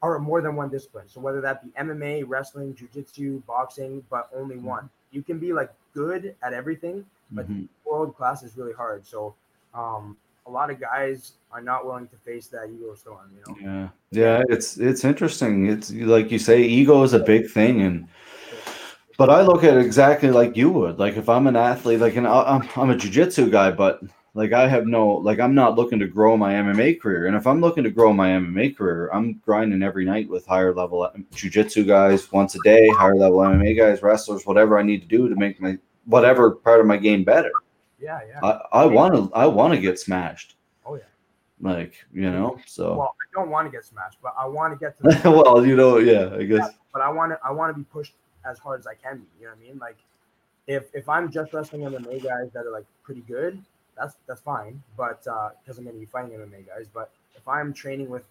or 0.00 0.18
more 0.18 0.40
than 0.40 0.56
one 0.56 0.70
discipline. 0.70 1.08
So 1.08 1.20
whether 1.20 1.40
that 1.42 1.62
be 1.62 1.70
MMA, 1.78 2.24
wrestling, 2.26 2.74
jujitsu, 2.74 3.44
boxing, 3.46 4.04
but 4.10 4.28
only 4.34 4.56
one. 4.56 4.90
You 5.10 5.22
can 5.22 5.38
be 5.38 5.52
like 5.52 5.72
good 5.92 6.34
at 6.42 6.52
everything, 6.52 7.06
but 7.30 7.48
Mhm. 7.48 7.68
world 7.84 8.16
class 8.16 8.42
is 8.42 8.56
really 8.56 8.72
hard. 8.72 9.06
So 9.06 9.34
um 9.74 10.16
a 10.46 10.50
lot 10.50 10.70
of 10.70 10.80
guys 10.80 11.32
are 11.50 11.62
not 11.62 11.86
willing 11.86 12.08
to 12.08 12.16
face 12.16 12.48
that 12.48 12.68
ego 12.68 12.94
storm, 12.94 13.30
you 13.34 13.62
know. 13.64 13.88
Yeah, 14.10 14.38
yeah, 14.38 14.42
it's 14.48 14.76
it's 14.76 15.04
interesting. 15.04 15.66
It's 15.66 15.90
like 15.92 16.30
you 16.30 16.38
say, 16.38 16.62
ego 16.62 17.02
is 17.02 17.12
a 17.12 17.20
big 17.20 17.50
thing, 17.50 17.82
and 17.82 18.08
but 19.16 19.30
I 19.30 19.42
look 19.42 19.64
at 19.64 19.76
it 19.76 19.84
exactly 19.84 20.30
like 20.30 20.56
you 20.56 20.70
would. 20.70 20.98
Like 20.98 21.16
if 21.16 21.28
I'm 21.28 21.46
an 21.46 21.56
athlete, 21.56 22.00
like 22.00 22.16
and 22.16 22.26
I'm 22.26 22.68
I'm 22.76 22.90
a 22.90 22.94
jujitsu 22.94 23.50
guy, 23.50 23.70
but 23.70 24.02
like 24.34 24.52
I 24.52 24.68
have 24.68 24.86
no 24.86 25.08
like 25.08 25.38
I'm 25.38 25.54
not 25.54 25.76
looking 25.76 26.00
to 26.00 26.08
grow 26.08 26.36
my 26.36 26.54
MMA 26.54 27.00
career. 27.00 27.26
And 27.26 27.36
if 27.36 27.46
I'm 27.46 27.60
looking 27.60 27.84
to 27.84 27.90
grow 27.90 28.12
my 28.12 28.30
MMA 28.30 28.76
career, 28.76 29.08
I'm 29.12 29.40
grinding 29.44 29.82
every 29.82 30.04
night 30.04 30.28
with 30.28 30.44
higher 30.44 30.74
level 30.74 31.02
uh, 31.02 31.12
jujitsu 31.32 31.86
guys 31.86 32.30
once 32.32 32.54
a 32.56 32.58
day, 32.64 32.88
higher 32.90 33.16
level 33.16 33.38
MMA 33.38 33.76
guys, 33.78 34.02
wrestlers, 34.02 34.44
whatever 34.44 34.78
I 34.78 34.82
need 34.82 35.02
to 35.02 35.08
do 35.08 35.28
to 35.28 35.36
make 35.36 35.60
my 35.60 35.78
whatever 36.04 36.50
part 36.50 36.80
of 36.80 36.86
my 36.86 36.96
game 36.96 37.24
better. 37.24 37.52
Yeah, 38.00 38.20
yeah. 38.28 38.40
I 38.42 38.82
I 38.82 38.86
want 38.86 39.14
to 39.14 39.34
I 39.34 39.46
want 39.46 39.74
to 39.74 39.80
get 39.80 39.98
smashed. 39.98 40.56
Oh, 40.84 40.96
yeah. 40.96 41.02
Like 41.60 41.94
you 42.12 42.30
know, 42.30 42.58
so 42.66 42.96
Well, 42.96 43.14
I 43.20 43.26
don't 43.40 43.50
want 43.50 43.66
to 43.66 43.72
get 43.76 43.84
smashed, 43.84 44.18
but 44.22 44.34
I 44.38 44.46
want 44.46 44.72
to 44.72 44.78
get 44.78 44.96
to 44.98 45.02
the 45.22 45.30
well, 45.30 45.64
you 45.64 45.76
know, 45.76 45.98
yeah, 45.98 46.34
I 46.34 46.44
guess. 46.44 46.70
but 46.92 47.02
I 47.02 47.08
want 47.08 47.32
to 47.32 47.38
I 47.44 47.50
want 47.52 47.74
to 47.74 47.78
be 47.78 47.84
pushed 47.84 48.14
as 48.44 48.58
hard 48.58 48.80
as 48.80 48.86
I 48.86 48.94
can 48.94 49.18
be. 49.18 49.24
You 49.40 49.46
know 49.46 49.52
what 49.52 49.58
I 49.64 49.68
mean? 49.68 49.78
Like 49.78 49.96
if 50.66 50.84
if 50.92 51.08
I'm 51.08 51.30
just 51.30 51.52
wrestling 51.52 51.82
MMA 51.82 52.22
guys 52.22 52.50
that 52.52 52.66
are 52.66 52.72
like 52.72 52.86
pretty 53.02 53.22
good, 53.22 53.62
that's 53.96 54.16
that's 54.26 54.40
fine. 54.40 54.82
But 54.96 55.24
because 55.24 55.78
I'm 55.78 55.84
going 55.84 55.96
to 55.96 56.00
be 56.00 56.06
fighting 56.06 56.32
MMA 56.32 56.66
guys, 56.66 56.86
but 56.92 57.10
if 57.34 57.46
I'm 57.46 57.72
training 57.72 58.10
with 58.10 58.24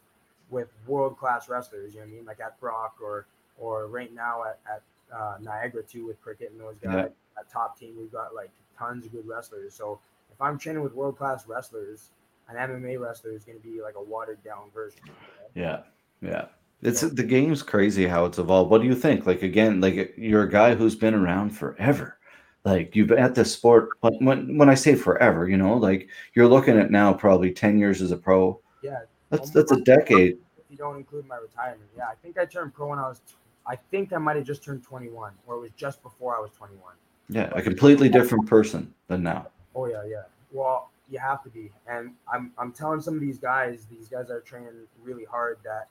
with 0.49 0.69
world 0.87 1.17
class 1.17 1.49
wrestlers, 1.49 1.93
you 1.93 1.99
know 1.99 2.05
what 2.05 2.11
I 2.11 2.15
mean? 2.15 2.25
Like 2.25 2.39
at 2.39 2.59
Brock 2.59 2.97
or 3.01 3.25
or 3.57 3.87
right 3.87 4.13
now 4.13 4.43
at, 4.43 4.59
at 4.71 4.81
uh, 5.15 5.37
Niagara 5.41 5.83
too 5.83 6.07
with 6.07 6.21
Cricket 6.21 6.51
and 6.51 6.59
those 6.59 6.77
guys. 6.81 7.09
At 7.37 7.49
top 7.51 7.79
team, 7.79 7.95
we've 7.97 8.11
got 8.11 8.35
like 8.35 8.51
tons 8.77 9.05
of 9.05 9.11
good 9.11 9.27
wrestlers. 9.27 9.73
So 9.73 9.99
if 10.31 10.41
I'm 10.41 10.57
training 10.57 10.83
with 10.83 10.93
world 10.93 11.17
class 11.17 11.47
wrestlers, 11.47 12.09
an 12.49 12.55
MMA 12.55 12.99
wrestler 12.99 13.31
is 13.31 13.43
going 13.43 13.57
to 13.57 13.63
be 13.63 13.81
like 13.81 13.95
a 13.95 14.03
watered 14.03 14.43
down 14.43 14.69
version. 14.73 15.01
know? 15.05 15.13
Yeah, 15.55 15.81
yeah. 16.21 16.45
It's 16.81 17.01
the 17.01 17.23
game's 17.23 17.63
crazy 17.63 18.05
how 18.05 18.25
it's 18.25 18.39
evolved. 18.39 18.69
What 18.69 18.81
do 18.81 18.87
you 18.87 18.95
think? 18.95 19.25
Like 19.25 19.41
again, 19.41 19.79
like 19.79 20.13
you're 20.17 20.43
a 20.43 20.49
guy 20.51 20.75
who's 20.75 20.95
been 20.95 21.13
around 21.13 21.51
forever. 21.51 22.17
Like 22.65 22.95
you've 22.95 23.07
been 23.07 23.19
at 23.19 23.35
this 23.35 23.53
sport. 23.53 23.89
When 24.01 24.25
when, 24.25 24.57
when 24.57 24.69
I 24.69 24.73
say 24.73 24.95
forever, 24.95 25.47
you 25.47 25.55
know, 25.57 25.77
like 25.77 26.09
you're 26.33 26.47
looking 26.47 26.77
at 26.77 26.91
now 26.91 27.13
probably 27.13 27.51
ten 27.51 27.77
years 27.77 28.01
as 28.01 28.11
a 28.11 28.17
pro. 28.17 28.59
Yeah, 28.81 28.99
That's 29.29 29.49
that's 29.49 29.71
a 29.71 29.79
decade. 29.81 30.37
if 30.57 30.65
you 30.69 30.75
don't 30.75 30.97
include 30.97 31.25
my 31.25 31.37
retirement. 31.37 31.89
Yeah, 31.95 32.07
I 32.11 32.15
think 32.15 32.37
I 32.37 32.43
turned 32.45 32.73
pro 32.73 32.87
when 32.87 32.99
I 32.99 33.07
was. 33.07 33.21
I 33.65 33.77
think 33.77 34.11
I 34.11 34.17
might 34.17 34.35
have 34.35 34.45
just 34.45 34.61
turned 34.61 34.83
21, 34.83 35.31
or 35.47 35.55
it 35.55 35.59
was 35.59 35.71
just 35.77 36.03
before 36.03 36.35
I 36.35 36.41
was 36.41 36.51
21. 36.51 36.81
Yeah, 37.29 37.49
a 37.53 37.61
completely 37.61 38.09
different 38.09 38.47
person 38.47 38.93
than 39.07 39.23
now. 39.23 39.47
Oh 39.75 39.87
yeah, 39.87 40.03
yeah. 40.05 40.23
Well, 40.51 40.89
you 41.09 41.19
have 41.19 41.43
to 41.43 41.49
be, 41.49 41.71
and 41.87 42.11
I'm 42.31 42.51
I'm 42.57 42.71
telling 42.71 43.01
some 43.01 43.15
of 43.15 43.21
these 43.21 43.37
guys, 43.37 43.85
these 43.89 44.07
guys 44.07 44.29
are 44.29 44.41
training 44.41 44.73
really 45.01 45.25
hard. 45.25 45.57
That 45.63 45.87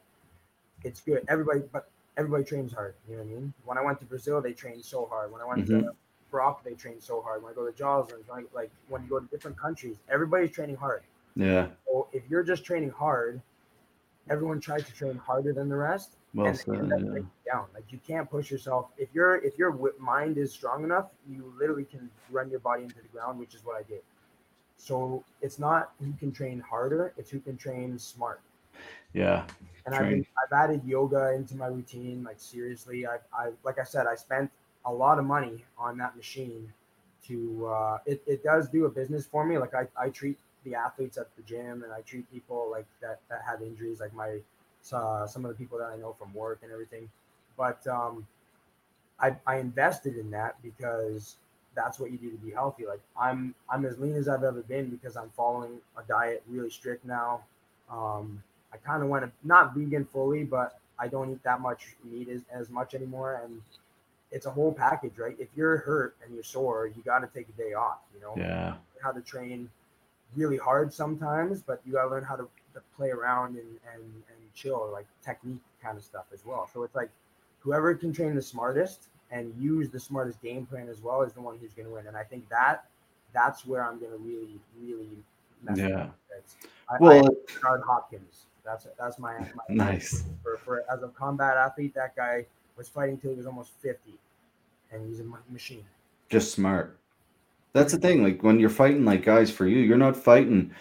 it's 0.85 1.01
good. 1.01 1.25
Everybody, 1.29 1.62
but 1.73 1.90
everybody 2.16 2.45
trains 2.45 2.73
hard. 2.73 2.95
You 3.09 3.16
know 3.16 3.23
what 3.23 3.31
I 3.31 3.35
mean? 3.35 3.55
When 3.64 3.79
I 3.79 3.83
went 3.83 3.99
to 4.01 4.07
Brazil, 4.07 4.40
they 4.40 4.53
trained 4.53 4.85
so 4.85 5.07
hard. 5.07 5.33
When 5.33 5.40
I 5.40 5.47
went 5.47 5.66
to 5.68 5.73
mm-hmm. 5.73 5.88
Brock, 6.31 6.64
they 6.64 6.75
trained 6.75 7.03
so 7.03 7.21
hard. 7.23 7.42
When 7.42 7.53
I 7.53 7.55
go 7.55 7.66
to 7.66 7.77
Joslin, 7.77 8.21
like 8.55 8.71
when 8.88 9.03
you 9.03 9.09
go 9.09 9.21
to 9.21 9.27
different 9.27 9.59
countries, 9.59 9.97
everybody's 10.09 10.51
training 10.51 10.77
hard. 10.77 11.03
Yeah. 11.35 11.68
So 11.87 12.09
if 12.12 12.23
you're 12.29 12.42
just 12.42 12.64
training 12.64 12.90
hard, 12.90 13.40
everyone 14.29 14.61
tries 14.61 14.85
to 14.85 14.92
train 14.92 15.16
harder 15.16 15.53
than 15.53 15.68
the 15.68 15.77
rest. 15.77 16.16
Well 16.35 16.47
and 16.49 16.59
said. 16.59 16.68
and 16.68 17.14
Yeah. 17.47 17.53
down. 17.53 17.66
Like 17.75 17.85
you 17.90 17.99
can't 18.07 18.31
push 18.31 18.51
yourself. 18.51 18.90
If 18.97 19.09
your 19.14 19.37
if 19.37 19.59
your 19.59 19.92
mind 19.99 20.38
is 20.38 20.53
strong 20.53 20.85
enough, 20.85 21.11
you 21.29 21.53
literally 21.59 21.85
can 21.85 22.11
run 22.31 22.51
your 22.51 22.61
body 22.61 22.85
into 22.85 22.97
the 22.97 23.09
ground, 23.09 23.38
which 23.38 23.55
is 23.55 23.64
what 23.64 23.77
I 23.77 23.83
did. 23.83 24.03
So 24.77 25.25
it's 25.40 25.59
not 25.59 25.92
who 26.01 26.12
can 26.14 26.33
train 26.33 26.61
harder; 26.61 27.12
it's 27.16 27.31
who 27.31 27.40
can 27.40 27.57
train 27.57 27.99
smart. 27.99 28.40
Yeah. 29.12 29.47
And 29.85 29.95
I've, 29.95 30.09
been, 30.09 30.25
I've 30.42 30.53
added 30.53 30.83
yoga 30.85 31.35
into 31.35 31.57
my 31.57 31.66
routine. 31.66 32.23
Like 32.25 32.38
seriously, 32.38 33.07
I, 33.07 33.16
I 33.33 33.51
like 33.64 33.79
I 33.79 33.85
said, 33.85 34.07
I 34.07 34.14
spent 34.14 34.51
a 34.85 34.92
lot 34.92 35.18
of 35.18 35.25
money 35.25 35.64
on 35.77 35.99
that 35.99 36.16
machine. 36.16 36.73
To 37.29 37.66
uh, 37.66 37.99
it, 38.05 38.23
it 38.27 38.42
does 38.42 38.68
do 38.68 38.87
a 38.87 38.90
business 38.90 39.27
for 39.27 39.45
me. 39.45 39.59
Like 39.59 39.75
I, 39.75 39.87
I 39.97 40.09
treat 40.09 40.38
the 40.64 40.75
athletes 40.75 41.18
at 41.18 41.35
the 41.37 41.42
gym, 41.42 41.85
and 41.85 41.92
I 41.92 42.01
treat 42.01 42.31
people 42.33 42.68
like 42.71 42.87
that 43.01 43.21
that 43.29 43.42
have 43.47 43.62
injuries, 43.62 44.01
like 44.01 44.12
my 44.14 44.40
uh, 44.90 45.27
some 45.27 45.45
of 45.45 45.51
the 45.51 45.57
people 45.57 45.79
that 45.79 45.90
I 45.92 45.97
know 45.97 46.14
from 46.18 46.33
work 46.35 46.61
and 46.62 46.73
everything. 46.73 47.09
But 47.57 47.87
um, 47.87 48.27
I, 49.21 49.37
I 49.47 49.59
invested 49.59 50.16
in 50.16 50.31
that 50.33 50.57
because 50.62 51.37
that's 51.75 51.99
what 51.99 52.11
you 52.11 52.18
do 52.18 52.31
to 52.31 52.37
be 52.38 52.51
healthy. 52.51 52.87
Like 52.87 53.01
I'm 53.18 53.55
I'm 53.71 53.85
as 53.85 53.99
lean 53.99 54.14
as 54.16 54.29
I've 54.29 54.45
ever 54.45 54.62
been 54.62 54.90
because 54.90 55.16
I'm 55.16 55.31
following 55.37 55.79
a 55.97 56.03
diet 56.09 56.42
really 56.49 56.71
strict 56.71 57.05
now. 57.05 57.42
Um, 57.90 58.42
I 58.73 58.79
kind 58.79 59.03
of 59.03 59.09
went 59.09 59.31
not 59.45 59.75
vegan 59.75 60.05
fully, 60.07 60.45
but 60.45 60.79
I 60.99 61.09
don't 61.09 61.31
eat 61.31 61.42
that 61.45 61.61
much 61.61 61.95
meat 62.05 62.29
as, 62.29 62.42
as 62.53 62.71
much 62.71 62.95
anymore. 62.95 63.40
And 63.45 63.61
it's 64.31 64.47
a 64.47 64.51
whole 64.51 64.73
package, 64.73 65.18
right? 65.18 65.37
If 65.38 65.49
you're 65.57 65.79
hurt 65.79 66.16
and 66.25 66.35
you're 66.35 66.45
sore, 66.45 66.87
you 66.87 67.03
got 67.05 67.21
to 67.21 67.29
take 67.29 67.49
a 67.49 67.53
day 67.53 67.75
off. 67.75 67.99
You 68.14 68.21
know, 68.21 68.35
Yeah. 68.37 68.75
how 69.03 69.12
to 69.12 69.21
train 69.21 69.68
really 70.37 70.57
hard 70.59 70.92
sometimes, 70.92 71.62
but 71.62 71.81
you 71.87 71.92
got 71.92 72.05
to 72.05 72.11
learn 72.11 72.25
how 72.25 72.37
to, 72.37 72.49
to 72.75 72.81
play 72.97 73.11
around 73.11 73.57
and, 73.57 73.68
and, 73.95 74.03
and 74.05 74.42
chill, 74.55 74.91
like 74.93 75.07
technique 75.25 75.61
kind 75.83 75.97
of 75.99 76.05
stuff 76.05 76.27
as 76.33 76.45
well. 76.45 76.69
So 76.73 76.83
it's 76.83 76.95
like 76.95 77.11
whoever 77.61 77.95
can 77.95 78.12
train 78.12 78.35
the 78.35 78.43
smartest 78.43 79.09
and 79.31 79.53
use 79.59 79.88
the 79.91 80.01
smartest 80.01 80.41
game 80.43 80.67
plan 80.67 80.88
as 80.88 81.01
well 81.01 81.23
is 81.23 81.33
the 81.33 81.41
one 81.41 81.59
who's 81.59 81.73
going 81.73 81.88
to 81.88 81.95
win. 81.95 82.07
And 82.07 82.17
I 82.17 82.23
think 82.25 82.49
that 82.51 82.85
that's 83.33 83.65
where 83.67 83.85
I'm 83.85 83.99
going 83.99 84.12
to 84.12 84.19
really, 84.19 84.61
really 84.81 85.19
mess 85.62 85.79
Yeah. 85.79 86.03
up. 86.03 86.17
I, 86.91 86.99
Well, 86.99 87.27
I 87.27 87.62
guard 87.62 87.83
Hopkins. 87.87 88.47
That's 88.65 88.87
that's 88.99 89.19
my, 89.19 89.38
my 89.55 89.62
nice. 89.69 90.25
for, 90.43 90.59
for 90.65 90.85
as 90.93 91.03
a 91.03 91.09
combat 91.09 91.57
athlete. 91.57 91.95
That 91.95 92.15
guy 92.17 92.47
was 92.77 92.88
fighting 92.88 93.19
till 93.19 93.31
he 93.31 93.37
was 93.37 93.47
almost 93.47 93.73
50, 93.81 94.12
and 94.93 95.07
he's 95.09 95.21
a 95.21 95.25
machine. 95.51 95.85
just 96.29 96.53
smart. 96.53 96.99
That's 97.73 97.93
the 97.93 97.99
thing. 97.99 98.23
Like 98.23 98.43
when 98.43 98.59
you're 98.59 98.69
fighting 98.71 99.05
like 99.05 99.25
guys 99.25 99.51
for 99.51 99.67
you, 99.67 99.79
you're 99.79 99.97
not 99.97 100.17
fighting. 100.17 100.73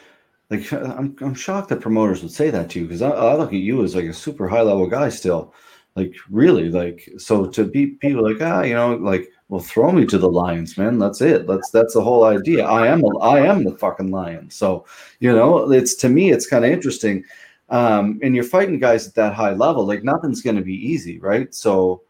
Like 0.51 0.71
I'm, 0.73 1.15
I'm 1.21 1.33
shocked 1.33 1.69
that 1.69 1.81
promoters 1.81 2.21
would 2.21 2.31
say 2.31 2.51
that 2.51 2.69
to 2.71 2.79
you 2.79 2.85
because 2.85 3.01
I, 3.01 3.09
I 3.09 3.35
look 3.35 3.53
at 3.53 3.59
you 3.59 3.83
as 3.83 3.95
like 3.95 4.05
a 4.05 4.13
super 4.13 4.47
high 4.47 4.61
level 4.61 4.85
guy 4.85 5.09
still. 5.09 5.55
Like 5.95 6.13
really, 6.29 6.69
like 6.69 7.09
so 7.17 7.47
to 7.47 7.65
be 7.65 7.87
people 7.87 8.23
like 8.23 8.41
ah, 8.41 8.61
you 8.61 8.75
know, 8.75 8.95
like 8.95 9.29
well, 9.49 9.59
throw 9.59 9.91
me 9.91 10.05
to 10.05 10.17
the 10.17 10.29
lions, 10.29 10.77
man. 10.77 10.99
That's 10.99 11.19
it. 11.19 11.47
That's 11.47 11.69
that's 11.71 11.95
the 11.95 12.01
whole 12.01 12.23
idea. 12.23 12.65
I 12.65 12.87
am 12.87 13.03
a, 13.03 13.19
I 13.19 13.39
am 13.45 13.65
the 13.65 13.77
fucking 13.77 14.11
lion. 14.11 14.49
So 14.49 14.85
you 15.19 15.33
know, 15.33 15.69
it's 15.71 15.95
to 15.95 16.09
me, 16.09 16.31
it's 16.31 16.47
kind 16.47 16.63
of 16.63 16.71
interesting. 16.71 17.25
Um, 17.71 18.19
and 18.21 18.35
you're 18.35 18.43
fighting 18.43 18.79
guys 18.79 19.07
at 19.07 19.15
that 19.15 19.33
high 19.33 19.53
level, 19.53 19.85
like 19.85 20.03
nothing's 20.03 20.41
going 20.41 20.57
to 20.57 20.61
be 20.61 20.75
easy, 20.75 21.19
right? 21.19 21.55
So, 21.55 22.03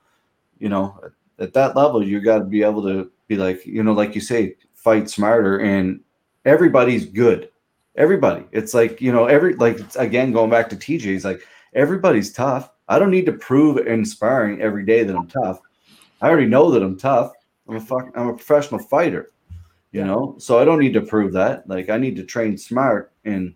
you 0.58 0.70
know, 0.70 1.00
at 1.38 1.54
that 1.54 1.76
level, 1.76 2.04
you 2.04 2.20
got 2.20 2.40
to 2.40 2.46
be 2.46 2.64
able 2.64 2.82
to 2.82 3.12
be 3.28 3.36
like, 3.36 3.64
you 3.66 3.84
know, 3.84 3.94
like 3.94 4.16
you 4.16 4.22
say, 4.22 4.56
fight 4.74 5.08
smarter, 5.08 5.60
and 5.60 6.02
everybody's 6.46 7.06
good. 7.06 7.50
Everybody. 7.96 8.46
It's 8.52 8.74
like 8.74 9.02
you 9.02 9.12
know, 9.12 9.26
every 9.26 9.56
like 9.56 9.80
again 9.96 10.32
going 10.32 10.50
back 10.50 10.70
to 10.70 10.76
TJ's 10.76 11.26
like 11.26 11.42
everybody's 11.74 12.32
tough. 12.32 12.72
I 12.88 13.00
don't 13.00 13.12
need 13.12 13.26
to 13.26 13.34
prove 13.34 13.78
inspiring 13.88 14.62
every 14.62 14.86
day 14.86 15.04
that 15.04 15.16
I'm 15.16 15.28
tough. 15.28 15.60
I 16.22 16.30
already 16.30 16.48
know 16.48 16.72
that 16.72 16.84
I'm 16.84 16.98
tough. 16.98 17.32
I'm 17.68 17.78
a 17.78 17.80
fuck, 17.80 18.12
I'm 18.16 18.28
a 18.28 18.34
professional 18.34 18.80
fighter, 18.80 19.32
you 19.92 20.04
know. 20.04 20.36
So 20.40 20.60
I 20.60 20.66
don't 20.66 20.80
need 20.80 20.94
to 20.94 21.02
prove 21.02 21.34
that. 21.34 21.68
Like 21.68 21.90
I 21.90 21.98
need 21.98 22.16
to 22.18 22.24
train 22.24 22.58
smart 22.58 23.14
and 23.26 23.56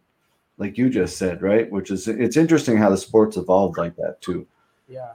like 0.57 0.77
you 0.77 0.89
just 0.89 1.17
said, 1.17 1.41
right? 1.41 1.69
Which 1.69 1.91
is 1.91 2.07
it's 2.07 2.37
interesting 2.37 2.77
how 2.77 2.89
the 2.89 2.97
sports 2.97 3.37
evolved 3.37 3.77
like 3.77 3.95
that 3.97 4.21
too. 4.21 4.47
Yeah, 4.87 5.13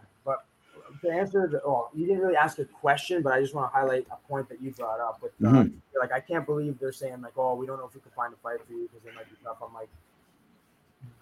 to 1.02 1.10
answer 1.10 1.48
the 1.48 1.62
oh, 1.64 1.88
you 1.94 2.06
didn't 2.06 2.22
really 2.22 2.36
ask 2.36 2.58
a 2.58 2.64
question, 2.64 3.22
but 3.22 3.32
I 3.32 3.40
just 3.40 3.54
want 3.54 3.72
to 3.72 3.78
highlight 3.78 4.06
a 4.10 4.16
point 4.28 4.48
that 4.48 4.60
you 4.60 4.70
brought 4.72 5.00
up 5.00 5.22
with 5.22 5.32
uh, 5.44 5.50
mm-hmm. 5.50 5.98
like 5.98 6.12
I 6.12 6.20
can't 6.20 6.46
believe 6.46 6.78
they're 6.78 6.92
saying 6.92 7.20
like, 7.20 7.32
oh, 7.36 7.54
we 7.54 7.66
don't 7.66 7.78
know 7.78 7.86
if 7.86 7.94
we 7.94 8.00
can 8.00 8.12
find 8.12 8.32
a 8.32 8.36
fight 8.36 8.58
for 8.66 8.72
you 8.72 8.88
because 8.90 9.06
it 9.06 9.14
might 9.14 9.28
be 9.28 9.36
tough. 9.44 9.58
I'm 9.66 9.74
like, 9.74 9.88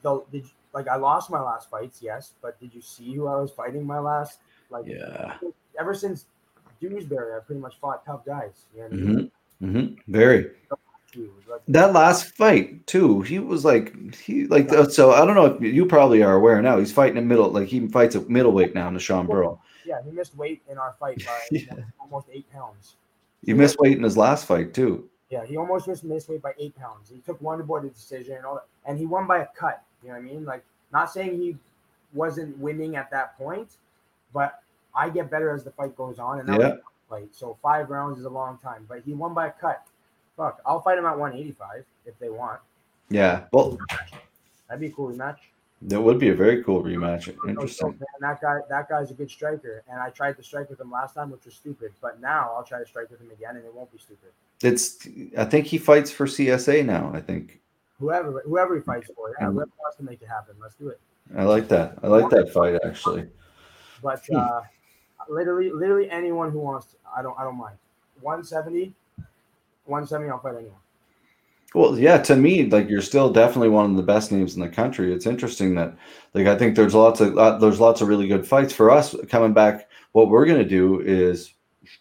though, 0.03 0.27
did 0.33 0.45
you, 0.45 0.51
like 0.73 0.89
I 0.89 0.97
lost 0.97 1.31
my 1.31 1.41
last 1.41 1.71
fights, 1.71 2.01
yes, 2.03 2.33
but 2.43 2.59
did 2.61 2.75
you 2.75 2.81
see 2.81 3.15
who 3.15 3.27
I 3.27 3.37
was 3.41 3.51
fighting 3.51 3.87
my 3.87 3.99
last? 3.99 4.39
Like, 4.71 4.87
yeah, 4.87 5.37
ever 5.79 5.95
since 5.95 6.27
Dewsbury, 6.81 7.35
I 7.35 7.41
pretty 7.41 7.61
much 7.61 7.79
fought 7.81 8.05
tough 8.05 8.25
guys. 8.25 8.67
You 8.77 8.83
know 8.83 8.89
mm-hmm. 8.89 9.67
Mm-hmm. 9.67 10.13
Very. 10.13 10.51
That 11.69 11.95
last 11.95 12.37
fight 12.37 12.87
too, 12.87 13.23
he 13.23 13.39
was 13.39 13.65
like 13.65 14.15
he 14.15 14.47
like 14.47 14.71
so. 14.91 15.13
I 15.13 15.25
don't 15.25 15.35
know 15.35 15.47
if 15.47 15.61
you 15.63 15.87
probably 15.87 16.23
are 16.23 16.35
aware 16.35 16.61
now. 16.61 16.79
He's 16.79 16.93
fighting 16.93 17.17
in 17.17 17.27
middle, 17.27 17.51
like 17.51 17.67
he 17.67 17.87
fights 17.89 18.15
at 18.15 18.29
middleweight 18.29 18.75
now 18.75 18.89
in 18.89 18.99
Sean 18.99 19.27
Burrow. 19.27 19.61
Yeah, 19.89 20.03
he 20.05 20.11
missed 20.11 20.37
weight 20.37 20.61
in 20.71 20.77
our 20.77 20.95
fight 21.01 21.25
by 21.25 21.41
yeah. 21.51 21.73
almost 21.99 22.27
eight 22.31 22.51
pounds. 22.53 22.97
He 23.43 23.55
missed 23.55 23.79
weight 23.79 23.97
in 23.97 24.03
his 24.03 24.19
last 24.19 24.45
fight 24.45 24.75
too. 24.75 25.09
Yeah, 25.31 25.47
he 25.47 25.57
almost 25.57 25.89
missed, 25.89 26.05
missed 26.05 26.29
weight 26.29 26.43
by 26.43 26.53
eight 26.59 26.77
pounds. 26.77 27.09
He 27.11 27.21
took 27.21 27.41
one 27.41 27.63
board 27.63 27.91
decision 27.91 28.37
and 28.37 28.45
all 28.45 28.57
that, 28.57 28.67
and 28.85 28.99
he 28.99 29.07
won 29.07 29.27
by 29.27 29.39
a 29.39 29.47
cut. 29.59 29.83
You 30.03 30.09
know 30.09 30.15
what 30.17 30.21
I 30.21 30.25
mean? 30.25 30.45
Like, 30.45 30.63
not 30.93 31.11
saying 31.11 31.41
he 31.41 31.57
wasn't 32.13 32.59
winning 32.59 32.97
at 32.97 33.11
that 33.13 33.39
point, 33.39 33.79
but 34.35 34.63
I 34.95 35.09
get 35.09 35.31
better 35.31 35.55
as 35.55 35.65
the 35.65 35.71
fight 35.71 35.97
goes 35.97 36.19
on, 36.19 36.41
and 36.41 36.49
that 36.51 36.61
yeah. 36.61 36.75
fight. 37.09 37.29
So 37.33 37.57
five 37.63 37.89
rounds 37.89 38.19
is 38.19 38.27
a 38.27 38.31
long 38.31 38.59
time, 38.59 38.85
but 38.87 39.01
he 39.07 39.15
won 39.15 39.33
by 39.33 39.47
a 39.47 39.53
cut. 39.53 39.87
Fuck, 40.37 40.61
I'll 40.67 40.83
fight 40.83 40.99
him 40.99 41.07
at 41.07 41.19
185 41.19 41.85
if 42.05 42.19
they 42.19 42.29
want. 42.29 42.61
Yeah, 43.09 43.45
well, 43.53 43.79
that'd 44.69 44.81
be 44.81 44.89
a 44.89 44.91
cool 44.91 45.11
rematch. 45.11 45.39
That 45.83 46.01
would 46.01 46.19
be 46.19 46.31
a 46.31 46.35
very 46.35 46.65
cool 46.65 46.83
rematch. 46.83 47.29
Interesting. 47.49 47.89
And 47.89 47.99
that 48.21 48.41
guy, 48.41 48.59
that 48.69 48.89
guy's 48.89 49.13
a 49.13 49.15
good 49.15 49.31
striker, 49.31 49.85
and 49.89 50.01
I 50.01 50.11
tried 50.11 50.37
to 50.37 50.43
strike 50.43 50.69
with 50.69 50.81
him 50.81 50.91
last 50.91 51.15
time, 51.15 51.31
which 51.31 51.45
was 51.45 51.55
stupid. 51.55 51.93
But 52.03 52.21
now 52.21 52.53
I'll 52.57 52.65
try 52.65 52.81
to 52.81 52.87
strike 52.87 53.11
with 53.11 53.21
him 53.21 53.31
again, 53.31 53.57
and 53.57 53.65
it 53.65 53.73
won't 53.73 53.93
be 53.93 53.99
stupid. 53.99 54.31
It's. 54.61 55.07
I 55.37 55.45
think 55.45 55.67
he 55.67 55.79
fights 55.79 56.11
for 56.11 56.27
CSA 56.27 56.85
now. 56.85 57.13
I 57.15 57.21
think. 57.21 57.61
Whoever, 58.01 58.43
whoever 58.45 58.77
he 58.77 58.83
fights 58.83 59.11
for, 59.15 59.35
yeah, 59.41 59.47
whoever 59.47 59.71
wants 59.79 59.97
to 59.99 60.05
make 60.05 60.23
it 60.23 60.29
happen, 60.29 60.55
let's 60.61 60.75
do 60.75 60.89
it. 60.89 61.01
I 61.37 61.45
like 61.45 61.69
that. 61.69 61.99
I 62.03 62.07
like 62.07 62.31
that 62.31 62.53
fight 62.53 62.79
actually. 62.85 63.29
But 64.03 64.23
uh, 64.33 64.63
literally, 65.29 65.71
literally 65.71 66.11
anyone 66.11 66.51
who 66.53 66.61
wants 66.61 66.87
to, 66.87 66.97
I 67.17 67.23
don't, 67.23 67.39
I 67.39 67.45
don't 67.45 67.57
mind. 67.57 67.77
170, 68.21 68.95
170, 69.85 70.31
I'll 70.31 70.39
fight 70.39 70.55
anyone. 70.57 70.79
Well, 71.75 71.99
yeah, 71.99 72.19
to 72.23 72.37
me, 72.37 72.65
like 72.65 72.89
you're 72.89 73.03
still 73.03 73.31
definitely 73.31 73.69
one 73.69 73.91
of 73.91 73.97
the 73.97 74.03
best 74.03 74.33
names 74.33 74.55
in 74.55 74.63
the 74.63 74.69
country. 74.69 75.13
It's 75.13 75.27
interesting 75.27 75.75
that, 75.75 75.95
like, 76.33 76.47
I 76.47 76.57
think 76.57 76.75
there's 76.75 76.95
lots 76.95 77.21
of 77.21 77.37
uh, 77.37 77.59
there's 77.59 77.81
lots 77.81 78.01
of 78.01 78.09
really 78.09 78.27
good 78.27 78.47
fights 78.47 78.73
for 78.73 78.91
us 78.91 79.15
coming 79.29 79.53
back. 79.53 79.89
What 80.13 80.29
we're 80.29 80.47
gonna 80.47 80.65
do 80.65 81.01
is, 81.01 81.53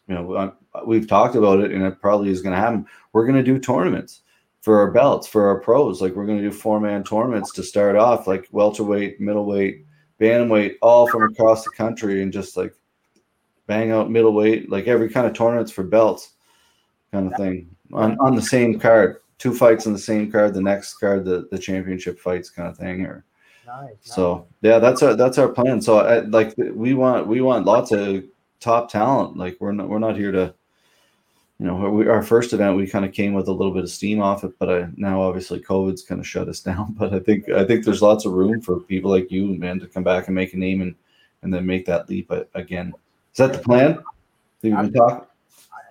you 0.08 0.16
know, 0.16 0.54
we've 0.86 1.08
talked 1.08 1.36
about 1.36 1.60
it, 1.60 1.74
and 1.74 1.84
it 1.84 2.00
probably 2.02 2.30
is 2.30 2.42
gonna 2.42 2.56
happen. 2.56 2.86
We're 3.12 3.26
gonna 3.26 3.44
do 3.44 3.60
tournaments 3.60 4.22
for 4.62 4.80
our 4.80 4.92
belts, 4.92 5.28
for 5.28 5.50
our 5.50 5.60
pros. 5.60 6.02
Like, 6.02 6.16
we're 6.16 6.26
gonna 6.26 6.42
do 6.42 6.52
four 6.52 6.80
man 6.80 7.04
tournaments 7.04 7.52
to 7.54 7.64
start 7.64 7.98
off, 7.98 8.26
like 8.26 8.48
welterweight, 8.52 9.20
middleweight, 9.20 9.86
bantamweight, 10.20 10.76
all 10.82 11.08
from 11.10 11.24
across 11.24 11.66
the 11.66 11.72
country, 11.72 12.22
and 12.24 12.32
just 12.32 12.56
like 12.56 12.74
bang 13.68 13.92
out 13.92 14.10
middleweight, 14.10 14.70
like 14.70 14.88
every 14.88 15.10
kind 15.10 15.28
of 15.28 15.34
tournaments 15.34 15.74
for 15.74 15.84
belts, 15.84 16.36
kind 17.12 17.28
of 17.30 17.38
thing 17.38 17.70
on 17.92 18.18
on 18.22 18.34
the 18.34 18.42
same 18.42 18.80
card 18.80 19.18
two 19.38 19.54
fights 19.54 19.88
on 19.88 19.94
the 19.94 20.00
same 20.00 20.32
card, 20.32 20.54
the 20.54 20.62
next 20.62 20.96
card 20.96 21.26
the 21.26 21.48
the 21.52 21.58
championship 21.58 22.20
fights 22.20 22.50
kind 22.50 22.68
of 22.68 22.78
thing. 22.78 23.06
Or 23.06 23.24
nice, 23.66 23.96
so 24.02 24.36
nice. 24.36 24.46
yeah, 24.62 24.80
that's 24.80 25.04
our 25.04 25.16
that's 25.16 25.38
our 25.38 25.50
plan. 25.50 25.82
So 25.82 26.00
I, 26.00 26.20
like 26.20 26.54
we 26.58 26.94
want 26.94 27.28
we 27.28 27.42
want 27.42 27.66
lots 27.66 27.92
of 27.92 28.24
top 28.60 28.92
talent. 28.92 29.38
Like 29.38 29.58
we're 29.60 29.72
not 29.72 29.90
we're 29.90 30.00
not 30.00 30.16
here 30.16 30.32
to. 30.32 30.54
You 31.60 31.66
know, 31.66 31.90
we, 31.90 32.08
our 32.08 32.22
first 32.22 32.54
event 32.54 32.78
we 32.78 32.86
kind 32.86 33.04
of 33.04 33.14
came 33.14 33.34
with 33.34 33.48
a 33.48 33.52
little 33.52 33.74
bit 33.74 33.84
of 33.84 33.90
steam 33.90 34.22
off 34.22 34.44
it, 34.44 34.54
but 34.60 34.70
I, 34.70 34.90
now 34.96 35.24
obviously 35.24 35.60
COVID's 35.60 36.04
kind 36.04 36.22
of 36.22 36.28
shut 36.28 36.48
us 36.48 36.60
down. 36.70 36.94
But 36.94 37.16
I 37.16 37.20
think 37.20 37.50
I 37.50 37.66
think 37.66 37.84
there's 37.84 38.04
lots 38.04 38.26
of 38.26 38.34
room 38.34 38.62
for 38.62 38.80
people 38.80 39.10
like 39.10 39.32
you, 39.32 39.48
man, 39.56 39.80
to 39.80 39.88
come 39.88 40.04
back 40.04 40.28
and 40.28 40.36
make 40.36 40.54
a 40.54 40.58
name 40.58 40.82
and 40.82 40.94
and 41.42 41.52
then 41.52 41.66
make 41.66 41.86
that 41.88 42.10
leap 42.10 42.32
again. 42.54 42.94
Is 43.32 43.38
that 43.38 43.54
the 43.54 43.60
plan? 43.60 44.04
talk? 44.94 45.32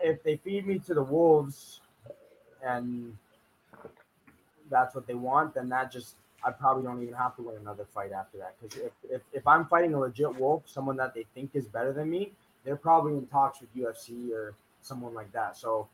If 0.03 0.23
they 0.23 0.37
feed 0.37 0.67
me 0.67 0.79
to 0.81 0.95
the 0.95 1.03
wolves, 1.03 1.81
and 2.65 3.17
that's 4.71 4.95
what 4.95 5.07
they 5.07 5.15
want, 5.15 5.55
then 5.55 5.69
that 5.71 5.93
just 5.93 6.15
I 6.45 6.51
probably 6.51 6.85
don't 6.85 7.03
even 7.03 7.15
have 7.15 7.35
to 7.37 7.43
win 7.43 7.57
another 7.57 7.85
fight 7.93 8.13
after 8.13 8.39
that. 8.39 8.55
Because 8.61 8.79
if, 8.79 8.93
if, 9.11 9.23
if 9.33 9.47
I'm 9.47 9.67
fighting 9.67 9.95
a 9.95 9.99
legit 9.99 10.39
wolf, 10.39 10.63
someone 10.67 10.97
that 10.99 11.15
they 11.15 11.25
think 11.35 11.51
is 11.55 11.67
better 11.67 11.93
than 11.93 12.09
me, 12.11 12.33
they're 12.65 12.77
probably 12.77 13.15
in 13.15 13.27
talks 13.27 13.61
with 13.61 13.75
UFC 13.75 14.31
or 14.33 14.55
someone 14.83 15.15
like 15.15 15.33
that. 15.33 15.57
So 15.57 15.89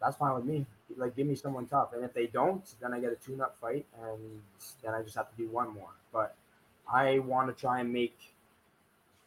that's 0.00 0.16
fine 0.16 0.34
with 0.34 0.44
me. 0.44 0.66
Like, 0.96 1.16
give 1.16 1.26
me 1.26 1.34
someone 1.34 1.66
tough. 1.66 1.92
And 1.94 2.04
if 2.04 2.12
they 2.12 2.26
don't, 2.26 2.64
then 2.80 2.92
I 2.92 3.00
get 3.00 3.12
a 3.12 3.16
tune 3.16 3.40
up 3.40 3.56
fight 3.60 3.86
and 4.02 4.40
then 4.82 4.94
I 4.94 5.02
just 5.02 5.16
have 5.16 5.30
to 5.30 5.36
do 5.36 5.48
one 5.48 5.72
more. 5.72 5.90
But 6.12 6.34
I 6.92 7.20
want 7.20 7.48
to 7.48 7.58
try 7.58 7.80
and 7.80 7.92
make 7.92 8.16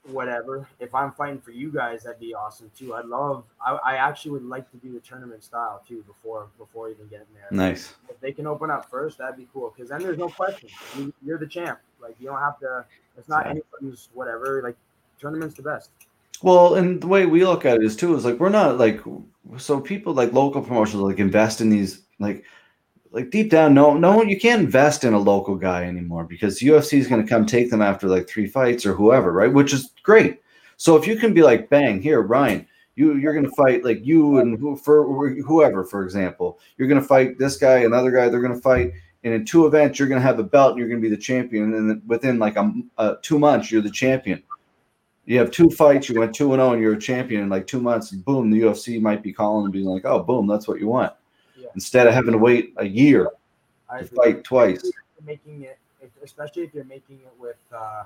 whatever. 0.09 0.67
If 0.79 0.95
I'm 0.95 1.11
fighting 1.11 1.39
for 1.39 1.51
you 1.51 1.71
guys, 1.71 2.03
that'd 2.03 2.19
be 2.19 2.33
awesome 2.33 2.71
too. 2.77 2.95
I'd 2.95 3.05
love. 3.05 3.43
I, 3.65 3.73
I 3.73 3.95
actually 3.95 4.31
would 4.31 4.45
like 4.45 4.69
to 4.71 4.77
do 4.77 4.93
the 4.93 4.99
tournament 4.99 5.43
style 5.43 5.83
too 5.87 6.03
before 6.07 6.47
before 6.57 6.89
even 6.89 7.07
getting 7.07 7.27
there. 7.33 7.47
Nice. 7.51 7.93
If 8.09 8.19
they 8.19 8.31
can 8.31 8.47
open 8.47 8.71
up 8.71 8.89
first, 8.89 9.17
that'd 9.19 9.37
be 9.37 9.47
cool. 9.53 9.73
Because 9.75 9.89
then 9.89 10.01
there's 10.01 10.17
no 10.17 10.29
question. 10.29 10.69
You, 10.97 11.33
are 11.33 11.37
the 11.37 11.47
champ. 11.47 11.79
Like 12.01 12.15
you 12.19 12.27
don't 12.27 12.39
have 12.39 12.59
to. 12.59 12.85
It's 13.17 13.29
not 13.29 13.45
yeah. 13.45 13.51
anybody's 13.51 14.09
whatever. 14.13 14.61
Like 14.63 14.75
tournament's 15.19 15.55
the 15.55 15.63
best. 15.63 15.91
Well, 16.41 16.75
and 16.75 16.99
the 16.99 17.07
way 17.07 17.27
we 17.27 17.45
look 17.45 17.65
at 17.65 17.77
it 17.77 17.83
is 17.83 17.95
too 17.95 18.15
is 18.15 18.25
like 18.25 18.39
we're 18.39 18.49
not 18.49 18.77
like 18.77 19.01
so 19.57 19.79
people 19.79 20.13
like 20.13 20.33
local 20.33 20.61
promotions 20.61 21.01
like 21.01 21.19
invest 21.19 21.61
in 21.61 21.69
these 21.69 22.01
like 22.19 22.43
like 23.11 23.29
deep 23.29 23.49
down, 23.49 23.73
no, 23.73 23.93
no 23.93 24.23
you 24.23 24.39
can't 24.39 24.61
invest 24.61 25.03
in 25.03 25.13
a 25.13 25.19
local 25.19 25.55
guy 25.55 25.83
anymore 25.83 26.23
because 26.23 26.59
UFC 26.59 26.97
is 26.97 27.07
going 27.07 27.21
to 27.21 27.27
come 27.27 27.45
take 27.45 27.69
them 27.69 27.81
after 27.81 28.07
like 28.07 28.27
three 28.27 28.47
fights 28.47 28.85
or 28.85 28.93
whoever, 28.93 29.31
right? 29.31 29.51
Which 29.51 29.73
is 29.73 29.91
great. 30.03 30.41
So 30.77 30.95
if 30.95 31.05
you 31.05 31.17
can 31.17 31.33
be 31.33 31.43
like, 31.43 31.69
bang, 31.69 32.01
here, 32.01 32.21
Ryan, 32.21 32.65
you 32.95 33.15
you're 33.15 33.33
going 33.33 33.45
to 33.45 33.55
fight 33.55 33.83
like 33.83 34.05
you 34.05 34.39
and 34.39 34.57
who 34.57 34.75
for 34.75 35.29
whoever, 35.43 35.83
for 35.83 36.03
example, 36.03 36.59
you're 36.77 36.87
going 36.87 37.01
to 37.01 37.07
fight 37.07 37.37
this 37.37 37.57
guy, 37.57 37.79
another 37.79 38.11
guy, 38.11 38.29
they're 38.29 38.41
going 38.41 38.55
to 38.55 38.61
fight, 38.61 38.93
and 39.23 39.33
in 39.33 39.45
two 39.45 39.65
events 39.65 39.99
you're 39.99 40.07
going 40.07 40.19
to 40.19 40.27
have 40.27 40.39
a 40.39 40.43
belt 40.43 40.71
and 40.71 40.79
you're 40.79 40.87
going 40.87 41.01
to 41.01 41.07
be 41.07 41.13
the 41.13 41.21
champion, 41.21 41.73
and 41.73 41.89
then 41.89 42.01
within 42.07 42.39
like 42.39 42.55
a, 42.55 42.73
uh, 42.97 43.15
two 43.21 43.39
months 43.39 43.71
you're 43.71 43.81
the 43.81 43.91
champion. 43.91 44.41
You 45.25 45.37
have 45.37 45.51
two 45.51 45.69
fights, 45.69 46.09
you 46.09 46.19
went 46.19 46.33
two 46.33 46.53
and 46.53 46.59
zero, 46.59 46.69
oh, 46.69 46.73
and 46.73 46.81
you're 46.81 46.93
a 46.93 46.99
champion 46.99 47.43
in 47.43 47.49
like 47.49 47.67
two 47.67 47.79
months. 47.79 48.11
boom, 48.11 48.49
the 48.49 48.61
UFC 48.61 48.99
might 48.99 49.21
be 49.21 49.31
calling 49.31 49.65
and 49.65 49.73
being 49.73 49.85
like, 49.85 50.03
oh, 50.03 50.23
boom, 50.23 50.47
that's 50.47 50.67
what 50.67 50.79
you 50.79 50.87
want 50.87 51.13
instead 51.73 52.07
of 52.07 52.13
having 52.13 52.33
to 52.33 52.37
wait 52.37 52.73
a 52.77 52.85
year 52.85 53.29
to 53.97 54.05
fight 54.05 54.43
twice. 54.43 54.91
Making 55.25 55.63
it, 55.63 55.77
especially 56.23 56.63
if 56.63 56.73
you're 56.73 56.83
making 56.85 57.19
it 57.19 57.33
with 57.39 57.59
uh, 57.75 58.03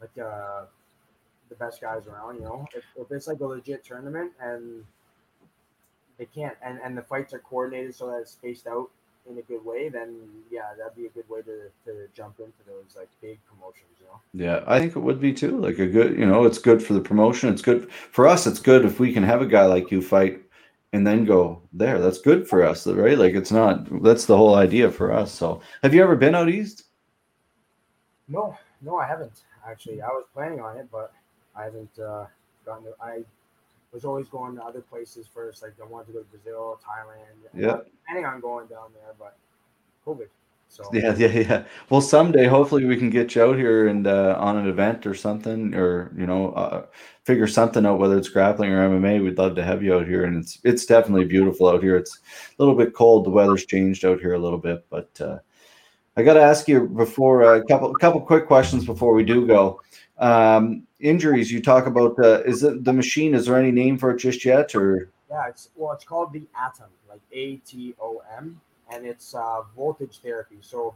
like 0.00 0.16
uh, 0.18 0.64
the 1.48 1.54
best 1.56 1.80
guys 1.80 2.06
around, 2.06 2.36
you 2.36 2.42
know, 2.42 2.66
if, 2.74 2.84
if 2.96 3.10
it's 3.10 3.26
like 3.26 3.40
a 3.40 3.46
legit 3.46 3.84
tournament 3.84 4.32
and 4.40 4.84
they 6.18 6.26
can't, 6.26 6.56
and, 6.64 6.78
and 6.82 6.96
the 6.96 7.02
fights 7.02 7.34
are 7.34 7.38
coordinated 7.40 7.94
so 7.94 8.06
that 8.06 8.20
it's 8.20 8.32
spaced 8.32 8.66
out 8.66 8.90
in 9.28 9.38
a 9.38 9.42
good 9.42 9.64
way, 9.64 9.88
then 9.88 10.16
yeah, 10.50 10.72
that'd 10.78 10.96
be 10.96 11.06
a 11.06 11.10
good 11.10 11.28
way 11.28 11.42
to, 11.42 11.68
to 11.84 12.06
jump 12.14 12.38
into 12.38 12.58
those 12.66 12.96
like 12.96 13.08
big 13.20 13.38
promotions, 13.44 13.90
you 14.00 14.06
know. 14.06 14.20
Yeah, 14.32 14.64
I 14.66 14.78
think 14.78 14.96
it 14.96 15.00
would 15.00 15.20
be 15.20 15.32
too. 15.32 15.58
Like 15.58 15.78
a 15.78 15.86
good, 15.86 16.16
you 16.16 16.26
know, 16.26 16.44
it's 16.44 16.58
good 16.58 16.82
for 16.82 16.94
the 16.94 17.00
promotion. 17.00 17.48
It's 17.48 17.62
good 17.62 17.90
for 17.90 18.26
us. 18.26 18.46
It's 18.46 18.60
good 18.60 18.84
if 18.84 19.00
we 19.00 19.12
can 19.12 19.22
have 19.24 19.42
a 19.42 19.46
guy 19.46 19.66
like 19.66 19.90
you 19.90 20.00
fight 20.00 20.40
and 20.96 21.06
then 21.06 21.26
go 21.26 21.60
there. 21.74 22.00
That's 22.00 22.18
good 22.18 22.48
for 22.48 22.64
us, 22.64 22.86
right? 22.86 23.18
Like 23.18 23.34
it's 23.34 23.52
not. 23.52 24.02
That's 24.02 24.24
the 24.24 24.36
whole 24.36 24.54
idea 24.54 24.90
for 24.90 25.12
us. 25.12 25.30
So, 25.30 25.60
have 25.82 25.92
you 25.92 26.02
ever 26.02 26.16
been 26.16 26.34
out 26.34 26.48
east? 26.48 26.84
No, 28.28 28.56
no, 28.80 28.96
I 28.96 29.06
haven't 29.06 29.42
actually. 29.68 30.00
I 30.00 30.08
was 30.08 30.24
planning 30.32 30.60
on 30.60 30.78
it, 30.78 30.88
but 30.90 31.12
I 31.54 31.64
haven't 31.64 31.98
uh, 31.98 32.24
gotten. 32.64 32.84
To, 32.84 32.94
I 33.00 33.24
was 33.92 34.06
always 34.06 34.26
going 34.28 34.56
to 34.56 34.62
other 34.62 34.80
places 34.80 35.28
first. 35.32 35.62
Like 35.62 35.74
I 35.82 35.86
wanted 35.86 36.06
to 36.06 36.12
go 36.14 36.18
to 36.20 36.24
Brazil, 36.24 36.80
Thailand. 36.80 37.36
Yeah. 37.54 37.76
Planning 38.06 38.24
on 38.24 38.40
going 38.40 38.66
down 38.68 38.88
there, 38.94 39.12
but 39.18 39.36
COVID. 40.06 40.28
So 40.76 40.84
yeah, 40.92 41.14
yeah, 41.16 41.28
yeah. 41.28 41.64
Well, 41.88 42.02
someday, 42.02 42.46
hopefully, 42.46 42.84
we 42.84 42.98
can 42.98 43.08
get 43.08 43.34
you 43.34 43.42
out 43.42 43.56
here 43.56 43.88
and 43.88 44.06
uh, 44.06 44.36
on 44.38 44.58
an 44.58 44.68
event 44.68 45.06
or 45.06 45.14
something, 45.14 45.74
or 45.74 46.12
you 46.14 46.26
know, 46.26 46.52
uh, 46.52 46.84
figure 47.24 47.46
something 47.46 47.86
out. 47.86 47.98
Whether 47.98 48.18
it's 48.18 48.28
grappling 48.28 48.72
or 48.72 48.86
MMA, 48.86 49.24
we'd 49.24 49.38
love 49.38 49.54
to 49.54 49.64
have 49.64 49.82
you 49.82 49.94
out 49.94 50.06
here. 50.06 50.24
And 50.24 50.36
it's 50.36 50.58
it's 50.64 50.84
definitely 50.84 51.24
beautiful 51.24 51.68
out 51.68 51.82
here. 51.82 51.96
It's 51.96 52.18
a 52.18 52.62
little 52.62 52.74
bit 52.74 52.92
cold. 52.92 53.24
The 53.24 53.30
weather's 53.30 53.64
changed 53.64 54.04
out 54.04 54.20
here 54.20 54.34
a 54.34 54.38
little 54.38 54.58
bit, 54.58 54.84
but 54.90 55.08
uh, 55.18 55.38
I 56.14 56.22
got 56.22 56.34
to 56.34 56.42
ask 56.42 56.68
you 56.68 56.88
before 56.88 57.42
uh, 57.42 57.60
a 57.60 57.64
couple 57.64 57.94
couple 57.94 58.20
quick 58.20 58.46
questions 58.46 58.84
before 58.84 59.14
we 59.14 59.24
do 59.24 59.46
go. 59.46 59.80
Um, 60.18 60.86
injuries 61.00 61.50
you 61.50 61.62
talk 61.62 61.86
about. 61.86 62.18
Uh, 62.18 62.42
is 62.42 62.62
it 62.62 62.84
the 62.84 62.92
machine? 62.92 63.34
Is 63.34 63.46
there 63.46 63.56
any 63.56 63.72
name 63.72 63.96
for 63.96 64.10
it 64.10 64.18
just 64.18 64.44
yet, 64.44 64.74
or? 64.74 65.10
Yeah, 65.30 65.48
it's 65.48 65.70
well, 65.74 65.92
it's 65.92 66.04
called 66.04 66.34
the 66.34 66.46
Atom, 66.54 66.90
like 67.08 67.22
A 67.32 67.56
T 67.56 67.94
O 67.98 68.20
M 68.36 68.60
and 68.90 69.06
it's 69.06 69.34
uh, 69.34 69.62
voltage 69.76 70.20
therapy. 70.22 70.56
So 70.60 70.94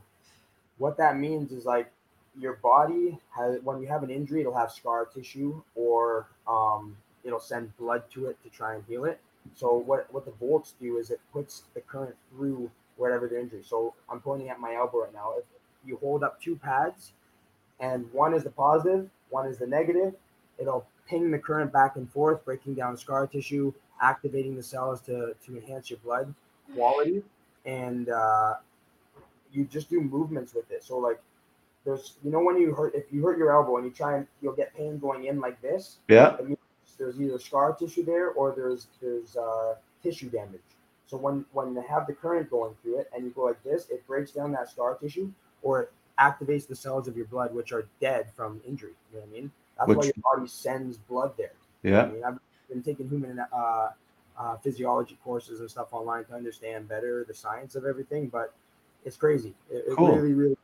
what 0.79 0.97
that 0.99 1.19
means 1.19 1.53
is 1.53 1.65
like 1.65 1.91
your 2.39 2.55
body 2.55 3.19
has 3.37 3.59
when 3.63 3.81
you 3.81 3.89
have 3.89 4.03
an 4.03 4.11
injury, 4.11 4.41
it'll 4.41 4.55
have 4.55 4.71
scar 4.71 5.05
tissue 5.07 5.63
or 5.75 6.29
um, 6.49 6.97
it'll 7.25 7.41
send 7.41 7.77
blood 7.77 8.05
to 8.13 8.27
it 8.27 8.43
to 8.43 8.51
try 8.51 8.75
and 8.75 8.85
heal 8.89 9.05
it. 9.05 9.21
So 9.55 9.77
what 9.77 10.13
what 10.13 10.25
the 10.25 10.33
volts 10.33 10.75
do 10.81 10.99
is 10.99 11.11
it 11.11 11.21
puts 11.33 11.63
the 11.75 11.81
current 11.81 12.15
through 12.31 12.71
wherever 12.97 13.27
the 13.27 13.39
injury. 13.41 13.63
So 13.65 13.95
I'm 14.11 14.21
pointing 14.21 14.49
at 14.49 14.61
my 14.61 14.75
elbow 14.75 15.05
right 15.05 15.15
now. 15.15 15.35
If 15.39 15.45
you 15.85 15.97
hold 15.97 16.23
up 16.23 16.41
two 16.41 16.57
pads, 16.57 17.13
and 17.81 18.11
one 18.13 18.35
is 18.35 18.45
the 18.45 18.51
positive, 18.51 19.09
one 19.31 19.47
is 19.47 19.59
the 19.59 19.67
negative, 19.67 20.15
it'll 20.59 20.87
ping 21.09 21.31
the 21.31 21.39
current 21.39 21.73
back 21.73 21.97
and 21.97 22.11
forth, 22.11 22.45
breaking 22.45 22.75
down 22.75 22.97
scar 22.97 23.27
tissue, 23.27 23.73
activating 24.01 24.55
the 24.55 24.63
cells 24.63 25.01
to 25.03 25.35
to 25.47 25.57
enhance 25.57 25.91
your 25.91 25.99
blood 26.05 26.33
quality 26.75 27.25
and 27.65 28.09
uh, 28.09 28.55
you 29.53 29.65
just 29.65 29.91
do 29.91 30.01
movements 30.01 30.55
with 30.55 30.71
it. 30.71 30.83
So 30.85 30.99
like 30.99 31.21
there's 31.85 32.15
you 32.25 32.31
know 32.31 32.41
when 32.41 32.57
you 32.59 32.75
hurt 32.75 32.95
if 32.95 33.05
you 33.13 33.25
hurt 33.25 33.39
your 33.39 33.53
elbow 33.53 33.77
and 33.77 33.87
you 33.87 33.93
try 33.93 34.17
and 34.17 34.27
you'll 34.43 34.55
get 34.55 34.75
pain 34.77 34.99
going 34.99 35.27
in 35.27 35.41
like 35.41 35.61
this. 35.63 35.99
Yeah. 36.09 36.37
There's 36.99 37.19
either 37.19 37.39
scar 37.39 37.73
tissue 37.73 38.05
there 38.05 38.31
or 38.33 38.53
there's 38.55 38.89
there's 39.01 39.37
uh, 39.37 39.75
tissue 40.03 40.29
damage. 40.29 40.61
So 41.07 41.17
when 41.17 41.45
when 41.53 41.75
they 41.75 41.83
have 41.83 42.07
the 42.07 42.13
current 42.13 42.51
going 42.51 42.75
through 42.83 43.01
it 43.01 43.11
and 43.15 43.25
you 43.25 43.31
go 43.31 43.45
like 43.45 43.63
this, 43.65 43.89
it 43.89 44.07
breaks 44.07 44.33
down 44.33 44.53
that 44.53 44.71
scar 44.71 44.97
tissue 44.97 45.33
or 45.63 45.83
it 45.83 45.93
activates 46.19 46.69
the 46.69 46.77
cells 46.77 47.09
of 47.09 47.17
your 47.17 47.27
blood 47.27 47.55
which 47.55 47.73
are 47.73 47.87
dead 48.01 48.27
from 48.37 48.61
injury. 48.67 48.93
You 49.13 49.19
know 49.19 49.25
what 49.25 49.31
I 49.31 49.41
mean? 49.41 49.51
That's 49.79 49.89
which, 49.89 49.99
why 49.99 50.05
your 50.05 50.37
body 50.37 50.49
sends 50.49 50.99
blood 50.99 51.33
there. 51.39 51.53
Yeah. 51.83 51.91
You 51.91 51.95
know 51.95 52.03
I 52.03 52.13
mean? 52.13 52.25
I've 52.25 52.39
been 52.69 52.83
taking 52.83 53.09
human 53.09 53.41
uh, 53.41 53.89
uh, 54.41 54.57
physiology 54.57 55.19
courses 55.23 55.61
and 55.61 55.71
stuff 55.71 55.93
online 55.93 56.25
to 56.25 56.35
understand 56.35 56.89
better 56.89 57.25
the 57.29 57.35
science 57.35 57.75
of 57.75 57.85
everything. 57.85 58.29
But 58.29 58.55
it's 59.05 59.17
crazy. 59.17 59.55
It, 59.71 59.85
it 59.89 59.97
cool. 59.97 60.17
really, 60.17 60.33
really. 60.33 60.57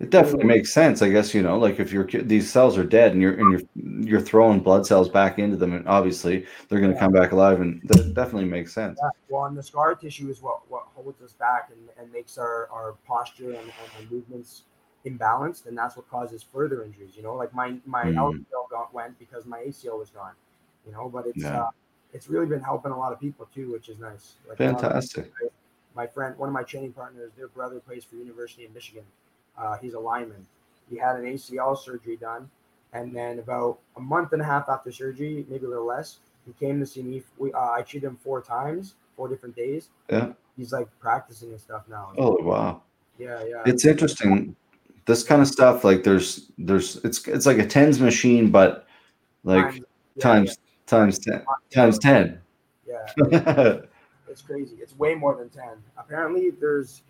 It 0.00 0.10
definitely 0.10 0.46
makes 0.46 0.72
sense, 0.72 1.00
I 1.00 1.10
guess. 1.10 1.32
You 1.32 1.42
know, 1.42 1.58
like 1.58 1.78
if 1.78 1.92
your 1.92 2.04
these 2.04 2.50
cells 2.50 2.76
are 2.76 2.84
dead 2.84 3.12
and 3.12 3.22
you're 3.22 3.34
and 3.34 3.52
you're 3.52 4.04
you're 4.04 4.20
throwing 4.20 4.60
blood 4.60 4.84
cells 4.84 5.08
back 5.08 5.38
into 5.38 5.56
them, 5.56 5.72
and 5.72 5.86
obviously 5.86 6.44
they're 6.68 6.80
going 6.80 6.90
to 6.90 6.96
yeah. 6.96 7.00
come 7.00 7.12
back 7.12 7.32
alive, 7.32 7.60
and 7.60 7.80
that 7.84 8.14
definitely 8.14 8.48
makes 8.48 8.74
sense. 8.74 8.98
Yeah. 9.00 9.10
Well, 9.28 9.44
and 9.44 9.56
the 9.56 9.62
scar 9.62 9.94
tissue 9.94 10.28
is 10.28 10.42
what 10.42 10.68
what 10.68 10.86
holds 10.94 11.22
us 11.22 11.32
back 11.34 11.70
and, 11.70 11.88
and 11.98 12.12
makes 12.12 12.36
our 12.36 12.68
our 12.72 12.96
posture 13.06 13.52
and, 13.52 13.72
and 13.98 14.10
movements 14.10 14.64
imbalanced, 15.06 15.66
and 15.66 15.78
that's 15.78 15.96
what 15.96 16.08
causes 16.10 16.42
further 16.42 16.82
injuries. 16.82 17.12
You 17.16 17.22
know, 17.22 17.34
like 17.34 17.54
my 17.54 17.76
my 17.86 18.04
mm. 18.04 18.14
LCL 18.16 18.70
got, 18.70 18.92
went 18.92 19.18
because 19.18 19.46
my 19.46 19.60
ACL 19.60 19.98
was 19.98 20.10
gone. 20.10 20.34
You 20.84 20.92
know, 20.92 21.08
but 21.08 21.26
it's 21.26 21.42
yeah. 21.42 21.64
uh, 21.64 21.70
it's 22.12 22.28
really 22.28 22.46
been 22.46 22.60
helping 22.60 22.92
a 22.92 22.98
lot 22.98 23.12
of 23.12 23.20
people 23.20 23.48
too, 23.54 23.72
which 23.72 23.88
is 23.88 23.98
nice. 23.98 24.34
Like 24.48 24.58
Fantastic. 24.58 25.32
my 25.94 26.06
friend, 26.06 26.36
one 26.36 26.48
of 26.48 26.52
my 26.52 26.62
training 26.62 26.92
partners, 26.92 27.30
their 27.36 27.48
brother 27.48 27.80
plays 27.80 28.04
for 28.04 28.16
University 28.16 28.64
of 28.64 28.74
Michigan. 28.74 29.04
Uh, 29.56 29.76
he's 29.78 29.94
a 29.94 29.98
lineman. 29.98 30.46
He 30.88 30.96
had 30.96 31.16
an 31.16 31.24
ACL 31.24 31.78
surgery 31.78 32.16
done, 32.16 32.50
and 32.92 33.14
then 33.14 33.38
about 33.38 33.78
a 33.96 34.00
month 34.00 34.32
and 34.32 34.42
a 34.42 34.44
half 34.44 34.68
after 34.68 34.90
surgery, 34.90 35.46
maybe 35.48 35.66
a 35.66 35.68
little 35.68 35.86
less, 35.86 36.18
he 36.46 36.52
came 36.64 36.80
to 36.80 36.86
see 36.86 37.02
me. 37.02 37.22
We, 37.38 37.52
uh, 37.52 37.70
I 37.70 37.82
treated 37.82 38.06
him 38.06 38.18
four 38.22 38.42
times, 38.42 38.94
four 39.16 39.28
different 39.28 39.54
days. 39.54 39.88
Yeah. 40.10 40.32
He's 40.56 40.72
like 40.72 40.88
practicing 41.00 41.50
and 41.50 41.60
stuff 41.60 41.84
now. 41.88 42.12
Oh 42.18 42.36
wow. 42.42 42.82
Yeah, 43.18 43.44
yeah. 43.44 43.62
It's 43.66 43.84
interesting. 43.84 44.56
This 45.06 45.22
kind 45.22 45.42
of 45.42 45.48
stuff, 45.48 45.84
like 45.84 46.02
there's, 46.02 46.50
there's, 46.58 46.96
it's, 47.04 47.26
it's 47.26 47.46
like 47.46 47.58
a 47.58 47.66
tens 47.66 48.00
machine, 48.00 48.50
but 48.50 48.86
like 49.44 49.64
times, 49.64 49.80
yeah, 50.16 50.22
times 50.22 50.58
times 50.90 51.18
10 51.20 51.44
times 51.72 51.98
10 51.98 52.40
yeah. 52.86 53.76
It's 54.28 54.42
crazy. 54.42 54.76
It's 54.80 54.96
way 54.96 55.14
more 55.14 55.34
than 55.36 55.48
10 55.48 55.64
apparently 55.96 56.50
there's 56.50 57.02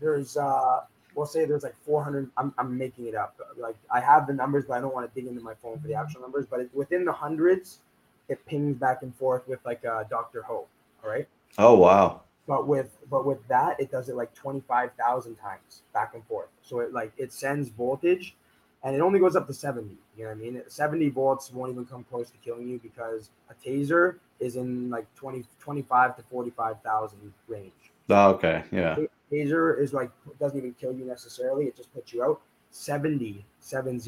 there's 0.00 0.36
uh 0.36 0.80
we'll 1.14 1.26
say 1.26 1.44
there's 1.44 1.62
like 1.62 1.74
400 1.84 2.30
I'm, 2.36 2.54
I'm 2.58 2.76
making 2.76 3.06
it 3.06 3.14
up. 3.14 3.36
Like 3.56 3.76
i 3.90 4.00
have 4.00 4.26
the 4.26 4.32
numbers 4.32 4.64
but 4.66 4.74
i 4.74 4.80
don't 4.80 4.94
want 4.94 5.12
to 5.12 5.20
dig 5.20 5.28
into 5.28 5.42
my 5.42 5.54
phone 5.54 5.78
for 5.80 5.88
the 5.88 5.94
actual 5.94 6.20
numbers 6.20 6.46
but 6.48 6.60
it, 6.60 6.70
within 6.72 7.04
the 7.04 7.12
hundreds 7.12 7.80
it 8.28 8.44
pings 8.46 8.76
back 8.76 9.02
and 9.02 9.14
forth 9.14 9.46
with 9.48 9.60
like 9.64 9.84
uh 9.84 10.04
dr 10.04 10.42
ho 10.42 10.66
all 11.02 11.10
right 11.10 11.26
oh 11.58 11.76
wow. 11.76 12.22
But 12.46 12.66
with 12.66 12.96
but 13.08 13.24
with 13.24 13.46
that 13.48 13.78
it 13.78 13.90
does 13.90 14.08
it 14.08 14.16
like 14.16 14.34
25000 14.34 15.36
times 15.36 15.82
back 15.92 16.14
and 16.14 16.24
forth. 16.26 16.48
So 16.62 16.80
it 16.80 16.92
like 16.92 17.12
it 17.16 17.32
sends 17.32 17.68
voltage 17.68 18.34
and 18.82 18.94
it 18.94 19.00
only 19.00 19.18
goes 19.18 19.36
up 19.36 19.46
to 19.46 19.54
70. 19.54 19.96
You 20.16 20.24
know 20.24 20.30
what 20.30 20.38
I 20.38 20.40
mean? 20.40 20.62
70 20.66 21.10
volts 21.10 21.52
won't 21.52 21.72
even 21.72 21.84
come 21.84 22.04
close 22.04 22.30
to 22.30 22.38
killing 22.38 22.68
you 22.68 22.78
because 22.82 23.30
a 23.50 23.54
taser 23.54 24.16
is 24.38 24.56
in 24.56 24.88
like 24.90 25.06
20, 25.14 25.44
25 25.60 26.16
to 26.16 26.22
45,000 26.22 27.32
range. 27.46 27.72
Oh, 28.08 28.30
okay. 28.30 28.64
Yeah. 28.72 28.96
Taser 29.30 29.78
is 29.78 29.92
like, 29.92 30.10
doesn't 30.38 30.58
even 30.58 30.74
kill 30.74 30.92
you 30.92 31.04
necessarily. 31.04 31.66
It 31.66 31.76
just 31.76 31.92
puts 31.94 32.12
you 32.12 32.24
out. 32.24 32.40
70, 32.70 33.44
70 33.60 34.00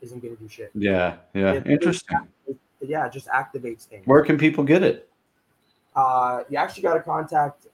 isn't 0.00 0.22
going 0.22 0.36
to 0.36 0.42
do 0.42 0.48
shit. 0.48 0.70
Yeah. 0.74 1.16
Yeah. 1.34 1.52
It, 1.52 1.66
Interesting. 1.66 2.18
It, 2.46 2.56
yeah. 2.80 3.06
It 3.06 3.12
just 3.12 3.28
activates 3.28 3.84
things. 3.84 4.06
Where 4.06 4.22
can 4.22 4.38
people 4.38 4.64
get 4.64 4.82
it? 4.82 5.08
Uh, 5.94 6.44
you 6.48 6.56
actually 6.56 6.82
got 6.84 6.94
to 6.94 7.00
contact, 7.00 7.66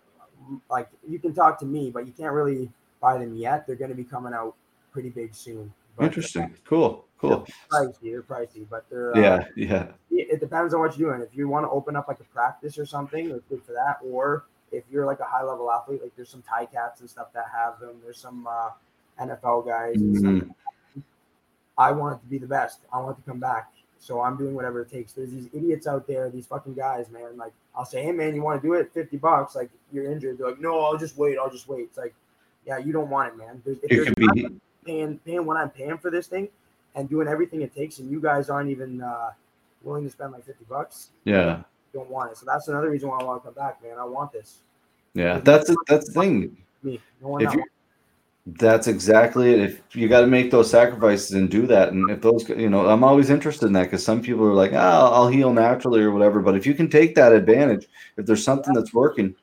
like, 0.68 0.88
you 1.06 1.18
can 1.18 1.34
talk 1.34 1.58
to 1.60 1.66
me, 1.66 1.90
but 1.90 2.06
you 2.06 2.12
can't 2.12 2.32
really 2.32 2.70
buy 3.00 3.18
them 3.18 3.34
yet. 3.36 3.66
They're 3.66 3.76
going 3.76 3.90
to 3.90 3.96
be 3.96 4.04
coming 4.04 4.32
out 4.32 4.54
pretty 4.90 5.10
big 5.10 5.34
soon. 5.34 5.72
But, 5.96 6.06
Interesting. 6.06 6.54
Cool. 6.64 7.06
Cool. 7.18 7.46
They're 7.70 7.86
pricey. 7.86 8.00
They're 8.02 8.22
pricey, 8.22 8.66
but 8.68 8.84
they're 8.90 9.16
yeah, 9.16 9.34
uh, 9.34 9.44
yeah. 9.56 9.86
It 10.10 10.40
depends 10.40 10.74
on 10.74 10.80
what 10.80 10.98
you're 10.98 11.10
doing. 11.10 11.26
If 11.26 11.36
you 11.36 11.48
want 11.48 11.64
to 11.64 11.70
open 11.70 11.96
up 11.96 12.08
like 12.08 12.20
a 12.20 12.24
practice 12.24 12.78
or 12.78 12.84
something, 12.84 13.30
it's 13.30 13.44
good 13.48 13.62
for 13.62 13.72
that. 13.72 13.98
Or 14.04 14.44
if 14.70 14.84
you're 14.90 15.06
like 15.06 15.20
a 15.20 15.24
high 15.24 15.42
level 15.42 15.70
athlete, 15.70 16.02
like 16.02 16.14
there's 16.16 16.28
some 16.28 16.42
Ticats 16.42 17.00
and 17.00 17.08
stuff 17.08 17.32
that 17.32 17.46
have 17.54 17.80
them. 17.80 17.96
There's 18.02 18.18
some 18.18 18.46
uh, 18.46 18.70
NFL 19.20 19.66
guys. 19.66 19.96
Mm-hmm. 19.96 20.50
I 21.78 21.92
want 21.92 22.18
it 22.18 22.24
to 22.24 22.26
be 22.26 22.38
the 22.38 22.46
best. 22.46 22.80
I 22.92 22.98
want 22.98 23.18
it 23.18 23.22
to 23.22 23.30
come 23.30 23.40
back. 23.40 23.72
So 23.98 24.20
I'm 24.20 24.36
doing 24.36 24.54
whatever 24.54 24.82
it 24.82 24.90
takes. 24.90 25.12
There's 25.12 25.30
these 25.30 25.48
idiots 25.52 25.86
out 25.86 26.06
there, 26.06 26.30
these 26.30 26.46
fucking 26.46 26.74
guys, 26.74 27.08
man. 27.10 27.36
Like 27.36 27.52
I'll 27.74 27.86
say, 27.86 28.02
hey 28.02 28.12
man, 28.12 28.34
you 28.34 28.42
want 28.42 28.60
to 28.60 28.66
do 28.66 28.74
it? 28.74 28.92
Fifty 28.92 29.16
bucks. 29.16 29.54
Like 29.54 29.70
you're 29.90 30.10
injured. 30.10 30.38
They're 30.38 30.48
like, 30.48 30.60
no, 30.60 30.80
I'll 30.80 30.98
just 30.98 31.16
wait. 31.16 31.38
I'll 31.38 31.50
just 31.50 31.68
wait. 31.68 31.84
It's 31.84 31.98
like, 31.98 32.14
yeah, 32.66 32.78
you 32.78 32.92
don't 32.92 33.08
want 33.08 33.32
it, 33.32 33.38
man. 33.38 33.62
There's, 33.64 33.78
it 33.82 33.88
there's 33.88 34.32
be, 34.34 34.48
paying 34.86 35.18
paying 35.24 35.44
what 35.44 35.56
I'm 35.56 35.70
paying 35.70 35.98
for 35.98 36.10
this 36.10 36.26
thing 36.26 36.48
and 36.94 37.08
doing 37.08 37.28
everything 37.28 37.62
it 37.62 37.74
takes, 37.74 37.98
and 37.98 38.10
you 38.10 38.20
guys 38.20 38.48
aren't 38.48 38.70
even 38.70 39.02
uh, 39.02 39.30
willing 39.82 40.04
to 40.04 40.10
spend 40.10 40.32
like 40.32 40.46
fifty 40.46 40.64
bucks. 40.68 41.10
Yeah, 41.24 41.62
don't 41.92 42.10
want 42.10 42.32
it. 42.32 42.38
So 42.38 42.46
that's 42.46 42.68
another 42.68 42.90
reason 42.90 43.08
why 43.08 43.18
I 43.18 43.24
want 43.24 43.42
to 43.42 43.46
come 43.46 43.54
back, 43.54 43.82
man. 43.82 43.98
I 43.98 44.04
want 44.04 44.32
this. 44.32 44.58
Yeah, 45.14 45.38
that's 45.38 45.70
a, 45.70 45.76
that's 45.88 46.06
the 46.12 46.20
thing. 46.20 46.56
Me, 46.82 47.00
no 47.22 47.38
if 47.38 47.52
you, 47.52 47.64
that's 48.46 48.86
exactly 48.86 49.52
it. 49.52 49.60
If 49.60 49.96
you 49.96 50.08
got 50.08 50.20
to 50.20 50.26
make 50.26 50.50
those 50.50 50.70
sacrifices 50.70 51.32
and 51.32 51.50
do 51.50 51.66
that, 51.66 51.92
and 51.92 52.08
if 52.10 52.20
those, 52.20 52.48
you 52.48 52.70
know, 52.70 52.86
I'm 52.86 53.02
always 53.02 53.28
interested 53.28 53.66
in 53.66 53.72
that 53.72 53.84
because 53.84 54.04
some 54.04 54.22
people 54.22 54.44
are 54.44 54.54
like, 54.54 54.72
oh, 54.72 54.76
I'll 55.12 55.28
heal 55.28 55.52
naturally 55.52 56.00
or 56.00 56.12
whatever. 56.12 56.40
But 56.40 56.54
if 56.54 56.64
you 56.64 56.74
can 56.74 56.88
take 56.88 57.14
that 57.16 57.32
advantage, 57.32 57.88
if 58.16 58.24
there's 58.24 58.44
something 58.44 58.72
that's 58.72 58.94
working, 58.94 59.34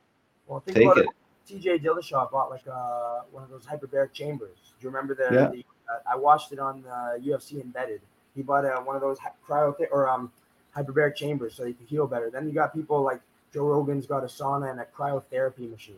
well, 0.46 0.62
take 0.66 0.96
it. 0.96 1.06
TJ 1.46 1.84
Dillashaw 1.84 2.30
bought 2.30 2.50
like 2.50 2.66
uh, 2.66 3.20
one 3.30 3.42
of 3.42 3.50
those 3.50 3.66
hyperbaric 3.66 4.12
chambers. 4.14 4.56
You 4.84 4.90
remember 4.90 5.14
the? 5.14 5.34
Yeah. 5.34 5.48
the 5.48 5.64
uh, 5.90 6.12
I 6.12 6.16
watched 6.16 6.52
it 6.52 6.58
on 6.58 6.84
uh, 6.88 7.18
UFC 7.20 7.60
Embedded. 7.60 8.00
He 8.34 8.42
bought 8.42 8.64
uh, 8.64 8.80
one 8.82 8.96
of 8.96 9.02
those 9.02 9.18
cryo 9.48 9.74
or 9.90 10.08
um 10.08 10.30
hyperbaric 10.76 11.16
chambers 11.16 11.54
so 11.54 11.64
he 11.64 11.72
could 11.72 11.88
heal 11.88 12.06
better. 12.06 12.30
Then 12.30 12.46
you 12.46 12.52
got 12.52 12.74
people 12.74 13.02
like 13.02 13.20
Joe 13.52 13.64
Rogan's 13.64 14.06
got 14.06 14.24
a 14.24 14.26
sauna 14.26 14.70
and 14.70 14.80
a 14.80 14.84
cryotherapy 14.84 15.70
machine. 15.70 15.96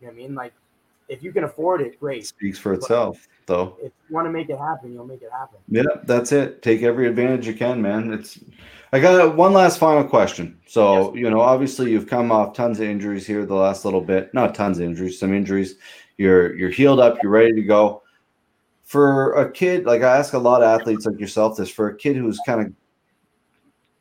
You 0.00 0.06
know 0.06 0.08
what 0.08 0.12
I 0.12 0.14
mean? 0.14 0.34
Like 0.34 0.54
if 1.08 1.22
you 1.22 1.32
can 1.32 1.44
afford 1.44 1.80
it, 1.80 2.00
great. 2.00 2.26
Speaks 2.26 2.58
for 2.58 2.72
itself, 2.72 3.28
though. 3.46 3.76
If 3.80 3.92
you 4.08 4.14
want 4.14 4.26
to 4.26 4.30
make 4.30 4.48
it 4.48 4.58
happen, 4.58 4.92
you'll 4.92 5.06
make 5.06 5.22
it 5.22 5.30
happen. 5.30 5.58
Yeah, 5.68 5.82
that's 6.04 6.32
it. 6.32 6.62
Take 6.62 6.82
every 6.82 7.06
advantage 7.06 7.46
you 7.46 7.54
can, 7.54 7.82
man. 7.82 8.12
It's. 8.12 8.38
I 8.92 9.00
got 9.00 9.36
one 9.36 9.52
last 9.52 9.78
final 9.78 10.04
question. 10.04 10.58
So 10.66 11.14
yes. 11.14 11.22
you 11.22 11.30
know, 11.30 11.40
obviously, 11.40 11.90
you've 11.90 12.06
come 12.06 12.32
off 12.32 12.54
tons 12.54 12.80
of 12.80 12.86
injuries 12.86 13.26
here 13.26 13.44
the 13.44 13.54
last 13.54 13.84
little 13.84 14.00
bit. 14.00 14.32
Not 14.32 14.54
tons 14.54 14.78
of 14.78 14.84
injuries, 14.84 15.18
some 15.18 15.34
injuries. 15.34 15.76
You're 16.16 16.54
you're 16.54 16.70
healed 16.70 17.00
up. 17.00 17.18
You're 17.22 17.32
ready 17.32 17.52
to 17.52 17.62
go. 17.62 18.02
For 18.84 19.32
a 19.34 19.50
kid, 19.50 19.86
like 19.86 20.02
I 20.02 20.18
ask 20.18 20.34
a 20.34 20.38
lot 20.38 20.62
of 20.62 20.80
athletes 20.80 21.06
like 21.06 21.18
yourself 21.18 21.56
this, 21.56 21.70
for 21.70 21.88
a 21.88 21.96
kid 21.96 22.16
who's 22.16 22.38
kind 22.46 22.60
of 22.60 22.72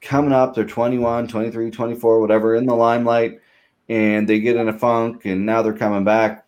coming 0.01 0.33
up, 0.33 0.53
they're 0.53 0.65
21, 0.65 1.27
23, 1.27 1.71
24, 1.71 2.19
whatever, 2.19 2.55
in 2.55 2.65
the 2.65 2.75
limelight, 2.75 3.39
and 3.87 4.27
they 4.27 4.39
get 4.39 4.57
in 4.57 4.67
a 4.67 4.77
funk, 4.77 5.25
and 5.25 5.45
now 5.45 5.61
they're 5.61 5.73
coming 5.73 6.03
back 6.03 6.43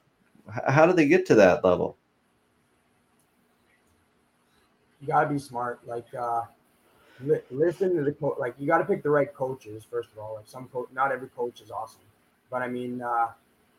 how 0.68 0.86
do 0.86 0.94
they 0.94 1.08
get 1.08 1.26
to 1.28 1.36
that 1.36 1.64
level? 1.64 1.98
You 5.02 5.08
gotta 5.08 5.30
be 5.30 5.40
smart. 5.40 5.86
Like, 5.86 6.06
uh, 6.18 6.44
li- 7.24 7.42
listen 7.52 7.96
to 7.96 8.04
the 8.04 8.14
coach. 8.14 8.38
Like, 8.40 8.56
you 8.58 8.68
gotta 8.68 8.86
pick 8.86 9.04
the 9.04 9.10
right 9.10 9.34
coaches 9.34 9.86
first 9.90 10.10
of 10.12 10.20
all. 10.20 10.36
Like, 10.36 10.48
some 10.48 10.68
coach, 10.70 10.88
not 10.94 11.12
every 11.12 11.30
coach 11.30 11.62
is 11.62 11.72
awesome, 11.72 12.02
but 12.50 12.62
I 12.62 12.68
mean, 12.68 13.02
uh, 13.02 13.28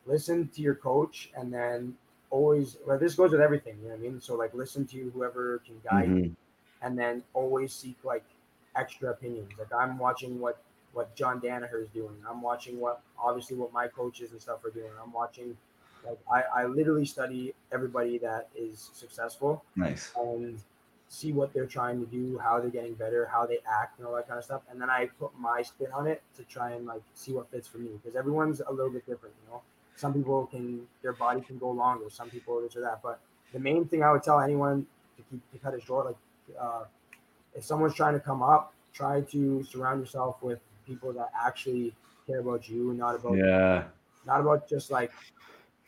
listen 0.07 0.49
to 0.49 0.63
your 0.63 0.75
coach, 0.75 1.31
and 1.37 1.53
then 1.53 1.97
always. 2.31 2.77
Well, 2.87 2.99
this 2.99 3.15
goes 3.15 3.33
with 3.33 3.41
everything. 3.41 3.77
You 3.83 3.89
know 3.89 3.95
what 3.95 4.01
I 4.01 4.03
mean? 4.03 4.21
So, 4.21 4.35
like, 4.37 4.55
listen 4.55 4.87
to 4.89 5.11
whoever 5.11 5.59
can 5.67 5.81
guide 5.89 6.09
Mhm. 6.09 6.25
you, 6.25 6.37
and 6.83 6.99
then 6.99 7.23
always 7.35 7.73
seek 7.73 7.97
like 8.05 8.25
extra 8.75 9.11
opinions. 9.11 9.51
Like, 9.59 9.73
I'm 9.73 9.99
watching 9.99 10.39
what 10.41 10.59
what 10.93 11.15
John 11.15 11.41
Danaher 11.43 11.83
is 11.83 11.91
doing. 11.91 12.17
I'm 12.27 12.41
watching 12.41 12.81
what 12.81 13.03
obviously 13.19 13.55
what 13.57 13.71
my 13.71 13.87
coaches 13.87 14.33
and 14.33 14.41
stuff 14.41 14.65
are 14.65 14.71
doing. 14.71 14.91
I'm 15.03 15.13
watching 15.13 15.57
like 16.07 16.19
I, 16.33 16.63
I 16.63 16.65
literally 16.67 17.05
study 17.05 17.55
everybody 17.71 18.17
that 18.19 18.49
is 18.55 18.91
successful 18.95 19.63
Nice. 19.77 20.13
and 20.17 20.59
see 21.09 21.33
what 21.33 21.53
they're 21.53 21.67
trying 21.67 22.01
to 22.01 22.07
do, 22.11 22.39
how 22.39 22.61
they're 22.61 22.71
getting 22.71 22.95
better, 22.95 23.27
how 23.27 23.45
they 23.45 23.59
act, 23.67 23.99
and 23.99 24.07
all 24.07 24.15
that 24.15 24.27
kind 24.27 24.39
of 24.39 24.45
stuff. 24.45 24.63
And 24.71 24.81
then 24.81 24.89
I 24.89 25.07
put 25.21 25.39
my 25.39 25.61
spin 25.63 25.93
on 25.93 26.07
it 26.07 26.23
to 26.37 26.45
try 26.45 26.71
and 26.71 26.87
like 26.87 27.03
see 27.15 27.33
what 27.33 27.51
fits 27.51 27.69
for 27.69 27.79
me 27.79 27.91
because 28.03 28.17
everyone's 28.17 28.61
a 28.67 28.73
little 28.73 28.91
bit 28.91 29.05
different, 29.07 29.35
you 29.45 29.51
know. 29.53 29.63
Some 29.97 30.15
people 30.15 30.47
can 30.47 30.87
their 31.03 31.15
body 31.15 31.41
can 31.43 31.59
go 31.59 31.71
longer, 31.71 32.11
some 32.11 32.31
people 32.31 32.61
this 32.63 32.77
or 32.77 32.83
that. 32.83 33.03
But 33.03 33.21
the 33.53 33.61
main 33.61 33.87
thing 33.89 34.03
I 34.03 34.13
would 34.13 34.23
tell 34.23 34.41
anyone 34.41 34.87
to 35.17 35.23
keep 35.31 35.51
to 35.53 35.59
cut 35.59 35.75
it 35.75 35.83
short, 35.83 36.07
like 36.07 36.17
uh, 36.61 36.85
if 37.55 37.65
someone's 37.65 37.95
trying 37.95 38.15
to 38.15 38.21
come 38.21 38.43
up, 38.43 38.75
try 38.93 39.23
to 39.23 39.65
surround 39.65 40.01
yourself 40.01 40.43
with 40.43 40.61
people 40.87 41.13
that 41.15 41.31
actually 41.39 41.95
care 42.27 42.41
about 42.41 42.69
you, 42.69 42.91
and 42.91 42.99
not 42.99 43.17
about 43.17 43.37
Yeah. 43.37 43.85
not 44.27 44.41
about 44.41 44.69
just 44.69 44.91
like 44.91 45.13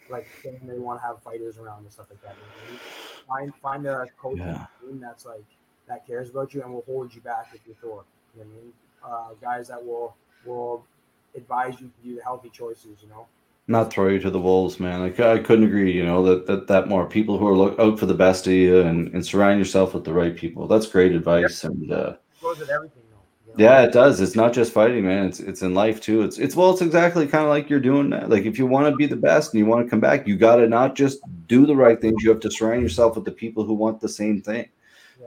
like 0.08 0.28
saying 0.42 0.60
they 0.66 0.78
want 0.78 1.00
to 1.00 1.06
have 1.06 1.22
fighters 1.22 1.58
around 1.58 1.82
and 1.84 1.92
stuff 1.92 2.06
like 2.10 2.22
that. 2.22 2.36
you 2.40 2.46
know 2.46 2.52
what 2.56 2.64
I 2.66 2.70
mean? 2.70 2.80
Find 3.26 3.54
find 3.56 3.86
a 3.86 4.08
coach 4.18 4.40
Yeah. 4.40 4.66
team 4.80 5.00
that's 5.00 5.26
like 5.26 5.44
that 5.86 6.06
cares 6.06 6.30
about 6.30 6.54
you 6.54 6.62
and 6.62 6.72
will 6.72 6.82
hold 6.82 7.14
you 7.14 7.20
back 7.20 7.50
if 7.54 7.60
you're 7.66 7.76
short. 7.80 8.06
You 8.34 8.44
know 8.44 8.50
what 8.50 8.58
I 8.58 8.62
mean? 8.62 8.72
Uh, 9.02 9.34
guys 9.40 9.68
that 9.68 9.84
will 9.84 10.16
will 10.44 10.86
advise 11.34 11.80
you 11.80 11.88
to 11.88 12.08
do 12.08 12.16
the 12.16 12.22
healthy 12.22 12.50
choices. 12.50 13.02
You 13.02 13.08
know. 13.08 13.26
Not 13.70 13.92
throw 13.92 14.08
you 14.08 14.18
to 14.20 14.30
the 14.30 14.40
wolves, 14.40 14.80
man. 14.80 15.00
Like 15.00 15.20
I 15.20 15.38
couldn't 15.38 15.66
agree. 15.66 15.92
You 15.92 16.06
know 16.06 16.24
that 16.24 16.46
that 16.46 16.66
that 16.68 16.88
more 16.88 17.06
people 17.06 17.38
who 17.38 17.46
are 17.46 17.56
look 17.56 17.78
out 17.78 17.98
for 17.98 18.06
the 18.06 18.14
best 18.14 18.46
of 18.46 18.52
you 18.54 18.80
and 18.80 19.12
and 19.14 19.24
surround 19.24 19.58
yourself 19.58 19.92
with 19.92 20.04
the 20.04 20.12
right 20.14 20.34
people. 20.34 20.66
That's 20.66 20.86
great 20.86 21.12
advice. 21.12 21.64
And 21.64 21.92
uh, 21.92 22.16
It 22.42 22.70
everything 22.70 23.02
though. 23.10 23.22
you 23.46 23.52
know? 23.52 23.54
yeah, 23.58 23.82
it 23.82 23.92
does. 23.92 24.22
It's 24.22 24.34
not 24.34 24.54
just 24.54 24.72
fighting, 24.72 25.04
man. 25.04 25.26
It's 25.26 25.40
it's 25.40 25.60
in 25.60 25.74
life 25.74 26.00
too. 26.00 26.22
It's 26.22 26.38
it's 26.38 26.56
well, 26.56 26.70
it's 26.70 26.80
exactly 26.80 27.26
kind 27.26 27.44
of 27.44 27.50
like 27.50 27.68
you're 27.68 27.78
doing 27.78 28.08
that. 28.10 28.30
Like 28.30 28.46
if 28.46 28.58
you 28.58 28.66
want 28.66 28.86
to 28.88 28.96
be 28.96 29.04
the 29.06 29.16
best 29.16 29.52
and 29.52 29.58
you 29.58 29.66
want 29.66 29.84
to 29.84 29.90
come 29.90 30.00
back, 30.00 30.26
you 30.26 30.36
got 30.38 30.56
to 30.56 30.66
not 30.66 30.94
just 30.96 31.20
do 31.46 31.66
the 31.66 31.76
right 31.76 32.00
things. 32.00 32.22
You 32.22 32.30
have 32.30 32.40
to 32.40 32.50
surround 32.50 32.82
yourself 32.82 33.16
with 33.16 33.26
the 33.26 33.32
people 33.32 33.64
who 33.64 33.74
want 33.74 34.00
the 34.00 34.08
same 34.08 34.40
thing. 34.40 34.70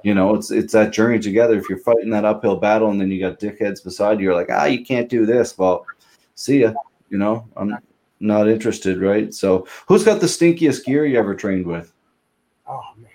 You 0.03 0.15
know, 0.15 0.33
it's 0.33 0.49
it's 0.49 0.73
that 0.73 0.93
journey 0.93 1.19
together. 1.19 1.57
If 1.59 1.69
you're 1.69 1.77
fighting 1.77 2.09
that 2.09 2.25
uphill 2.25 2.55
battle 2.55 2.89
and 2.89 2.99
then 2.99 3.11
you 3.11 3.19
got 3.19 3.39
dickheads 3.39 3.83
beside 3.83 4.19
you, 4.19 4.25
you're 4.25 4.35
like, 4.35 4.49
ah, 4.49 4.65
you 4.65 4.83
can't 4.83 5.09
do 5.09 5.27
this. 5.27 5.55
Well, 5.59 5.85
see 6.33 6.61
ya. 6.61 6.73
You 7.09 7.19
know, 7.19 7.47
I'm 7.55 7.77
not 8.21 8.47
interested, 8.47 9.01
right? 9.01 9.33
So, 9.33 9.67
who's 9.87 10.03
got 10.03 10.19
the 10.21 10.27
stinkiest 10.27 10.85
gear 10.85 11.05
you 11.05 11.17
ever 11.17 11.35
trained 11.35 11.65
with? 11.65 11.91
Oh 12.67 12.81
man, 12.97 13.09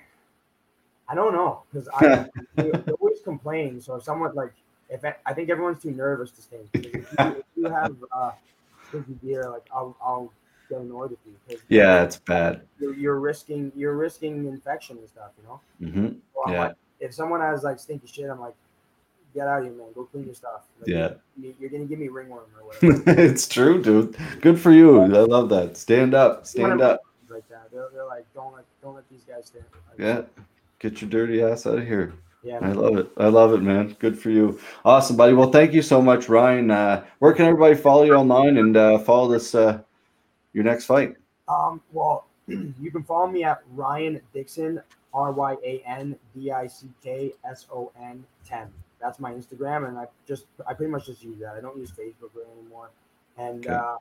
I 1.08 1.14
don't 1.14 1.32
know 1.32 1.62
because 1.70 1.88
I 1.94 2.26
they 2.56 2.70
they 2.86 2.92
always 3.00 3.20
complain. 3.22 3.80
So 3.80 3.94
if 3.96 4.02
someone 4.02 4.34
like 4.34 4.52
if 4.88 5.04
I, 5.04 5.14
I 5.24 5.32
think 5.32 5.50
everyone's 5.50 5.82
too 5.82 5.90
nervous 5.92 6.30
to 6.32 6.42
stink. 6.42 6.68
If 6.74 6.84
you, 6.84 7.36
if 7.38 7.44
you 7.56 7.70
have 7.70 7.96
uh, 8.12 8.32
stinky 8.88 9.14
gear, 9.24 9.48
like 9.50 9.66
I'll 9.74 9.96
I'll 10.04 10.32
get 10.68 10.80
annoyed 10.80 11.10
with 11.10 11.18
you. 11.26 11.58
Yeah, 11.68 12.02
it's 12.02 12.18
bad. 12.18 12.62
you're, 12.80 12.94
you're 12.94 13.20
risking 13.20 13.72
you're 13.74 13.94
risking 13.96 14.46
infection 14.46 14.98
and 14.98 15.08
stuff. 15.08 15.30
You 15.40 15.48
know. 15.48 15.60
hmm 15.92 16.18
So 16.34 16.52
Yeah. 16.52 16.60
like, 16.60 16.74
if 17.00 17.14
someone 17.14 17.40
has 17.40 17.62
like 17.62 17.78
stinky 17.78 18.06
shit, 18.06 18.28
I'm 18.30 18.40
like, 18.40 18.54
get 19.36 19.46
out 19.46 19.58
of 19.60 19.64
here, 19.66 19.72
man. 19.74 19.86
Go 19.94 20.04
clean 20.04 20.24
your 20.24 20.34
stuff. 20.34 20.62
Like, 20.80 20.88
Yeah. 20.88 21.10
you- 21.40 21.54
You're 21.60 21.70
gonna 21.70 21.84
give 21.84 21.98
me 21.98 22.08
ringworm 22.08 22.44
or 22.58 22.66
whatever. 22.90 23.20
it's 23.20 23.46
true, 23.46 23.80
dude. 23.82 24.16
Good 24.40 24.58
for 24.58 24.72
you. 24.72 25.00
I 25.02 25.06
love 25.06 25.48
that. 25.50 25.76
Stand 25.76 26.14
up. 26.14 26.46
Stand 26.46 26.80
up. 26.80 27.02
like 27.28 27.48
that. 27.48 27.68
They're, 27.72 27.88
they're 27.92 28.06
like, 28.06 28.24
don't 28.34 28.54
let 28.54 28.64
don't 28.82 28.94
let 28.94 29.08
these 29.10 29.22
guys 29.24 29.46
stand. 29.46 29.64
Like, 29.90 29.98
Yeah. 29.98 30.22
Get 30.78 31.00
your 31.00 31.10
dirty 31.10 31.42
ass 31.42 31.66
out 31.66 31.78
of 31.78 31.86
here. 31.86 32.12
Yeah. 32.42 32.58
I 32.62 32.70
love 32.72 32.96
it. 32.96 33.10
I 33.16 33.26
love 33.28 33.52
it, 33.54 33.62
man. 33.62 33.96
Good 33.98 34.18
for 34.18 34.30
you. 34.30 34.60
Awesome, 34.84 35.16
buddy. 35.16 35.32
Well, 35.32 35.50
thank 35.50 35.72
you 35.72 35.82
so 35.82 36.00
much, 36.00 36.28
Ryan. 36.28 36.70
Uh, 36.70 37.04
where 37.18 37.32
can 37.32 37.46
everybody 37.46 37.74
follow 37.74 38.04
you 38.04 38.14
online 38.14 38.56
and 38.58 38.76
uh, 38.76 38.98
follow 38.98 39.28
this 39.28 39.54
uh, 39.54 39.80
your 40.52 40.62
next 40.64 40.84
fight? 40.84 41.16
Um, 41.48 41.80
well, 41.92 42.26
you 42.46 42.90
can 42.92 43.02
follow 43.02 43.26
me 43.26 43.42
at 43.42 43.62
Ryan 43.74 44.20
Dickson, 44.32 44.80
R 45.12 45.32
Y 45.32 45.56
A 45.64 45.82
N 45.86 46.16
D 46.36 46.52
I 46.52 46.66
C 46.68 46.88
K 47.02 47.32
S 47.44 47.66
O 47.72 47.90
N 48.00 48.24
10. 48.44 48.68
That's 49.00 49.18
my 49.20 49.32
Instagram, 49.32 49.88
and 49.88 49.98
I 49.98 50.06
just 50.26 50.46
I 50.66 50.74
pretty 50.74 50.90
much 50.90 51.06
just 51.06 51.22
use 51.22 51.38
that. 51.40 51.54
I 51.56 51.60
don't 51.60 51.76
use 51.78 51.90
Facebook 51.90 52.30
really 52.34 52.50
anymore, 52.58 52.90
and 53.36 53.66
Okay. 53.66 53.74
uh, 53.74 53.96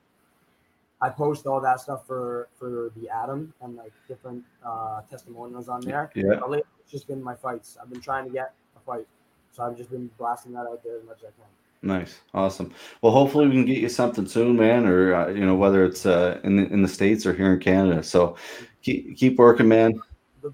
I 1.02 1.10
post 1.10 1.46
all 1.46 1.60
that 1.62 1.82
stuff 1.82 2.08
for 2.08 2.48
for 2.58 2.92
the 2.96 3.10
Atom 3.10 3.54
and 3.62 3.76
like 3.76 3.92
different 4.08 4.44
uh, 4.66 5.02
testimonials 5.10 5.68
on 5.68 5.82
there. 5.82 6.12
Yeah. 6.16 6.40
Lately, 6.40 6.64
it's 6.80 6.92
just 6.92 7.08
been 7.08 7.22
my 7.22 7.36
fights. 7.36 7.78
I've 7.82 7.90
been 7.90 8.02
trying 8.02 8.26
to 8.26 8.32
get 8.32 8.54
a 8.78 8.80
fight, 8.80 9.06
so 9.52 9.64
I've 9.64 9.76
just 9.78 9.92
been 9.92 10.10
blasting 10.18 10.54
that 10.54 10.66
out 10.66 10.82
there 10.84 10.98
as 10.98 11.04
much 11.04 11.18
as 11.20 11.26
I 11.26 11.42
can. 11.42 11.50
Nice, 11.82 12.22
awesome. 12.34 12.74
Well, 13.02 13.12
hopefully 13.12 13.46
we 13.48 13.54
can 13.54 13.66
get 13.66 13.78
you 13.78 13.90
something 13.90 14.26
soon, 14.26 14.56
man. 14.56 14.86
Or 14.88 15.14
uh, 15.14 15.28
you 15.28 15.46
know, 15.46 15.56
whether 15.56 15.84
it's 15.84 16.06
uh, 16.06 16.40
in 16.44 16.56
the 16.56 16.66
in 16.72 16.82
the 16.82 16.88
states 16.88 17.26
or 17.26 17.34
here 17.34 17.54
in 17.54 17.60
Canada. 17.60 18.02
So 18.02 18.38
keep 18.82 19.18
keep 19.18 19.38
working, 19.38 19.68
man. 19.68 20.02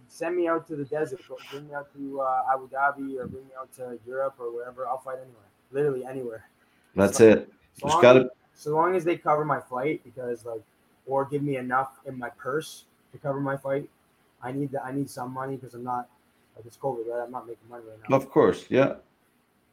Send 0.07 0.35
me 0.35 0.47
out 0.47 0.67
to 0.67 0.75
the 0.75 0.85
desert. 0.85 1.21
Bring 1.51 1.67
me 1.67 1.73
out 1.73 1.91
to 1.93 2.21
uh, 2.21 2.43
Abu 2.53 2.69
Dhabi 2.69 3.17
or 3.17 3.27
bring 3.27 3.45
me 3.45 3.51
out 3.59 3.71
to 3.77 3.97
Europe 4.07 4.35
or 4.39 4.53
wherever. 4.53 4.87
I'll 4.87 4.99
fight 4.99 5.17
anywhere. 5.17 5.49
Literally 5.71 6.05
anywhere. 6.05 6.45
That's 6.95 7.19
it. 7.19 7.49
So 7.73 7.87
Just 7.87 7.93
long, 7.95 8.01
got 8.01 8.13
to. 8.13 8.29
so 8.53 8.71
long 8.71 8.95
as 8.95 9.03
they 9.03 9.17
cover 9.17 9.45
my 9.45 9.59
flight, 9.59 10.01
because 10.03 10.45
like, 10.45 10.61
or 11.05 11.25
give 11.25 11.41
me 11.41 11.57
enough 11.57 11.99
in 12.05 12.17
my 12.17 12.29
purse 12.29 12.85
to 13.11 13.17
cover 13.17 13.39
my 13.39 13.57
fight. 13.57 13.89
I 14.43 14.51
need 14.51 14.71
that. 14.71 14.83
I 14.85 14.91
need 14.91 15.09
some 15.09 15.33
money 15.33 15.55
because 15.55 15.73
I'm 15.73 15.83
not 15.83 16.09
like 16.55 16.65
it's 16.65 16.77
COVID, 16.77 17.07
right? 17.07 17.23
I'm 17.23 17.31
not 17.31 17.47
making 17.47 17.69
money 17.69 17.83
right 17.87 17.97
now. 18.09 18.15
Of 18.15 18.29
course, 18.29 18.65
yeah, 18.69 18.95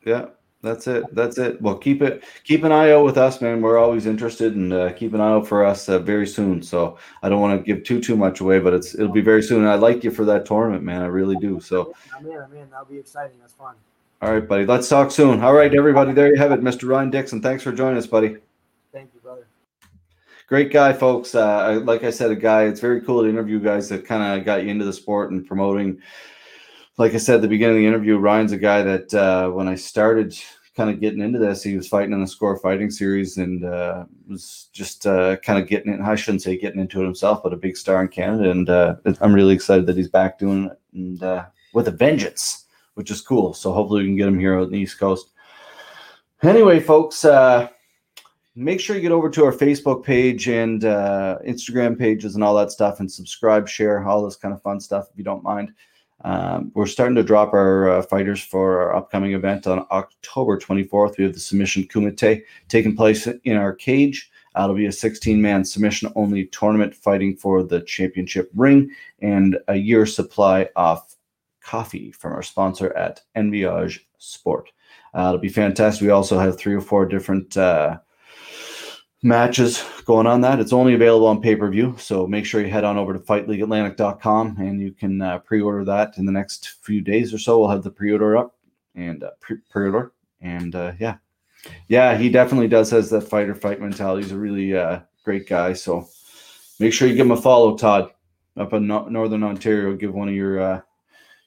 yeah. 0.05 0.27
That's 0.61 0.89
it. 0.89 1.05
That's 1.15 1.39
it. 1.39 1.63
Well, 1.63 1.77
keep 1.77 2.03
it. 2.03 2.25
Keep 2.43 2.65
an 2.65 2.73
eye 2.73 2.91
out 2.91 3.05
with 3.05 3.17
us, 3.17 3.41
man. 3.41 3.63
We're 3.63 3.79
always 3.79 4.07
interested, 4.07 4.57
and 4.57 4.73
uh, 4.73 4.93
keep 4.93 5.15
an 5.15 5.21
eye 5.21 5.31
out 5.31 5.47
for 5.47 5.65
us 5.65 5.89
uh, 5.89 6.01
very 6.01 6.27
soon. 6.27 6.63
So 6.63 6.99
I 7.23 7.29
don't 7.29 7.41
want 7.41 7.61
to 7.61 7.65
give 7.65 7.85
too 7.85 8.01
too 8.01 8.17
much 8.17 8.41
away, 8.41 8.59
but 8.59 8.75
it's 8.75 8.95
it'll 8.95 9.13
be 9.13 9.21
very 9.21 9.43
soon. 9.43 9.67
I 9.67 9.77
like 9.77 10.03
you 10.03 10.11
for 10.11 10.25
that 10.25 10.47
tournament, 10.47 10.83
man. 10.83 11.03
I 11.03 11.07
really 11.07 11.37
do. 11.37 11.61
So 11.61 11.95
I'm 12.17 12.27
in. 12.27 12.39
I'm 12.39 12.53
in. 12.57 12.69
That'll 12.71 12.87
be 12.87 12.99
exciting. 12.99 13.39
That's 13.41 13.53
fun. 13.53 13.77
all 14.21 14.33
right, 14.33 14.49
buddy. 14.49 14.67
Let's 14.67 14.89
talk 14.89 15.13
soon. 15.13 15.43
All 15.45 15.55
right, 15.55 15.73
everybody. 15.73 16.13
There 16.13 16.27
you 16.27 16.41
have 16.41 16.51
it, 16.51 16.61
Mr. 16.61 16.89
Ryan 16.89 17.11
Dickson. 17.11 17.41
Thanks 17.41 17.63
for 17.63 17.71
joining 17.71 17.97
us, 17.97 18.09
buddy. 18.09 18.39
Thank 18.93 19.11
you, 19.15 19.21
brother. 19.21 19.47
Great 20.49 20.73
guy, 20.73 20.93
folks. 20.93 21.37
Uh, 21.37 21.81
like 21.85 22.03
I 22.03 22.11
said, 22.11 22.33
a 22.33 22.37
guy. 22.37 22.65
It's 22.65 22.81
very 22.81 23.01
cool 23.03 23.23
to 23.23 23.29
interview 23.29 23.61
guys 23.61 23.89
that 23.91 24.05
kind 24.05 24.41
of 24.41 24.45
got 24.45 24.65
you 24.65 24.71
into 24.71 24.85
the 24.85 24.93
sport 24.93 25.31
and 25.31 25.47
promoting. 25.47 26.03
Like 26.99 27.15
I 27.15 27.19
said 27.19 27.37
at 27.37 27.43
the 27.43 27.49
beginning 27.49 27.77
of 27.77 27.81
the 27.81 27.87
interview, 27.87 28.19
Ryan's 28.19 28.51
a 28.51 28.59
guy 28.59 28.83
that 28.83 29.15
uh, 29.15 29.51
when 29.51 29.69
I 29.69 29.77
started 29.77 30.37
kind 30.77 30.91
of 30.91 31.01
getting 31.01 31.21
into 31.21 31.39
this, 31.39 31.63
he 31.63 31.77
was 31.77 31.87
fighting 31.87 32.13
in 32.13 32.21
the 32.21 32.27
Score 32.27 32.57
Fighting 32.59 32.91
Series 32.91 33.37
and 33.37 33.65
uh, 33.65 34.05
was 34.29 34.69
just 34.73 35.07
uh, 35.07 35.37
kind 35.37 35.63
of 35.63 35.69
getting 35.69 35.93
it. 35.93 36.01
I 36.01 36.17
shouldn't 36.17 36.43
say 36.43 36.59
getting 36.59 36.81
into 36.81 37.01
it 37.01 37.05
himself, 37.05 37.45
but 37.45 37.53
a 37.53 37.57
big 37.57 37.77
star 37.77 38.03
in 38.03 38.09
Canada. 38.09 38.51
And 38.51 38.69
uh, 38.69 38.97
I'm 39.21 39.33
really 39.33 39.55
excited 39.55 39.87
that 39.87 39.97
he's 39.97 40.09
back 40.09 40.41
doing 40.41 40.67
it 40.67 40.81
and 40.93 41.23
uh, 41.23 41.47
with 41.73 41.87
a 41.87 41.93
vengeance, 41.93 42.67
which 42.95 43.13
is 43.13 43.21
cool. 43.21 43.55
So 43.55 43.73
hopefully 43.73 44.03
we 44.03 44.09
can 44.09 44.17
get 44.17 44.27
him 44.27 44.39
here 44.39 44.59
on 44.59 44.69
the 44.69 44.79
East 44.79 44.99
Coast. 44.99 45.31
Anyway, 46.43 46.81
folks. 46.81 47.25
Uh, 47.25 47.69
make 48.57 48.81
sure 48.81 48.97
you 48.97 49.03
get 49.03 49.13
over 49.13 49.31
to 49.31 49.45
our 49.45 49.53
Facebook 49.53 50.03
page 50.03 50.49
and 50.49 50.83
Instagram 50.83 51.97
pages 51.97 52.35
and 52.35 52.43
all 52.43 52.57
that 52.57 52.73
stuff 52.73 52.99
and 52.99 53.11
subscribe, 53.11 53.69
share, 53.69 54.05
all 54.05 54.25
this 54.25 54.35
kind 54.35 54.53
of 54.53 54.61
fun 54.63 54.81
stuff 54.81 55.07
if 55.13 55.17
you 55.17 55.23
don't 55.23 55.45
mind. 55.45 55.71
Um, 56.25 56.73
we're 56.75 56.87
starting 56.87 57.15
to 57.15 57.23
drop 57.23 57.53
our 57.53 57.91
uh, 57.91 58.03
fighters 58.03 58.43
for 58.43 58.81
our 58.81 58.97
upcoming 58.97 59.35
event 59.35 59.67
on 59.67 59.87
October 59.91 60.59
24th. 60.59 61.17
We 61.17 61.25
have 61.25 61.35
the 61.35 61.41
Submission 61.41 61.85
Kumite 61.85 62.43
taking 62.69 62.97
place 62.97 63.27
in 63.27 63.57
our 63.57 63.73
cage. 63.73 64.31
Uh, 64.57 64.65
it'll 64.65 64.75
be 64.75 64.87
a 64.87 64.93
16 64.93 65.41
man 65.41 65.65
submission 65.65 66.11
only 66.17 66.47
tournament 66.47 66.95
fighting 66.95 67.37
for 67.37 67.63
the 67.63 67.81
championship 67.83 68.51
ring 68.57 68.91
and 69.21 69.59
a 69.69 69.77
year 69.77 70.07
supply 70.07 70.69
of 70.75 71.01
coffee 71.63 72.11
from 72.11 72.33
our 72.33 72.43
sponsor 72.43 72.93
at 72.97 73.21
Enviage 73.37 74.07
Sport. 74.19 74.73
Uh, 75.15 75.29
it'll 75.29 75.39
be 75.39 75.49
fantastic. 75.49 76.03
We 76.03 76.11
also 76.11 76.39
have 76.39 76.59
three 76.59 76.75
or 76.75 76.81
four 76.81 77.07
different 77.07 77.57
uh, 77.57 77.99
matches 79.23 79.85
going 80.05 80.27
on 80.27 80.41
that. 80.43 80.61
It's 80.61 80.73
only 80.73 80.95
available 80.95 81.27
on 81.27 81.41
pay 81.41 81.57
per 81.57 81.69
view. 81.69 81.95
So 81.99 82.27
make 82.27 82.45
sure 82.45 82.61
you 82.61 82.71
head 82.71 82.85
on 82.85 82.97
over 82.97 83.13
to 83.13 83.19
fightleagueatlantic.com 83.19 84.57
and 84.59 84.81
you 84.81 84.93
can 84.93 85.21
uh, 85.21 85.39
pre 85.39 85.61
order 85.61 85.85
that 85.85 86.19
in 86.19 86.27
the 86.27 86.33
next 86.33 86.77
few 86.83 87.01
days 87.01 87.35
or 87.35 87.39
so. 87.39 87.59
We'll 87.59 87.71
have 87.71 87.83
the 87.83 87.91
pre 87.91 88.13
order 88.13 88.37
up 88.37 88.57
and 88.95 89.25
uh, 89.25 89.31
pre 89.41 89.59
order. 89.75 90.13
And 90.41 90.75
uh, 90.75 90.93
yeah, 90.99 91.17
yeah, 91.89 92.17
he 92.17 92.29
definitely 92.29 92.69
does 92.69 92.91
has 92.91 93.11
that 93.11 93.23
fighter 93.23 93.55
fight 93.55 93.81
mentality. 93.81 94.23
He's 94.23 94.33
a 94.33 94.39
really 94.39 94.77
uh, 94.77 95.01
great 95.25 95.49
guy. 95.49 95.73
So 95.73 96.09
make 96.79 96.93
sure 96.93 97.09
you 97.09 97.15
give 97.15 97.27
him 97.27 97.33
a 97.33 97.37
follow, 97.41 97.77
Todd, 97.77 98.13
up 98.57 98.73
in 98.73 98.87
no- 98.87 99.09
Northern 99.09 99.43
Ontario. 99.43 99.97
Give 99.97 100.15
one 100.15 100.29
of 100.29 100.35
your 100.35 100.61
uh, 100.61 100.81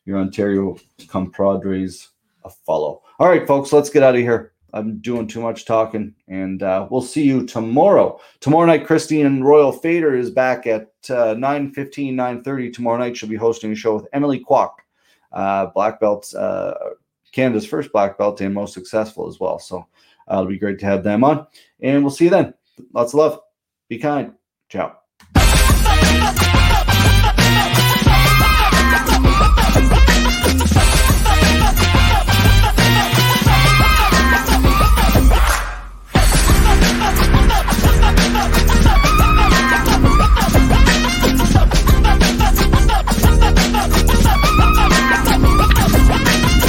your 0.06 0.20
Ontario 0.20 0.78
compadres 1.08 2.10
a 2.44 2.50
follow. 2.50 3.02
All 3.20 3.30
right, 3.30 3.48
folks, 3.48 3.72
let's 3.72 3.90
get 3.90 4.04
out 4.04 4.16
of 4.16 4.22
here. 4.22 4.51
I'm 4.74 5.00
doing 5.00 5.28
too 5.28 5.42
much 5.42 5.66
talking, 5.66 6.14
and 6.28 6.64
uh, 6.64 6.88
we'll 6.90 7.02
see 7.02 7.24
you 7.24 7.46
tomorrow. 7.46 8.20
Tomorrow 8.40 8.66
night, 8.68 8.86
Christine 8.86 9.42
Royal 9.42 9.72
Fader 9.72 10.16
is 10.16 10.30
back 10.30 10.68
at 10.68 10.92
uh, 11.10 11.36
9 11.38 11.74
15, 11.74 12.16
9 12.16 12.44
30. 12.44 12.72
Tomorrow 12.72 12.98
night, 13.00 13.18
she'll 13.18 13.30
be 13.30 13.36
hosting 13.36 13.72
a 13.72 13.76
show 13.76 13.96
with 13.96 14.08
Emily 14.14 14.44
Kwok, 14.44 14.72
uh, 15.32 15.68
black 15.68 16.00
belt, 16.00 16.34
uh, 16.36 16.74
Canada's 17.32 17.66
first 17.66 17.92
black 17.92 18.18
belt 18.18 18.42
and 18.42 18.54
most 18.54 18.74
successful 18.74 19.28
as 19.28 19.40
well. 19.40 19.60
So 19.60 19.86
uh, 20.30 20.36
it'll 20.36 20.46
be 20.48 20.60
great 20.60 20.80
to 20.80 20.86
have 20.86 21.04
them 21.04 21.24
on, 21.24 21.48
and 21.82 22.04
we'll 22.04 22.12
see 22.12 22.26
you 22.26 22.32
then. 22.32 22.54
Lots 22.94 23.14
of 23.14 23.20
love. 23.20 23.40
Be 23.90 23.98
kind. 23.98 24.34
Ciao. 24.70 25.01